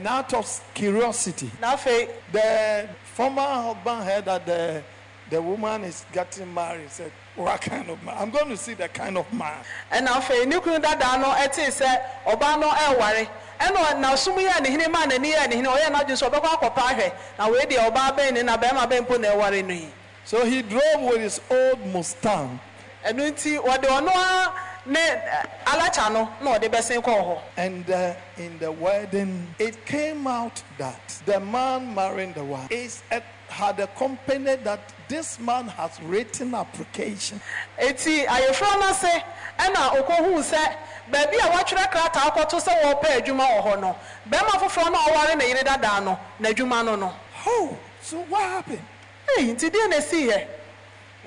out 0.07 0.33
of 0.33 0.61
curiosity, 0.73 1.51
the 1.59 2.89
former 3.03 3.41
husband 3.41 4.03
heard 4.03 4.25
that 4.25 4.45
the, 4.45 4.81
the 5.29 5.41
woman 5.41 5.83
is 5.83 6.05
getting 6.13 6.53
married. 6.53 6.89
Said, 6.89 7.11
What 7.35 7.61
kind 7.61 7.89
of 7.89 8.01
man? 8.03 8.15
I'm 8.17 8.29
going 8.29 8.49
to 8.49 8.57
see 8.57 8.73
the 8.75 8.87
kind 8.87 9.17
of 9.17 9.31
man. 9.33 9.57
ɛna 9.91 10.07
afei 10.19 10.45
ne 10.47 10.59
kunu 10.59 10.79
dadaa 10.79 11.19
no 11.19 11.27
ɛtee 11.33 11.69
sɛ 11.71 12.01
ɔbaa 12.27 12.59
no 12.59 12.69
ɛware 12.69 13.27
ɛna 13.59 13.99
nasom 13.99 14.37
yɛ 14.37 14.61
ne 14.61 14.69
hene 14.69 14.87
maa 14.91 15.05
n'ani 15.07 15.31
yɛ 15.33 15.49
ne 15.49 15.55
hene 15.55 15.67
ɔyɛ 15.67 15.89
n'adwene 15.91 16.17
sɛ 16.17 16.29
ɔbɛkɔ 16.29 16.49
akɔpa 16.53 16.81
ahwɛ 16.81 17.13
na 17.39 17.47
wei 17.49 17.65
deɛ 17.65 17.89
ɔbaa 17.91 18.17
bɛn 18.17 18.33
ne 18.33 18.41
na 18.43 18.57
bɛrima 18.57 18.87
bɛn 18.89 19.01
mpo 19.05 19.17
na 19.19 19.27
ɛware 19.29 19.65
no 19.65 19.73
yi 19.73 19.89
So 20.25 20.45
he 20.45 20.61
drove 20.61 21.01
with 21.01 21.21
his 21.21 21.41
old 21.49 21.79
Mustang 21.91 22.59
ɛno 23.03 23.31
nti 23.31 23.57
wɔde 23.59 23.85
ɔno 23.87 24.11
a 24.13 24.53
na 24.85 24.99
hɔ 26.05 27.41
And 27.57 27.89
uh, 27.89 28.13
in 28.37 28.57
the 28.59 28.71
wedding, 28.71 29.47
it 29.59 29.85
came 29.85 30.27
out 30.27 30.61
that 30.77 31.21
the 31.25 31.39
man 31.39 31.93
marrying 31.95 32.33
the 32.33 32.43
wife 32.43 32.71
is 32.71 33.01
a, 33.11 33.21
had 33.49 33.79
a 33.79 33.87
company 33.87 34.55
that 34.57 34.93
this 35.07 35.39
man 35.39 35.67
has 35.67 36.01
written 36.01 36.53
application. 36.55 37.39
eti 37.79 38.25
ayeforo 38.25 38.79
no 38.79 38.89
ase 38.89 39.23
ɛna 39.59 39.95
okohuu 40.01 40.41
sɛ 40.41 40.75
baabi 41.11 41.35
a 41.37 41.49
wɔatwerɛ 41.51 41.89
krataa 41.91 42.31
akɔto 42.31 42.59
sɛ 42.59 42.81
wɔpɛ 42.83 43.21
adwuma 43.21 43.45
wɔ 43.47 43.61
hɔ 43.63 43.81
no 43.81 43.95
bɛrima 44.29 44.59
foforɔ 44.59 44.91
no 44.91 44.97
a 44.99 45.03
ɔware 45.09 45.37
ne 45.37 45.47
yere 45.47 45.63
dadaa 45.63 46.03
no 46.03 46.19
n'adwuma 46.41 46.83
no 46.85 46.95
no 46.95 47.13
Oh, 47.45 47.77
so 48.01 48.17
what 48.29 48.41
happened? 48.43 48.81
ei 49.37 49.53
nti 49.53 49.69
deɛ 49.69 49.89
na 49.89 49.97
ɛsiiɛ 49.97 50.47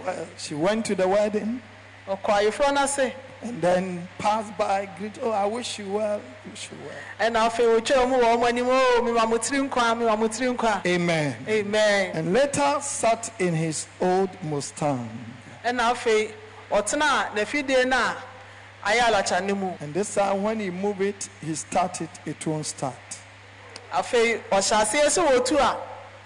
Well, 0.05 0.27
she 0.37 0.55
went 0.55 0.85
to 0.87 0.95
the 0.95 1.07
wedding. 1.09 1.63
ɔkɔ 2.09 2.41
ayeforo 2.43 2.75
no 2.75 2.83
ase 2.85 3.13
and 3.49 3.63
then 3.63 4.09
pass 4.19 4.51
by, 4.59 4.89
greet, 4.99 5.19
oh, 5.23 5.31
I 5.31 5.45
wish 5.47 5.79
you 5.79 5.89
well, 5.89 6.21
wish 6.51 6.69
you 6.71 6.79
well. 6.87 7.31
ɛna 7.31 7.49
afei 7.51 7.65
wɔtwa 7.81 8.09
mu 8.09 8.17
wɔ 8.19 8.37
wɔn 8.39 8.49
anim 8.49 8.67
o 8.69 9.01
mema 9.03 9.29
mo 9.29 9.39
tiri 9.39 9.69
nkwa 9.69 9.97
mema 9.97 10.17
mo 10.19 10.29
tiri 10.29 10.55
nkwa 10.57 10.85
Amen. 10.87 11.37
amen 11.49 12.11
And 12.17 12.33
later 12.33 12.79
sat 12.81 13.33
in 13.39 13.55
his 13.55 13.87
old 14.01 14.31
Mustang. 14.43 15.09
ɛna 15.65 15.93
afei 15.95 16.33
ɔtena 16.71 17.31
n'afidie 17.35 17.87
no 17.87 17.97
a 17.97 18.17
ayɛ 18.85 19.01
alakya 19.11 19.45
no 19.47 19.55
mu 19.55 19.73
And 19.81 19.93
this 19.95 20.15
time 20.15 20.43
when 20.43 20.61
he 20.61 20.71
move 20.71 21.01
it, 21.01 21.29
he 21.45 21.55
start 21.55 22.01
it, 22.01 22.47
won't 22.47 22.67
start. 22.67 22.95
afei 23.93 24.41
ɔhyɛ 24.51 24.83
aseɛ 24.83 25.07
sɛ 25.07 25.27
wɔtu 25.27 25.57
a 25.59 25.77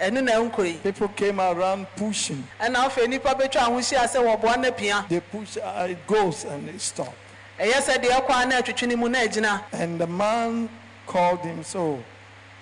ɛno 0.01 0.23
na 0.25 0.33
ɛnkɔ 0.33 0.65
yi 0.67 0.73
People 0.83 1.09
came 1.09 1.41
around 1.41 1.87
pushing. 1.97 2.43
ɛna 2.61 2.87
afei 2.89 3.07
nnipa 3.07 3.35
bɛtwa 3.39 3.61
ahohyia 3.69 4.05
sɛ 4.09 4.19
wɔboa 4.41 4.57
no 4.61 4.69
apia 4.71 5.05
They 5.09 5.21
push, 5.21 5.57
uh, 5.57 5.87
it 5.91 6.07
goes 6.07 6.45
and 6.45 6.69
it 6.69 6.81
stop. 6.81 7.15
ɛyɛ 7.59 7.75
sɛ 7.83 8.03
deɛ 8.03 8.27
ɛkɔ 8.27 8.43
a 8.43 8.47
na 8.47 8.61
atwitwi 8.63 8.89
no 8.89 8.97
mu 8.97 9.09
na 9.09 9.19
agyina 9.21 9.63
And 9.73 10.01
the 10.01 10.07
man 10.07 10.69
called 11.07 11.41
him, 11.41 11.63
so 11.65 12.03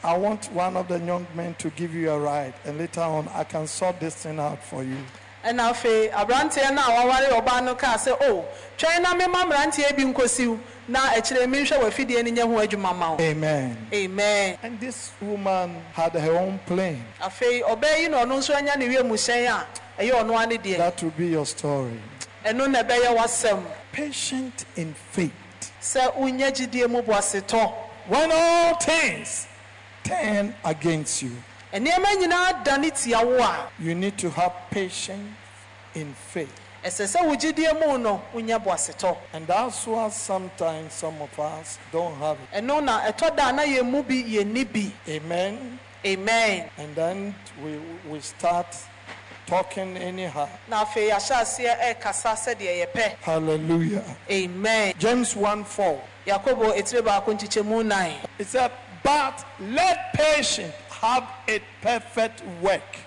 I 0.03 0.16
want 0.16 0.51
one 0.53 0.76
of 0.76 0.89
the 0.89 0.99
young 1.01 1.26
men 1.34 1.55
to 1.59 1.70
give 1.70 1.93
you 1.95 2.11
a 2.11 2.18
ride, 2.18 2.55
and 2.64 2.78
later 2.78 3.01
on 3.03 3.28
I 3.34 3.45
can 3.45 3.66
sort 3.66 3.99
this 4.01 4.14
thing 4.14 4.39
out 4.39 4.62
for 4.62 4.82
you. 4.82 4.97
Ɛna 5.49 5.70
afei 5.72 6.11
aberanteɛ 6.12 6.74
no 6.74 6.82
a 6.82 6.90
waware 7.07 7.40
ɔbaa 7.40 7.64
no 7.64 7.74
kaa 7.74 7.96
sɛ 7.96 8.12
o 8.30 8.44
twɛn 8.76 9.03
na 9.03 9.14
mema 9.14 9.44
mmeranteɛ 9.44 9.96
bi 9.96 10.03
nkɔsiw 10.05 10.59
na 10.88 11.01
akyirɛ 11.14 11.46
menhwɛ 11.46 11.78
w'afidie 11.80 12.22
no 12.24 12.30
nyɛ 12.30 12.46
ho 12.46 12.66
adwuma 12.66 12.96
ma 12.96 13.11
wo 13.14 13.16
Amen. 13.20 13.76
amen 13.92 14.59
And 14.62 14.80
this 14.80 15.11
woman 15.20 15.82
had 15.92 16.12
her 16.12 16.32
own 16.38 16.59
plane. 16.66 17.05
afei 17.20 17.62
ɔbaa 17.62 17.99
yi 18.01 18.09
na 18.09 18.24
ɔno 18.24 18.38
nso 18.38 18.55
anya 18.57 18.76
ne 18.76 18.86
wiemu 18.88 19.14
hyɛn 19.14 19.46
a 19.99 20.03
ɛyɛ 20.03 20.12
ɔno 20.12 20.36
ane 20.42 20.59
deɛ 20.59 20.76
That 20.78 21.03
will 21.03 21.11
be 21.11 21.26
your 21.28 21.46
story. 21.46 22.01
ɛno 22.44 22.70
na 22.70 22.82
ɛbɛyɛ 22.82 23.16
w'asɛm 23.16 23.62
Patient 23.92 24.64
in 24.76 24.94
faith. 25.12 25.32
sɛ 25.80 26.14
wonyɛ 26.14 26.53
gyidie 26.55 26.88
mu 26.88 27.03
boasetɔ 27.03 27.72
When 28.07 28.32
all 28.32 28.74
things 28.76 29.46
turn 30.05 30.55
against 30.64 31.20
you, 31.22 31.36
nneɛma 31.74 32.16
nyinaa 32.16 32.64
dane 32.64 32.90
tia 32.90 33.20
wo 33.26 33.36
a 33.42 33.68
you 33.78 33.94
need 33.94 34.16
to 34.16 34.30
have 34.30 34.53
patience 34.70 35.20
in 36.01 36.14
faith. 36.14 36.53
ɛsɛ 36.84 37.05
sɛ 37.16 37.26
wo 37.26 37.34
gyidie 37.34 37.72
mu 37.80 37.99
no 37.99 38.22
wonyɛ 38.34 38.62
boasetɔ 38.64 39.16
And 39.32 39.46
that's 39.46 39.86
why 39.86 40.09
sometimes 40.11 40.92
some 40.94 41.20
of 41.20 41.38
us 41.38 41.78
don't 41.92 42.14
have 42.18 42.38
it. 42.53 42.62
ɛno 42.64 42.82
na 42.84 43.01
ɛtɔ 43.11 43.36
da 43.36 43.49
a 43.49 43.53
na 43.53 43.62
yɛn 43.62 43.84
mu 43.90 44.03
bi 44.03 44.22
yɛnni 44.22 44.64
bi 44.72 44.92
Amen. 45.12 45.78
amen 46.07 46.70
And 46.78 46.94
then 46.94 47.34
we, 47.62 47.78
we 48.09 48.20
start 48.20 48.76
talking 49.46 49.96
anyhow. 49.96 50.49
na 50.68 50.84
afei 50.84 51.11
yɛahyɛ 51.11 51.40
aseɛ 51.42 51.80
ɛrekasa 52.01 52.34
sɛdeɛ 52.36 52.86
yɛpɛ 52.86 53.14
Hallelujah. 53.22 54.05
amen 54.30 54.94
James 54.99 55.34
1 55.34 55.64
4. 55.64 56.01
yakobo 56.26 56.72
etire 56.76 57.03
baako 57.03 57.34
nkyekyɛmu 57.36 57.84
nan 57.86 58.12
It 58.38 58.46
said, 58.46 58.70
But 59.03 59.44
let 59.61 60.12
patience 60.12 60.74
have 61.01 61.24
a 61.49 61.61
perfect 61.80 62.42
work, 62.61 62.99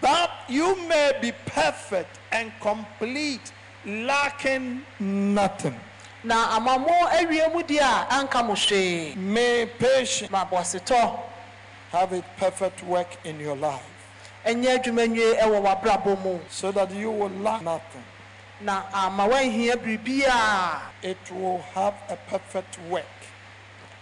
that 0.00 0.30
you 0.48 0.76
may 0.88 1.12
be 1.20 1.32
perfect 1.46 2.18
and 2.32 2.52
complete, 2.60 3.52
lacking 3.84 4.82
nothing. 5.00 5.74
na 6.22 6.58
amammo 6.58 7.08
awie 7.08 7.48
mu 7.52 7.62
deɛ 7.62 7.80
a 7.80 8.06
anka 8.10 8.42
mo 8.46 8.52
hwee 8.54 9.16
May 9.16 9.64
patience 9.78 10.30
maboasetɔ 10.30 11.18
have 11.92 12.12
a 12.12 12.22
perfect 12.36 12.82
work 12.84 13.08
in 13.24 13.40
your 13.40 13.56
life. 13.56 13.82
Ɛnyɛ 14.46 14.78
adwuma 14.82 15.06
nwie 15.08 15.38
ɛwɔ 15.40 15.62
w'abrabɔ 15.64 16.22
mu 16.22 16.38
so 16.50 16.70
that 16.72 16.90
you 16.92 17.10
will 17.10 17.30
lack 17.40 17.62
nothing. 17.62 18.04
na 18.60 18.82
ama 18.92 19.26
woanhia 19.28 19.76
biribiaa 19.76 20.80
It 21.02 21.30
will 21.32 21.62
have 21.74 21.94
a 22.10 22.16
perfect 22.16 22.78
work 22.90 23.06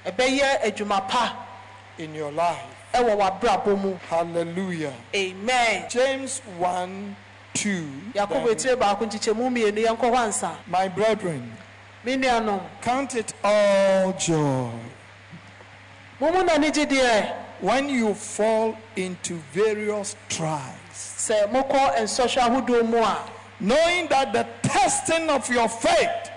ɛbɛyɛ 0.05 0.63
adwuma 0.65 1.09
pa. 1.09 1.37
in 1.99 2.15
your 2.15 2.33
life. 2.33 2.78
Ɛwɔ 2.95 3.17
w'abrabɔ 3.19 3.81
mu. 3.81 3.99
Hallelujah. 4.09 4.93
amen. 5.15 5.85
James 5.89 6.41
1 6.59 7.17
2. 7.55 7.85
yakobo 8.15 8.47
then, 8.47 8.57
etire 8.57 8.77
baako 8.77 9.07
nkyekyɛmu 9.07 9.51
mmienu 9.51 9.87
yɛnkɔ 9.87 10.11
hɔ 10.11 10.17
ansa 10.17 10.57
My 10.67 10.89
brethren, 10.89 11.57
nuanom 12.05 12.61
count 12.83 13.15
it 13.15 13.33
all 13.45 14.13
joy. 14.13 14.71
Mo 16.21 16.33
mu 16.33 16.43
n'ani 16.43 16.73
gye 16.73 17.35
when 17.61 17.89
you 17.89 18.15
fall 18.15 18.77
into 18.97 19.35
various 19.53 20.17
trials, 20.29 20.73
sɛ 20.95 21.51
mokɔ 21.51 21.97
nsɔhwɛ 21.97 22.39
ahodoɔ 22.39 22.89
mu 22.89 22.99
a 22.99 23.19
knowing 23.61 24.07
that 24.09 24.33
the 24.33 24.47
testing 24.63 25.29
of 25.29 25.49
your 25.51 25.69
faith 25.69 26.31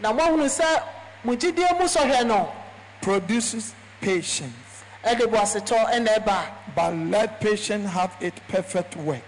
na 0.00 0.12
moahunu 0.12 0.46
sɛ 0.48 0.82
mo 1.24 1.36
gyidie 1.36 1.78
mu 1.78 1.86
sɔhwɛ 1.86 2.26
no 2.26 2.52
produces 3.00 3.74
patience. 4.00 4.61
Ɛde 5.04 5.26
boasetɔ 5.30 5.90
ɛna 5.92 6.18
ɛba 6.18 6.46
But 6.74 6.94
let 6.94 7.40
patience 7.40 7.90
have 7.90 8.16
its 8.20 8.40
perfect 8.48 8.96
work, 8.96 9.24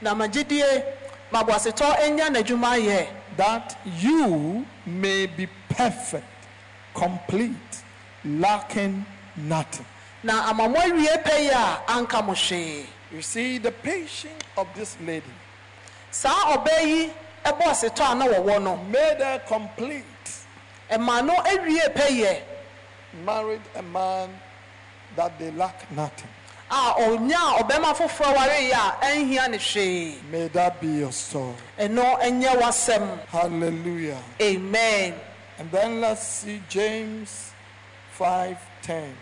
na 0.00 0.14
ma 0.14 0.26
gyidie 0.26 0.84
ma 1.30 1.42
boasetɔ 1.44 1.96
ɛnya 1.98 2.28
n'adwuma 2.34 2.78
ayɛ 2.78 3.06
that 3.36 3.78
you 3.98 4.66
may 4.86 5.26
be 5.26 5.48
perfect, 5.68 6.26
complete, 6.94 7.82
lacking 8.24 9.04
nothing. 9.36 9.86
na 10.22 10.48
ama 10.50 10.68
mo 10.68 10.76
awie 10.80 11.22
pɛyɛ 11.22 11.52
a 11.52 11.82
anka 11.92 12.24
mo 12.24 12.32
hwee 12.32 12.86
You 13.12 13.22
see, 13.22 13.58
the 13.58 13.70
patience 13.70 14.42
of 14.56 14.66
this 14.74 14.96
lady 15.00 15.30
saa 16.10 16.56
ɔbaa 16.56 16.82
yi 16.86 17.12
ɛbɔ 17.44 17.62
asetɔ 17.62 18.12
a 18.12 18.14
na 18.14 18.26
wɔwɔ 18.26 18.62
no 18.62 18.76
made 18.76 19.18
her 19.20 19.38
complete. 19.46 20.04
no 20.90 21.42
Married 23.24 23.60
a 23.76 23.82
man 23.82 24.40
that 25.16 25.38
they 25.38 25.50
lack 25.52 25.90
nothing. 25.92 26.28
a 26.70 26.94
ɔnya 26.98 27.58
ɔbɛrima 27.60 27.94
foforɔ 27.94 28.34
wareyɛ 28.34 28.72
a 28.72 29.04
ɛnhia 29.06 29.50
ne 29.50 29.58
hwee 29.58 30.22
May 30.30 30.48
that 30.48 30.80
be 30.80 30.88
your 30.88 31.12
story. 31.12 31.54
ɛno 31.78 32.20
ɛnyɛ 32.20 32.60
w'asɛm 32.60 33.26
Hallelujah. 33.28 34.18
amen 34.40 35.14
And 35.58 35.70
then 35.70 36.00
let's 36.00 36.26
see 36.26 36.60
James 36.68 37.52
5:10. 38.18 39.12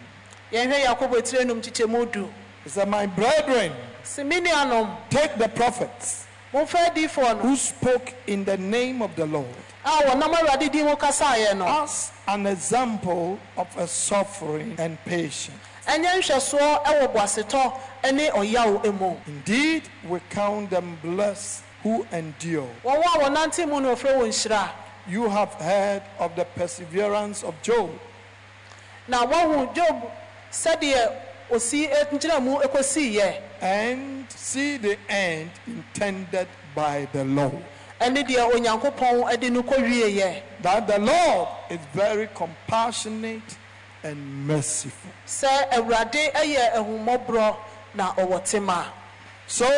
yɛnhwɛ 0.53 0.85
yakobo 0.85 1.21
tire 1.25 1.45
num 1.45 1.61
kyekyɛmu 1.61 2.11
du 2.13 2.33
He 2.65 2.71
said, 2.71 2.89
My 2.89 3.07
brethren, 3.07 3.73
si 4.05 4.23
me 4.23 4.41
nuanom 4.41 4.97
take 5.11 5.37
the 5.37 5.49
prophets 5.49 6.27
momfa 6.53 6.87
adiifoɔ 6.91 7.37
no 7.37 7.49
who 7.49 7.57
spoke 7.57 8.15
in 8.27 8.45
the 8.45 8.57
name 8.57 9.03
of 9.03 9.15
the 9.17 9.27
Lord 9.27 9.47
a 9.85 9.89
wɔnam 9.89 10.33
awurade 10.35 10.71
din 10.71 10.87
mu 10.87 10.95
kasaeɛ 10.95 11.57
no 11.57 11.67
as 11.83 12.13
an 12.29 12.47
example 12.47 13.39
of 13.57 13.67
a 13.77 13.87
suffering 13.89 14.75
and 14.79 14.97
patience. 15.05 15.59
Ɛnyɛ 15.87 16.19
nhwɛsoɔ 16.19 16.85
ɛwɔ 16.85 17.13
boasetɔ 17.13 17.73
ne 18.13 18.31
ɔyaw 18.31 18.99
mu 18.99 19.17
Indeed, 19.27 19.83
we 20.09 20.21
count 20.31 20.71
them 20.71 20.99
blessed 21.03 21.63
who 21.83 22.07
endure. 22.13 22.69
wɔn 22.85 23.01
a 23.01 23.19
wɔnante 23.19 23.69
mu 23.69 23.81
no 23.81 23.95
wɔfrɛ 23.95 24.17
wɔn 24.19 24.29
nhyira. 24.29 24.71
You 25.09 25.29
have 25.29 25.55
heard 25.55 26.03
of 26.21 26.37
the 26.37 26.45
perseverance 26.45 27.43
of 27.43 27.61
Job, 27.63 27.91
Now, 29.09 29.27
wɔhu 29.27 29.75
job 29.75 30.11
sɛdeɛ 30.53 31.13
osi 31.51 31.89
ngyina 32.13 32.41
mu 32.41 32.59
ekosiiɛ. 32.61 33.41
And 33.61 34.27
see 34.31 34.77
the 34.77 34.97
end 35.09 35.51
intended 35.67 36.49
by 36.75 37.09
the 37.13 37.25
Lord. 37.25 37.65
ɛne 38.01 38.27
deɛ 38.29 38.53
onyankopɔn 38.53 39.41
de 39.41 39.51
no 39.51 39.63
kɔwieɛ 39.63 40.43
That 40.61 40.87
the 40.87 40.99
Lord 40.99 41.49
is 41.71 41.81
very 41.93 42.29
compassionate 42.35 43.57
and 44.05 44.47
merciful. 44.47 45.11
sɛ 45.27 45.71
awurade 45.73 46.33
yɛ 46.35 46.73
ahummɔborɔ 46.75 47.57
na 47.95 48.13
ɔwɔ 48.15 48.45
tema 48.45 48.87
So, 49.47 49.69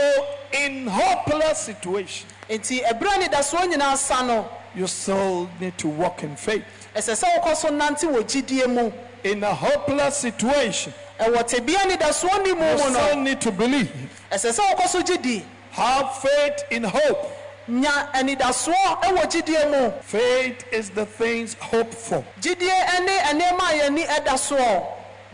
in 0.53 0.87
hopeless 0.87 1.59
situation, 1.61 2.29
nti 2.49 2.83
ɛberɛ 2.85 3.17
a 3.17 3.29
nidasoɔ 3.29 3.73
nyinaa 3.73 3.97
sa 3.97 4.23
no 4.23 4.49
you 4.75 4.87
still 4.87 5.49
need 5.61 5.77
to 5.79 5.89
walk 5.89 6.23
in 6.23 6.37
faith. 6.37 6.65
ɛsɛ 6.95 7.23
sɛ 7.25 7.39
wokɔ 7.41 7.57
so 7.57 7.69
nante 7.71 8.05
wɔ 8.05 8.23
gyidie 8.25 8.69
mu 8.69 8.93
In 9.25 9.43
a 9.43 9.55
hopeless 9.55 10.19
situation, 10.19 10.93
ɛwɔ 11.19 11.49
tebea 11.49 11.79
nidasoɔ 11.91 12.45
ni 12.45 12.53
mu 12.53 12.61
you 12.67 12.73
mu 12.73 12.79
still 12.79 13.17
no 13.17 13.23
need 13.23 13.41
to 13.41 13.51
believe. 13.51 13.91
ɛsɛ 14.31 14.53
sɛ 14.59 14.75
wokɔ 14.75 14.87
so 14.89 15.03
gye 15.03 15.43
Have 15.73 16.19
faith 16.19 16.65
in 16.71 16.85
hope. 16.85 17.33
Nya 17.69 18.13
anidasoɔ 18.13 19.03
wɔ 19.03 19.23
gyidie 19.31 19.71
mu 19.71 19.91
Faith 20.03 20.65
is 20.73 20.91
the 20.91 21.07
things 21.07 21.55
hoped 21.61 21.95
for. 21.95 22.25
gyidie 22.41 23.05
ne 23.05 23.19
nneɛma 23.33 23.71
a 23.71 23.79
yɛni 23.81 24.07
ɛda 24.07 24.35
soɔ 24.35 24.87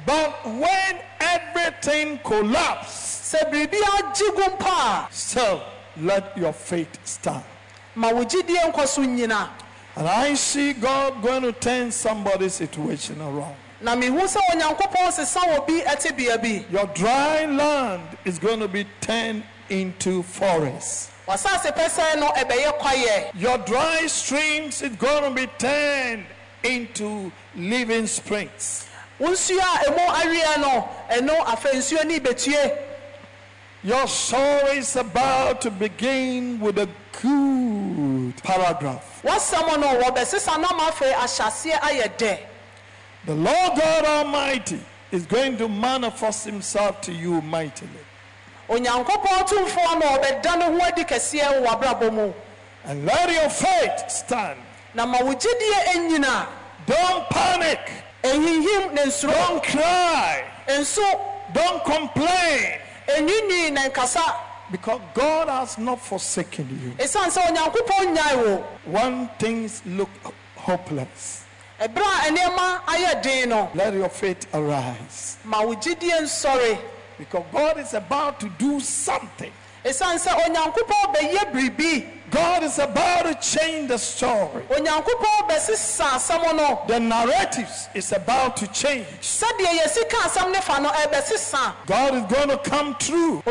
But 0.07 0.47
when 0.47 0.99
everything 1.21 2.19
collapses, 2.25 3.35
sɛ 3.35 3.51
biribiara 3.51 4.15
gye 4.15 4.31
gu 4.35 4.43
mpa 4.57 5.13
still 5.13 5.63
let 6.01 6.37
your 6.39 6.53
faith 6.53 6.99
stand. 7.05 7.43
ma 7.95 8.11
wo 8.11 8.25
gyidie 8.25 8.57
nkɔ 8.73 8.87
so 8.87 9.03
nyina 9.03 9.49
And 9.97 10.09
I 10.09 10.35
see 10.35 10.73
God 10.73 11.21
going 11.21 11.43
to 11.43 11.53
turn 11.53 11.91
somebody's 11.91 12.55
situation 12.55 13.21
around. 13.21 13.57
na 13.81 13.95
mehu 13.97 14.21
sɛ 14.21 14.39
onyankopɔn 14.53 15.11
sesa 15.13 15.41
wɔ 15.41 15.67
bi 15.67 15.83
tebea 15.97 16.41
bi 16.41 16.65
Your 16.71 16.87
dry 16.95 17.45
land 17.47 18.03
is 18.25 18.39
going 18.39 18.61
to 18.61 18.69
be 18.69 18.87
turned 19.01 19.43
into 19.69 20.23
forest. 20.23 21.11
Ɔsaase 21.31 21.73
pɛsɛɛ 21.77 22.19
no 22.19 22.29
ɛbɛyɛ 22.29 22.79
kwaeɛ 22.79 23.31
Your 23.35 23.59
dry 23.59 24.07
streams 24.07 24.83
is 24.83 24.95
going 24.97 25.23
to 25.25 25.31
be 25.31 25.47
turned 25.59 26.27
into 26.65 27.31
living 27.57 28.07
springs. 28.07 28.87
wo 29.19 29.29
nsuo 29.31 29.59
a 29.59 29.91
ɛmu 29.91 30.07
aweɛ 30.07 30.61
no 30.61 30.89
ɛno 31.11 31.45
afei 31.47 31.75
nsuo 31.75 32.05
ne 32.05 32.19
bɛtue 32.21 32.79
Your 33.83 34.07
story 34.09 34.79
is 34.79 34.95
about 34.97 35.63
to 35.63 35.71
begin 35.71 36.61
with 36.61 36.79
a 36.79 36.89
good 37.23 38.43
paragraph. 38.43 39.23
wɔsɛm 39.25 39.81
no 39.81 40.01
wɔbɛsesa 40.03 40.61
na 40.61 40.75
ma 40.77 40.91
afei 40.91 41.13
ahyɛseɛ 41.13 41.81
ayɛ 41.81 42.17
dɛ 42.19 42.39
The 43.27 43.35
Lord 43.35 43.77
God 43.79 44.05
Almighty 44.05 44.81
is 45.13 45.27
going 45.27 45.57
to 45.59 45.69
manifest 45.69 46.45
Himself 46.47 47.01
to 47.03 47.13
you 47.13 47.41
mightily. 47.43 47.91
Onyankopɔn 48.71 49.47
tumfoɔ 49.49 49.99
no 50.01 50.07
ɔbɛda 50.17 50.59
ne 50.59 50.65
ho 50.65 50.87
adi 50.87 51.05
kɛseɛ 51.05 51.61
wɔ 51.63 51.67
w'abrabɔ 51.67 52.13
mu 52.13 52.33
And 52.85 53.05
let 53.05 53.31
your 53.31 53.51
faith 53.51 54.09
stand. 54.11 54.59
na 54.95 55.05
ma 55.07 55.19
wo 55.23 55.33
gyidie 55.35 55.85
ɛnyina 55.95 56.47
Don't 56.87 57.29
panic. 57.31 57.81
ɛhinhim 58.23 58.93
ne 58.93 59.03
nsuro 59.07 59.33
Don't 59.33 59.63
cry. 59.63 60.45
nso 60.69 61.03
Don't 61.53 61.85
complain. 61.85 62.79
ne 63.09 63.71
nkasa 63.89 64.23
Because 64.71 65.01
God 65.15 65.49
has 65.49 65.77
not 65.79 66.01
forsaken 66.01 66.69
you. 66.83 67.05
ɛsiane 67.05 67.31
sɛ 67.31 67.51
onyankopɔn 67.51 68.15
nyae 68.17 68.37
wo 68.37 68.65
When 68.87 69.29
things 69.39 69.83
look 69.85 70.09
hopeless, 70.57 71.43
ɛberɛ 71.81 72.29
a 72.29 72.33
nneɛma 72.33 72.81
ayɛ 72.87 73.23
den 73.23 73.49
no 73.49 73.69
let 73.75 73.93
your 73.95 74.09
faith 74.09 74.47
arise. 74.55 75.39
ma 75.45 75.61
wo 75.63 75.75
gyidie 75.75 76.21
nsɔre 76.23 76.79
Because 77.21 77.45
God 77.53 77.79
is 77.79 77.93
about 77.93 78.41
to 78.41 78.49
do 78.59 78.81
something. 78.81 79.53
ɛsiane 79.85 80.19
sɛ 80.19 80.33
onyankopɔn 80.43 81.15
bɛyɛ 81.15 81.53
biribi 81.53 82.07
God 82.31 82.63
is 82.63 82.79
about 82.79 83.25
to 83.27 83.35
change 83.35 83.89
the 83.89 83.99
story. 83.99 84.63
onyankopɔn 84.71 85.49
bɛsesa 85.51 86.09
asɛm 86.17 86.57
no 86.57 86.81
The 86.89 86.99
narratives 86.99 87.89
is 87.95 88.11
about 88.13 88.57
to 88.57 88.67
change. 88.69 89.07
sɛdeɛ 89.21 89.81
yɛsi 89.81 90.09
ka 90.09 90.29
asɛm 90.29 90.51
ne 90.51 90.61
fa 90.63 90.81
no 90.81 90.89
ɛbɛsesa 90.89 91.75
God 91.87 92.15
is 92.15 92.25
going 92.35 92.49
to 92.49 92.57
come 92.59 92.95
through 92.95 93.43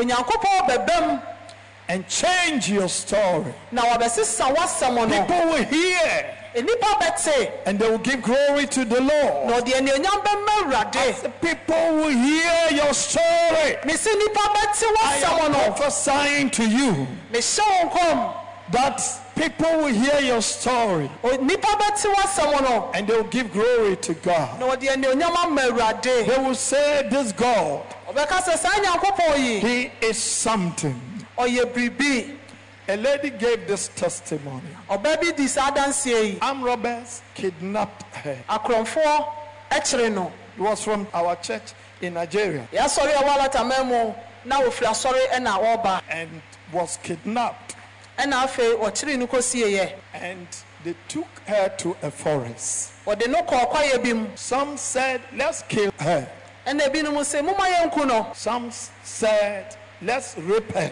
and 1.88 2.08
change 2.08 2.70
your 2.72 2.90
story. 2.90 3.54
na 3.72 3.84
wɔbɛsesa 3.84 4.56
w'asɛm 4.56 4.96
no 5.08 5.26
People 5.26 5.46
will 5.52 5.64
hear 5.66 6.38
and 7.66 7.80
they 7.80 7.90
will 7.90 7.98
give 8.00 8.22
glory 8.22 8.66
to 8.68 8.86
the 8.86 9.00
Lord. 9.02 9.48
na 9.48 9.60
ɔde 9.60 9.74
anuonyam 9.74 10.24
bɛma 10.24 10.64
awurade. 10.64 11.22
The 11.22 11.30
people 11.30 11.96
will 11.96 12.10
hear 12.10 12.72
your 12.72 12.94
story. 12.94 13.78
mesi 13.84 14.10
nnipa 14.10 14.44
bɛte 14.54 14.84
I 15.04 15.18
am 15.18 15.74
prophesying 15.76 16.50
to 16.52 16.64
you 16.66 17.08
mehyɛ 17.32 17.60
wo 17.84 17.90
nkɔm. 17.90 18.34
that 18.72 19.02
people 19.36 19.78
will 19.78 19.88
hear 19.94 20.20
your 20.22 20.42
story. 20.42 21.10
O- 21.24 21.30
nnipa 21.38 21.78
bɛte 21.80 22.14
w'asɛm 22.14 22.62
no. 22.62 22.92
And 22.94 23.08
they 23.08 23.16
will 23.16 23.24
give 23.24 23.52
glory 23.54 23.96
to 23.98 24.14
God. 24.16 24.60
na 24.60 24.68
ɔde 24.68 24.88
anuonyam 24.90 25.36
ama 25.36 25.62
awurade. 25.62 26.04
They 26.28 26.38
will 26.38 26.56
say, 26.56 27.08
This 27.10 27.32
God, 27.32 27.84
ɔbɛka 28.10 28.44
sɛ 28.44 28.58
saa 28.58 28.70
nyankopɔn 28.80 29.38
yi. 29.40 29.60
He 29.60 29.92
is 30.02 30.18
something. 30.22 31.00
A 32.90 32.98
lady 32.98 33.30
gave 33.30 33.68
this 33.68 33.88
testimony. 33.90 34.64
bi 34.90 35.32
di 35.38 35.46
saa 35.48 35.70
adanseɛ 35.72 36.24
yi 36.34 36.38
Armed 36.42 36.64
robbers 36.66 37.22
kidnapped 37.36 38.02
her. 38.16 38.36
akorɔmfoɔ 38.50 39.26
ɛkyere 39.70 40.12
no 40.12 40.32
It 40.58 40.62
was 40.62 40.84
from 40.84 41.08
our 41.14 41.36
church 41.36 41.74
in 42.02 42.16
Nigeria 42.16 42.68
yɛasɔre 42.74 43.10
a 43.14 43.24
ɛwɔ 43.24 43.38
alataman 43.38 43.86
mu 43.86 44.14
na 44.44 44.62
ofiri 44.62 44.88
asɔre 44.88 45.28
ɛna 45.30 45.60
wɔreba 45.62 46.02
and 46.10 46.42
was 46.72 46.98
kidnapped. 47.04 47.76
ɛna 48.18 48.46
afei 48.48 48.74
ɔkyere 48.80 49.20
no 49.20 49.28
kɔsieɛ 49.28 49.94
And 50.14 50.48
they 50.84 50.96
took 51.08 51.28
her 51.46 51.70
to 51.78 51.96
a 52.02 52.10
forest. 52.10 52.92
wɔde 53.06 53.28
no 53.30 53.44
kɔɔ 53.44 53.72
kwaeɛ 53.72 54.04
bi 54.04 54.14
mu 54.14 54.28
Some 54.36 54.78
said, 54.78 55.22
Let's 55.36 55.62
kill 55.62 55.92
her. 56.00 56.28
ɛna 56.66 56.88
ebinom 56.90 57.14
sɛ 57.22 57.46
moma 57.46 57.66
yɛnku 57.72 58.08
no 58.08 58.32
Some 58.34 58.72
said, 59.04 59.76
Let's 60.02 60.36
rape 60.40 60.72
her. 60.72 60.92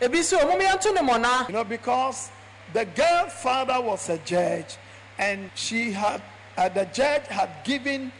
Ebi 0.00 0.18
sɛ 0.20 0.38
ɔmom 0.40 0.60
yɛnto 0.60 0.94
ne 0.94 1.00
mmɔna 1.00 1.48
You 1.48 1.54
know, 1.54 1.64
because 1.64 2.30
the 2.72 2.84
girl's 2.84 3.32
father 3.32 3.80
was 3.80 4.08
a 4.08 4.18
judge 4.18 4.76
and 5.18 5.50
she 5.54 5.92
had, 5.92 6.22
uh, 6.56 6.68
the 6.68 6.84
judge 6.86 7.26
had 7.26 7.50
given 7.64 8.12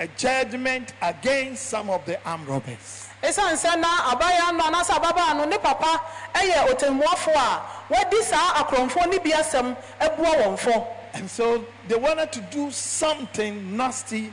a 0.00 0.06
judgment 0.08 0.92
against 1.02 1.66
some 1.66 1.88
of 1.88 2.04
the 2.04 2.22
armed 2.28 2.48
robbers. 2.48 3.08
ɛsiane 3.22 3.54
sɛ 3.56 3.80
na 3.80 4.14
abaayewa 4.14 4.56
no 4.56 4.64
anaasɛ 4.64 4.98
ababaa 5.00 5.36
no 5.36 5.44
ne 5.44 5.58
papa 5.58 6.00
otemmuafoɔ 6.34 7.60
a 7.90 8.22
saa 8.22 8.64
akorɔmfoɔ 8.64 9.10
no 9.10 9.18
bi 9.20 9.30
asɛm 9.30 9.76
wɔn 10.00 10.58
fɔ 10.58 10.86
And 11.14 11.30
so 11.30 11.64
they 11.86 11.94
wanted 11.94 12.32
to 12.32 12.40
do 12.40 12.70
something 12.72 13.76
nasty 13.76 14.32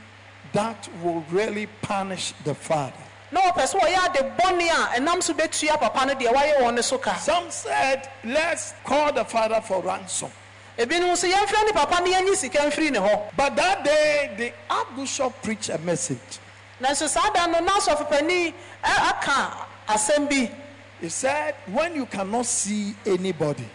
that 0.52 0.88
will 1.02 1.24
really 1.30 1.66
punish 1.80 2.34
the 2.44 2.54
father. 2.54 2.92
Na 3.32 3.40
sɛ 3.52 3.74
ade 4.04 4.36
bɔne 4.38 4.68
a 4.70 4.98
ɛnam 5.00 5.22
so 5.22 5.32
bɛtua 5.34 5.78
papa 5.80 6.06
no 6.06 6.14
deɛ 6.14 6.32
wɔayɛ 6.32 6.60
wɔn 6.60 6.74
no 6.74 6.80
so 6.82 6.98
ka 6.98 7.14
Some 7.16 7.50
said, 7.50 8.08
let's 8.24 8.74
call 8.84 9.12
the 9.12 9.24
father 9.24 9.60
for 9.60 9.80
ransom. 9.82 10.30
ebinom 10.78 11.12
nso 11.12 11.30
yɛmfrɛ 11.30 11.64
ne 11.66 11.72
papa 11.72 12.00
no 12.04 12.12
yɛnyi 12.12 12.34
sika 12.36 12.58
mfiri 12.58 12.90
ne 12.92 12.98
hɔ 12.98 13.22
But 13.36 13.56
that 13.56 13.84
day, 13.84 14.30
the 14.36 14.52
archbishop 14.74 15.42
preached 15.42 15.70
a 15.70 15.78
message. 15.78 16.38
nanso 16.80 17.08
saa 17.08 17.30
da 17.30 17.46
no 17.46 17.60
na 17.60 17.72
asɔfopani 17.78 18.52
ɛ- 18.84 19.10
aka 19.10 19.66
asɛm 19.88 20.28
bi 20.28 20.50
He 21.00 21.08
said, 21.08 21.56
when 21.66 21.96
you 21.96 22.06
cannot 22.06 22.46
see 22.46 22.94
anybody, 23.06 23.68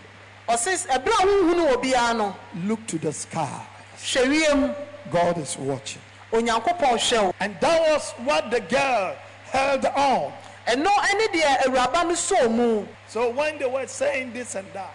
ɔse 0.47 0.87
ɛberɛ 0.87 1.23
a 1.23 1.25
wonhunu 1.27 1.73
wɔ 1.75 1.83
biara 1.83 2.15
no 2.15 2.35
look 2.65 2.85
to 2.87 2.97
the 2.99 3.11
sky. 3.11 3.49
hwɛ 3.97 4.27
wiem 4.29 4.75
God 5.11 5.37
is 5.39 5.57
watching. 5.57 6.01
onyankopɔn 6.31 6.93
hwɛ 6.97 7.23
wo 7.23 7.33
And 7.39 7.57
that 7.59 7.81
was 7.91 8.11
what 8.23 8.49
the 8.51 8.59
girl 8.61 9.15
held 9.51 9.85
on. 9.85 10.33
ɛno 10.67 10.83
ne 11.17 11.27
deɛ 11.39 11.57
awuraba 11.65 12.03
no 12.07 12.13
sɔɔ 12.13 12.51
mu 12.51 12.85
So 13.07 13.29
when 13.29 13.57
they 13.57 13.65
were 13.65 13.87
saying 13.87 14.33
this 14.33 14.55
and 14.55 14.67
that, 14.73 14.93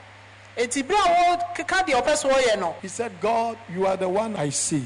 enti 0.57 0.83
berɛ 0.83 0.99
a 0.99 1.37
wɔkeka 1.39 1.87
deɛ 1.87 2.03
ɔpɛ 2.03 2.13
sɛ 2.13 2.31
wɔyɛ 2.31 2.59
no 2.61 2.77
he 2.83 2.89
said, 2.89 3.13
God, 3.21 3.57
you 3.73 3.87
are 3.87 3.97
the 3.97 4.09
one 4.09 4.37
I 4.37 4.51
see. 4.51 4.85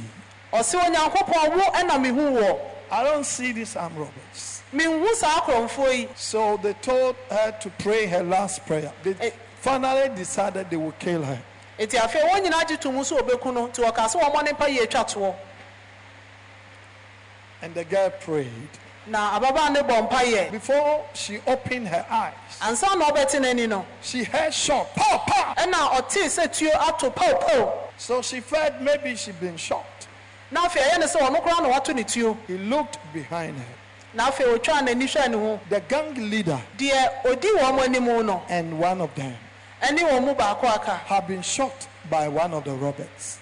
ɔse 0.52 0.74
onyankopɔn 0.80 1.56
wo 1.56 1.62
ɛna 1.72 2.00
mehu 2.00 2.38
wɔ 2.40 2.58
I 2.90 3.02
don't 3.02 3.24
see 3.26 3.50
these 3.52 3.74
armed 3.76 3.98
robbers. 3.98 4.62
menhu 4.72 5.12
saa 5.14 5.40
akorɔmfoɔ 5.40 5.92
yi 5.98 6.08
So 6.14 6.56
they 6.58 6.72
told 6.74 7.16
her 7.30 7.50
to 7.60 7.70
pray 7.78 8.06
her 8.06 8.22
last 8.22 8.64
prayer. 8.66 8.92
They 9.02 9.14
Eh. 9.20 9.30
finally 9.60 10.08
decided 10.14 10.70
they 10.70 10.76
would 10.76 10.98
kill 11.00 11.22
her. 11.24 11.42
enti 11.80 11.98
afei 11.98 12.22
wɔn 12.22 12.44
nyinaa 12.46 12.68
gye 12.68 12.76
to 12.76 12.92
mu 12.92 13.00
sɛ 13.00 13.26
no 13.52 13.66
nti 13.68 13.82
wɔka 13.84 14.06
sɛ 14.08 14.20
wɔmmɔ 14.22 14.44
ne 14.60 14.72
yie 14.72 14.86
atwa 14.86 15.04
toɔ 15.04 15.34
And 17.62 17.74
the 17.74 17.84
girl 17.84 18.10
prayed. 18.10 18.68
Na 19.06 19.38
ababaa 19.38 19.70
ne 19.72 19.80
bɔ 19.80 20.08
mpayɛ 20.08 20.50
Before 20.50 21.04
she 21.14 21.38
opened 21.46 21.88
her 21.88 22.04
eyes, 22.10 22.34
ansa 22.60 22.96
na 22.98 23.06
ɔbɛte 23.10 23.40
n'ani 23.40 23.68
no 23.68 23.84
she 24.02 24.24
heard 24.24 24.52
shot. 24.52 24.94
Pow! 24.94 25.54
ɛna 25.56 25.90
ɔtee 25.98 26.26
sɛ 26.26 26.52
tuo 26.52 26.70
ato 26.88 27.10
paupau 27.10 27.72
So 27.98 28.20
she 28.22 28.40
felt 28.40 28.80
maybe 28.80 29.16
she'd 29.16 29.38
been 29.40 29.56
shot. 29.56 29.84
na 30.50 30.66
afei 30.68 30.82
ɛyɛ 30.82 30.98
ne 31.00 31.06
sɛ 31.06 31.20
ɔno 31.20 31.42
koraa 31.42 31.62
na 31.62 31.68
wato 31.78 31.94
ne 31.94 32.02
tuo 32.04 32.36
He 32.46 32.58
looked 32.58 32.98
behind 33.12 33.56
her. 33.58 33.64
na 34.14 34.30
afei 34.30 34.46
ɔtwaa 34.58 34.82
n'ani 34.86 35.04
hwɛɛ 35.06 35.30
ne 35.30 35.36
ho 35.38 35.60
The 35.68 35.80
gang 35.80 36.14
leader 36.30 36.60
deɛ 36.76 37.22
ɔdi 37.24 37.56
wɔn 37.58 37.84
anim 37.84 38.26
no 38.26 38.42
and 38.48 38.78
one 38.78 39.00
of 39.00 39.14
them 39.14 39.36
ɛne 39.82 39.98
wɔn 40.00 40.24
mu 40.24 40.34
baako 40.34 40.64
aka 40.74 40.96
had 41.06 41.26
been 41.28 41.42
shot 41.42 41.86
by 42.10 42.26
one 42.28 42.52
of 42.54 42.64
the 42.64 42.72
robbers. 42.72 43.38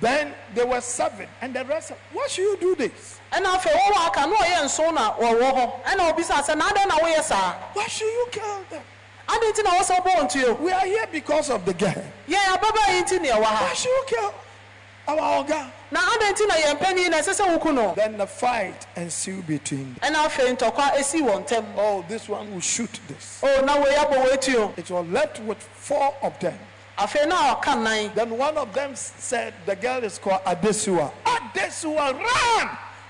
Then 0.00 0.32
they 0.54 0.64
were 0.64 0.80
seven, 0.80 1.26
and 1.40 1.54
the 1.54 1.64
rest. 1.64 1.88
Said, 1.88 1.96
Why 2.12 2.26
should 2.28 2.42
you 2.42 2.56
do 2.60 2.74
this? 2.76 3.18
ɛna 3.32 3.46
afei 3.56 3.72
wɔn 3.72 3.96
a 3.96 4.06
aka 4.06 4.26
na 4.28 4.36
ɔyɛ 4.36 4.64
nson 4.64 4.94
na 4.94 5.12
wɔwɔ 5.14 5.52
hɔ 5.52 5.82
ɛna 5.84 6.12
obisa 6.14 6.34
sɛ 6.42 6.56
na 6.56 6.68
adɛn 6.70 6.86
na 6.88 6.98
wɔyɛ 6.98 7.22
saa 7.22 7.52
Why 7.72 7.86
should 7.88 8.06
you 8.06 8.28
kill 8.30 8.64
them? 8.70 8.82
adɛn 9.28 9.52
nti 9.52 9.64
na 9.64 9.70
wɔsɛ 9.70 10.00
ɔbɔ 10.00 10.10
wɔn 10.14 10.28
tuo 10.32 10.54
We 10.54 10.70
are 10.72 10.86
here 10.86 11.06
because 11.10 11.50
of 11.50 11.64
the 11.64 11.74
girl. 11.74 12.04
yɛn 12.28 12.56
ababaa 12.56 12.94
yi 12.94 13.02
nti 13.02 13.20
na 13.22 13.28
ɛwɔ 13.34 13.40
Why 13.40 13.46
ha 13.46 13.74
should 13.74 13.88
you 13.90 14.04
kill 14.06 14.34
our 15.08 15.16
Oga? 15.44 15.70
na 15.90 16.00
adɛn 16.00 16.32
nti 16.32 16.46
na 16.48 16.54
yɛn 16.54 16.78
panyin 16.78 17.10
na 17.10 17.18
ɛsɛ 17.18 17.34
sɛ 17.40 17.58
woku 17.58 17.74
no 17.74 17.94
Then 17.96 18.16
the 18.18 18.26
fight 18.28 18.86
ensued 18.94 19.46
between 19.48 19.96
them. 20.00 20.12
ɛna 20.14 20.26
afei 20.28 20.56
ntɔkwa 20.56 20.92
esi 20.96 21.20
wɔn 21.22 21.44
ntam 21.48 21.64
Oh, 21.76 22.04
this 22.08 22.28
one 22.28 22.52
will 22.54 22.60
shoot 22.60 23.00
this. 23.08 23.40
o 23.42 23.60
na 23.62 23.76
wɔyɛ 23.82 23.94
abɔ 23.96 24.24
wɔn 24.26 24.40
tuo 24.40 24.72
It 24.76 24.88
was 24.90 25.06
left 25.08 25.40
with 25.40 25.60
four 25.60 26.14
of 26.22 26.38
them. 26.38 26.58
Afei 26.98 27.26
na 27.28 27.54
ɔka 27.54 27.82
nan 27.82 28.12
Then 28.14 28.36
one 28.38 28.56
of 28.56 28.72
them 28.72 28.94
said, 28.94 29.54
The 29.66 29.76
girl 29.76 30.02
is 30.04 30.18
called 30.18 30.42
Adesua. 30.44 31.10
Adesua, 31.24 32.12
run! 32.12 32.68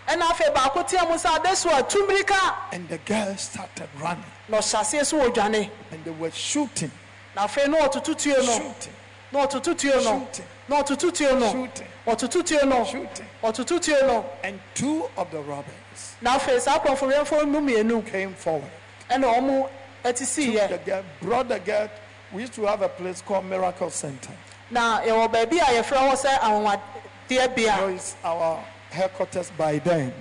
ɛna 0.09 0.23
afei 0.31 0.53
baako 0.55 0.87
tea 0.89 0.99
mu 1.07 1.15
sɛ 1.15 1.39
adesu 1.39 1.71
a 1.71 2.75
And 2.75 2.89
the 2.89 2.99
girl 2.99 3.37
started 3.37 3.89
running. 4.01 4.25
na 4.49 4.59
ɔhyɛ 4.59 4.81
aseɛ 4.81 5.05
so 5.07 5.19
wɔ 5.21 5.35
dwane 5.35 5.71
And 5.91 6.05
they 6.05 6.11
were 6.11 6.31
shooting, 6.31 6.91
na 7.35 7.47
afei 7.47 7.69
na 7.69 7.79
ɔtoto 7.87 8.17
tuo 8.17 8.37
no 8.45 8.53
shooting, 8.59 8.93
na 9.33 9.47
ɔtoto 9.47 9.79
tuo 9.79 9.95
no 10.01 10.01
Shooting. 10.21 10.47
na 10.69 10.83
ɔtoto 10.83 11.15
tuo 11.15 11.39
no 11.39 11.53
Shooting. 11.53 11.87
ɔtoto 12.07 12.47
tuo 12.47 12.65
no 12.69 12.85
shooting. 12.85 13.27
ɔtoto 13.43 13.81
tuo 13.83 14.07
no 14.07 14.27
And 14.43 14.61
two 14.75 15.09
of 15.17 15.31
the 15.31 15.41
robbers 15.41 16.15
na 16.21 16.39
afei 16.39 16.61
saa 16.61 16.79
akɔnfo 16.79 17.11
wɛmfo 17.13 17.47
mu 17.49 17.61
mmienu 17.61 18.07
came 18.11 18.35
forward. 18.35 18.71
ɛna 19.11 19.25
wɔn 19.41 19.69
ɛti 20.05 20.25
si 20.27 20.53
took 20.57 20.69
the 20.71 20.79
girl, 20.79 21.05
brought 21.23 21.49
the 21.49 21.59
girl. 21.61 21.89
We 22.35 22.41
used 22.43 22.55
to 22.55 22.67
have 22.67 22.83
a 22.83 22.89
place 22.89 23.23
called 23.23 23.45
Miracle 23.47 23.91
Center. 23.91 24.33
na 24.71 25.01
yɛwɔ 25.03 25.31
baabi 25.33 25.59
a 25.61 25.83
yɛfrɛ 25.83 26.11
hɔ 26.11 26.13
sɛ 26.17 26.39
anwanwadeɛ 26.41 27.55
bea 27.55 27.67
That 27.67 27.91
is 27.91 28.17
our 28.25 28.65
headquarters 28.91 29.51
by 29.57 29.79
then. 29.79 30.13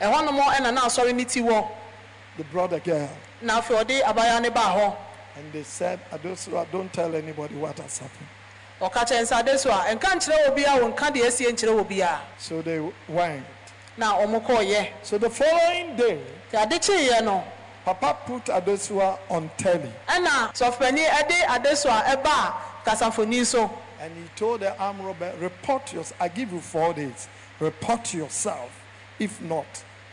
ɛhɔ 0.00 0.24
nom 0.24 0.36
ɛna 0.36 0.74
na 0.74 0.80
asɔre 0.82 1.14
ne 1.14 1.24
ti 1.24 1.40
wɔ 1.40 1.68
They 2.36 2.42
brought 2.44 2.70
the 2.70 2.80
girl. 2.80 3.08
na 3.40 3.60
afei 3.60 3.84
ɔde 3.84 4.02
abaayewa 4.02 4.42
ne 4.42 4.48
baa 4.48 4.74
hɔ 4.76 4.96
And 5.36 5.52
they 5.52 5.62
said, 5.62 6.00
Adosua, 6.10 6.66
don't 6.72 6.92
tell 6.92 7.14
anybody 7.14 7.54
what 7.54 7.78
has 7.78 7.98
happened. 7.98 8.28
ɔka 8.80 9.06
kyerɛ 9.06 9.22
nsa 9.22 9.38
ade 9.40 9.58
so 9.60 9.70
a 9.70 9.94
nka 9.94 10.00
nkyerɛ 10.16 10.48
wɔ 10.48 10.56
bia 10.56 10.68
wɔ 10.80 10.92
nka 10.96 11.10
deɛ 11.14 11.26
asie 11.26 11.46
nkyerɛ 11.52 11.76
wɔ 11.84 11.88
bia 11.88 12.20
So 12.38 12.62
they 12.62 12.80
went. 13.08 13.46
na 13.96 14.14
ɔmo 14.18 14.44
kɔɔyɛ 14.44 14.88
So 15.02 15.18
the 15.18 15.30
following 15.30 15.94
day, 15.94 16.20
ade 16.52 16.70
kyeeɛ 16.72 17.22
no 17.24 17.44
Papa 17.84 18.16
put 18.26 18.44
Adosua 18.46 19.18
on 19.30 19.50
telly. 19.56 19.92
ɛna 20.08 20.52
sɔfopani 20.54 21.06
ɛde 21.06 21.48
ade 21.48 21.76
so 21.76 21.88
a 21.90 22.02
ɛbaa 22.16 22.52
kasafoni 22.84 23.44
so 23.44 23.70
And 24.00 24.12
he 24.16 24.24
told 24.34 24.60
the 24.60 24.74
arm 24.78 25.02
robber, 25.02 25.30
report 25.38 25.92
yourself. 25.92 26.18
I 26.22 26.28
give 26.28 26.50
you 26.52 26.60
four 26.60 26.94
days. 26.94 27.28
Report 27.58 28.14
yourself. 28.14 28.70
If 29.18 29.42
not, 29.42 29.66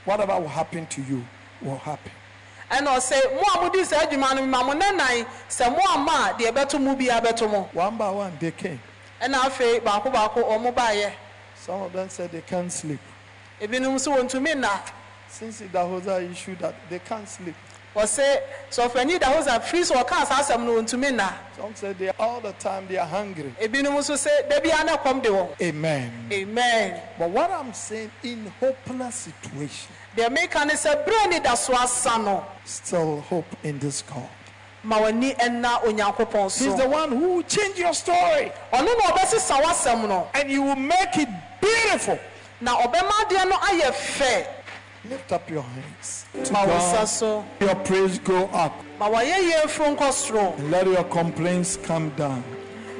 whatever 0.03 0.37
will 0.37 0.49
happen 0.49 0.85
to 0.87 1.01
you 1.03 1.25
will 1.61 1.77
happen. 1.77 2.11
ɛna 2.69 2.97
ɔsɛ 2.97 3.33
mo 3.35 3.43
a 3.55 3.61
modi 3.63 3.83
saa 3.85 3.99
adwuma 4.05 4.35
no 4.35 4.45
ma 4.45 4.61
mo 4.63 4.73
nenan 4.73 5.25
sɛ 5.49 5.69
mo 5.71 5.77
a 5.77 6.33
deɛ 6.33 6.51
ɛbɛto 6.51 6.79
mu 6.81 6.95
bɛto 6.95 7.49
mo 7.49 7.69
One 7.73 7.95
by 7.97 8.09
one, 8.09 8.37
they 8.39 8.51
came. 8.51 8.81
ɛna 9.21 9.35
afei 9.45 9.79
baako 9.81 10.11
baako 10.11 10.43
ɔmo 10.43 10.73
baayɛ 10.73 11.11
Some 11.55 11.81
of 11.83 11.93
them 11.93 12.09
said 12.09 12.31
they 12.31 12.41
can't 12.41 12.71
sleep. 12.71 12.99
ebinom 13.61 13.95
nso 13.95 14.13
wɔntumi 14.17 14.53
nna 14.53 14.81
Since 15.37 15.59
the 15.59 15.65
Dahosa 15.65 16.31
issue 16.31 16.55
that 16.59 16.73
they 16.89 16.99
can't 16.99 17.27
sleep. 17.29 17.55
wɔsɛ 17.95 18.39
sɔfopani 18.71 19.19
da 19.19 19.27
hɔ 19.33 19.43
sɛ 19.43 19.61
firi 19.63 19.83
sɛ 19.83 20.03
ɔkaa 20.03 20.25
saa 20.27 20.41
asɛm 20.43 20.65
no 20.65 20.73
wɔntumi 20.81 21.11
nna 21.11 21.33
Some 21.59 21.73
said 21.75 21.97
they 21.97 22.09
all 22.19 22.39
the 22.41 22.53
time 22.53 22.85
they 22.87 22.97
are 22.97 23.07
hungry. 23.07 23.53
ebinom 23.61 23.93
nso 23.97 24.13
sɛ 24.15 24.49
da 24.49 24.59
bia 24.59 24.83
na 24.83 24.97
kɔm 24.97 25.21
de 25.23 25.29
wɔn 25.29 25.61
Amen. 25.61 26.11
amen 26.31 27.01
But 27.17 27.29
what 27.29 27.49
I'm 27.51 27.73
saying, 27.73 28.11
in 28.23 28.51
hopeless 28.59 29.15
situation, 29.31 29.91
deɛ 30.15 30.29
meka 30.35 30.65
ne 30.65 30.73
sɛ 30.73 31.05
berɛ 31.05 31.29
ni 31.29 31.39
da 31.39 31.53
so 31.55 31.73
asa 31.75 32.17
no 32.19 32.45
still 32.65 33.21
hope 33.21 33.45
in 33.63 33.79
this 33.79 34.01
God. 34.03 34.29
ma 34.83 34.99
w'ani 34.99 35.35
ɛnna 35.37 35.83
onyankopɔn 35.83 36.55
He's 36.65 36.75
the 36.75 36.87
one 36.87 37.09
who 37.11 37.35
will 37.35 37.43
change 37.43 37.77
your 37.79 37.93
story 37.93 38.51
ɔno 38.73 38.85
na 38.97 39.11
ɔbɛsesa 39.13 39.61
w'asɛm 39.61 40.07
no 40.07 40.27
and 40.35 40.49
you 40.51 40.61
will 40.61 40.75
make 40.75 41.15
it 41.17 41.29
beautiful. 41.61 42.19
na 42.61 42.75
ɔbɛma 42.79 43.09
adeɛ 43.25 43.49
no 43.49 43.55
ayɛ 43.55 43.91
fɛ 43.91 44.47
Lift 45.09 45.31
up 45.31 45.49
your 45.49 45.61
hands. 45.63 46.25
To 46.43 46.51
ma 46.53 46.65
wo 46.65 46.73
nsa 46.73 47.19
God, 47.19 47.45
your 47.61 47.75
praise 47.85 48.19
go 48.19 48.45
up. 48.51 48.73
ma 48.99 49.09
wayɛ 49.09 49.37
yie 49.39 49.63
mforo 49.65 50.57
And 50.57 50.71
let 50.71 50.85
your 50.87 51.03
complaints 51.05 51.77
come 51.77 52.09
down. 52.17 52.43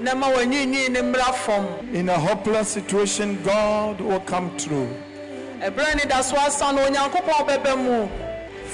na 0.02 0.14
ma 0.16 0.28
w'anwiinwii 0.32 0.90
ne 0.90 1.02
mmra 1.02 1.34
fam 1.34 1.66
In 1.94 2.08
a 2.10 2.18
hopeless 2.18 2.70
situation, 2.70 3.42
God 3.44 4.00
will 4.00 4.20
come 4.22 4.56
through. 4.58 4.88
ɛberɛ 5.60 5.96
ni 5.96 6.06
da 6.08 6.22
so 6.22 6.38
asa 6.38 6.72
no 6.72 6.86
onyankopɔn 6.88 7.48
bɛbɛ 7.48 7.78
mu 7.78 8.08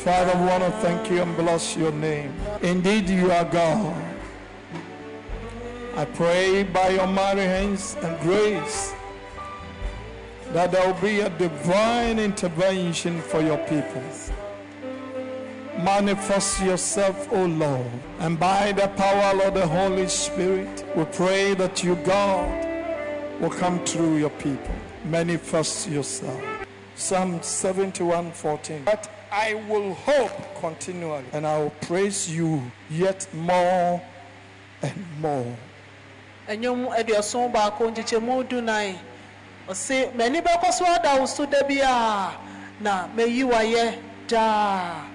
Father, 0.03 0.37
we 0.37 0.45
want 0.47 0.63
to 0.63 0.71
thank 0.81 1.09
you 1.09 1.21
and 1.21 1.35
bless 1.37 1.77
your 1.77 1.91
name. 1.93 2.33
Indeed, 2.61 3.07
you 3.09 3.31
are 3.31 3.45
God. 3.45 3.95
I 5.95 6.03
pray 6.05 6.63
by 6.63 6.89
your 6.89 7.07
mighty 7.07 7.41
hands 7.41 7.95
and 8.01 8.19
grace 8.19 8.91
that 10.51 10.71
there 10.71 10.85
will 10.85 11.01
be 11.01 11.21
a 11.21 11.29
divine 11.29 12.19
intervention 12.19 13.21
for 13.21 13.41
your 13.41 13.57
people. 13.67 14.03
Manifest 15.81 16.61
yourself, 16.61 17.31
O 17.31 17.45
Lord, 17.45 17.91
and 18.19 18.39
by 18.39 18.71
the 18.71 18.87
power 18.89 19.43
of 19.43 19.53
the 19.53 19.67
Holy 19.67 20.07
Spirit, 20.07 20.85
we 20.95 21.05
pray 21.05 21.53
that 21.55 21.83
you, 21.83 21.95
God, 21.97 22.65
will 23.41 23.49
come 23.49 23.83
through 23.85 24.17
your 24.17 24.29
people. 24.29 24.75
Manifest 25.05 25.89
yourself. 25.89 26.41
Psalm 26.95 27.41
71 27.41 28.31
14. 28.31 28.83
But 28.85 29.09
I 29.31 29.55
will 29.67 29.95
hope 29.95 30.55
continually, 30.61 31.25
and 31.33 31.45
I 31.47 31.57
will 31.57 31.73
praise 31.81 32.31
you 32.31 32.71
yet 32.89 33.27
more 33.33 34.01
and 34.83 35.05
more. 35.19 35.57
Bɛkɔ 39.67 40.71
so 40.73 40.85
ada 40.85 41.19
wo 41.19 41.25
so 41.25 41.45
da 41.45 41.63
bi 41.67 41.75
a 41.75 42.31
na 42.81 43.07
wayɛ 43.15 43.95
daa 44.27 45.09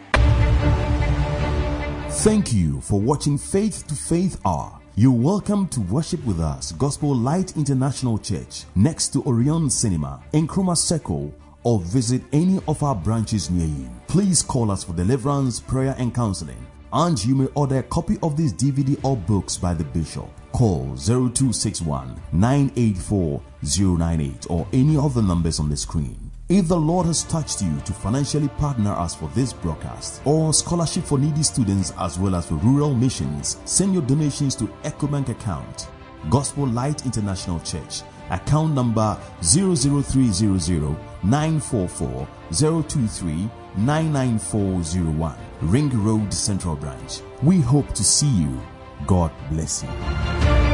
Thank 2.23 2.53
you 2.53 2.81
for 2.81 2.99
watching 3.01 3.39
Faith 3.39 3.87
to 3.87 3.95
Faith 3.95 4.41
Hour. 4.45 4.81
You're 4.97 5.13
welcome 5.13 5.69
to 5.69 5.81
worship 5.83 6.25
with 6.25 6.41
us, 6.41 6.73
Gospel 6.73 7.15
Light 7.15 7.57
International 7.57 8.19
Church, 8.19 8.65
next 8.75 9.13
to 9.13 9.23
Orion 9.25 9.71
Cinema, 9.71 10.21
in 10.33 10.49
Nkrumah 10.49 10.77
Circle, 10.77 11.33
or 11.63 11.79
visit 11.81 12.23
any 12.33 12.59
of 12.67 12.83
our 12.83 12.97
branches 12.97 13.51
near 13.51 13.69
you. 13.69 13.89
Please 14.09 14.43
call 14.43 14.73
us 14.73 14.83
for 14.83 14.95
deliverance, 14.95 15.61
prayer, 15.61 15.95
and 15.99 16.13
counseling. 16.13 16.67
And 16.93 17.23
you 17.25 17.37
may 17.37 17.47
order 17.55 17.79
a 17.79 17.83
copy 17.85 18.19
of 18.23 18.37
this 18.37 18.53
DVD 18.53 18.99
or 19.05 19.17
books 19.17 19.57
by 19.57 19.75
the 19.75 19.85
Bishop. 19.85 20.29
Call 20.53 20.97
0261 20.97 22.21
984 22.33 23.43
098 23.63 24.47
or 24.51 24.67
any 24.73 24.97
of 24.97 25.15
the 25.15 25.23
numbers 25.23 25.61
on 25.61 25.69
the 25.69 25.77
screen. 25.77 26.31
If 26.49 26.69
the 26.69 26.81
Lord 26.81 27.07
has 27.07 27.25
touched 27.25 27.61
you 27.61 27.79
to 27.85 27.93
financially 27.93 28.49
partner 28.49 28.93
us 28.93 29.15
for 29.15 29.29
this 29.35 29.53
broadcast 29.53 30.23
or 30.25 30.55
scholarship 30.55 31.05
for 31.05 31.19
needy 31.19 31.43
students 31.43 31.93
as 31.99 32.19
well 32.19 32.35
as 32.35 32.47
for 32.47 32.55
rural 32.55 32.95
missions, 32.95 33.59
send 33.67 33.93
your 33.93 34.03
donations 34.03 34.57
to 34.57 34.65
EcoBank 34.85 35.29
account, 35.29 35.89
Gospel 36.31 36.67
Light 36.67 37.05
International 37.05 37.61
Church, 37.61 38.01
account 38.31 38.73
number 38.73 39.19
00300 39.43 40.97
944 41.23 42.29
023 42.51 43.51
99401, 43.77 45.37
Ring 45.61 45.91
Road 46.03 46.33
Central 46.33 46.77
Branch. 46.77 47.21
We 47.43 47.61
hope 47.61 47.93
to 47.93 48.03
see 48.03 48.31
you. 48.31 48.59
God 49.07 49.31
bless 49.51 49.83
you. 49.83 50.68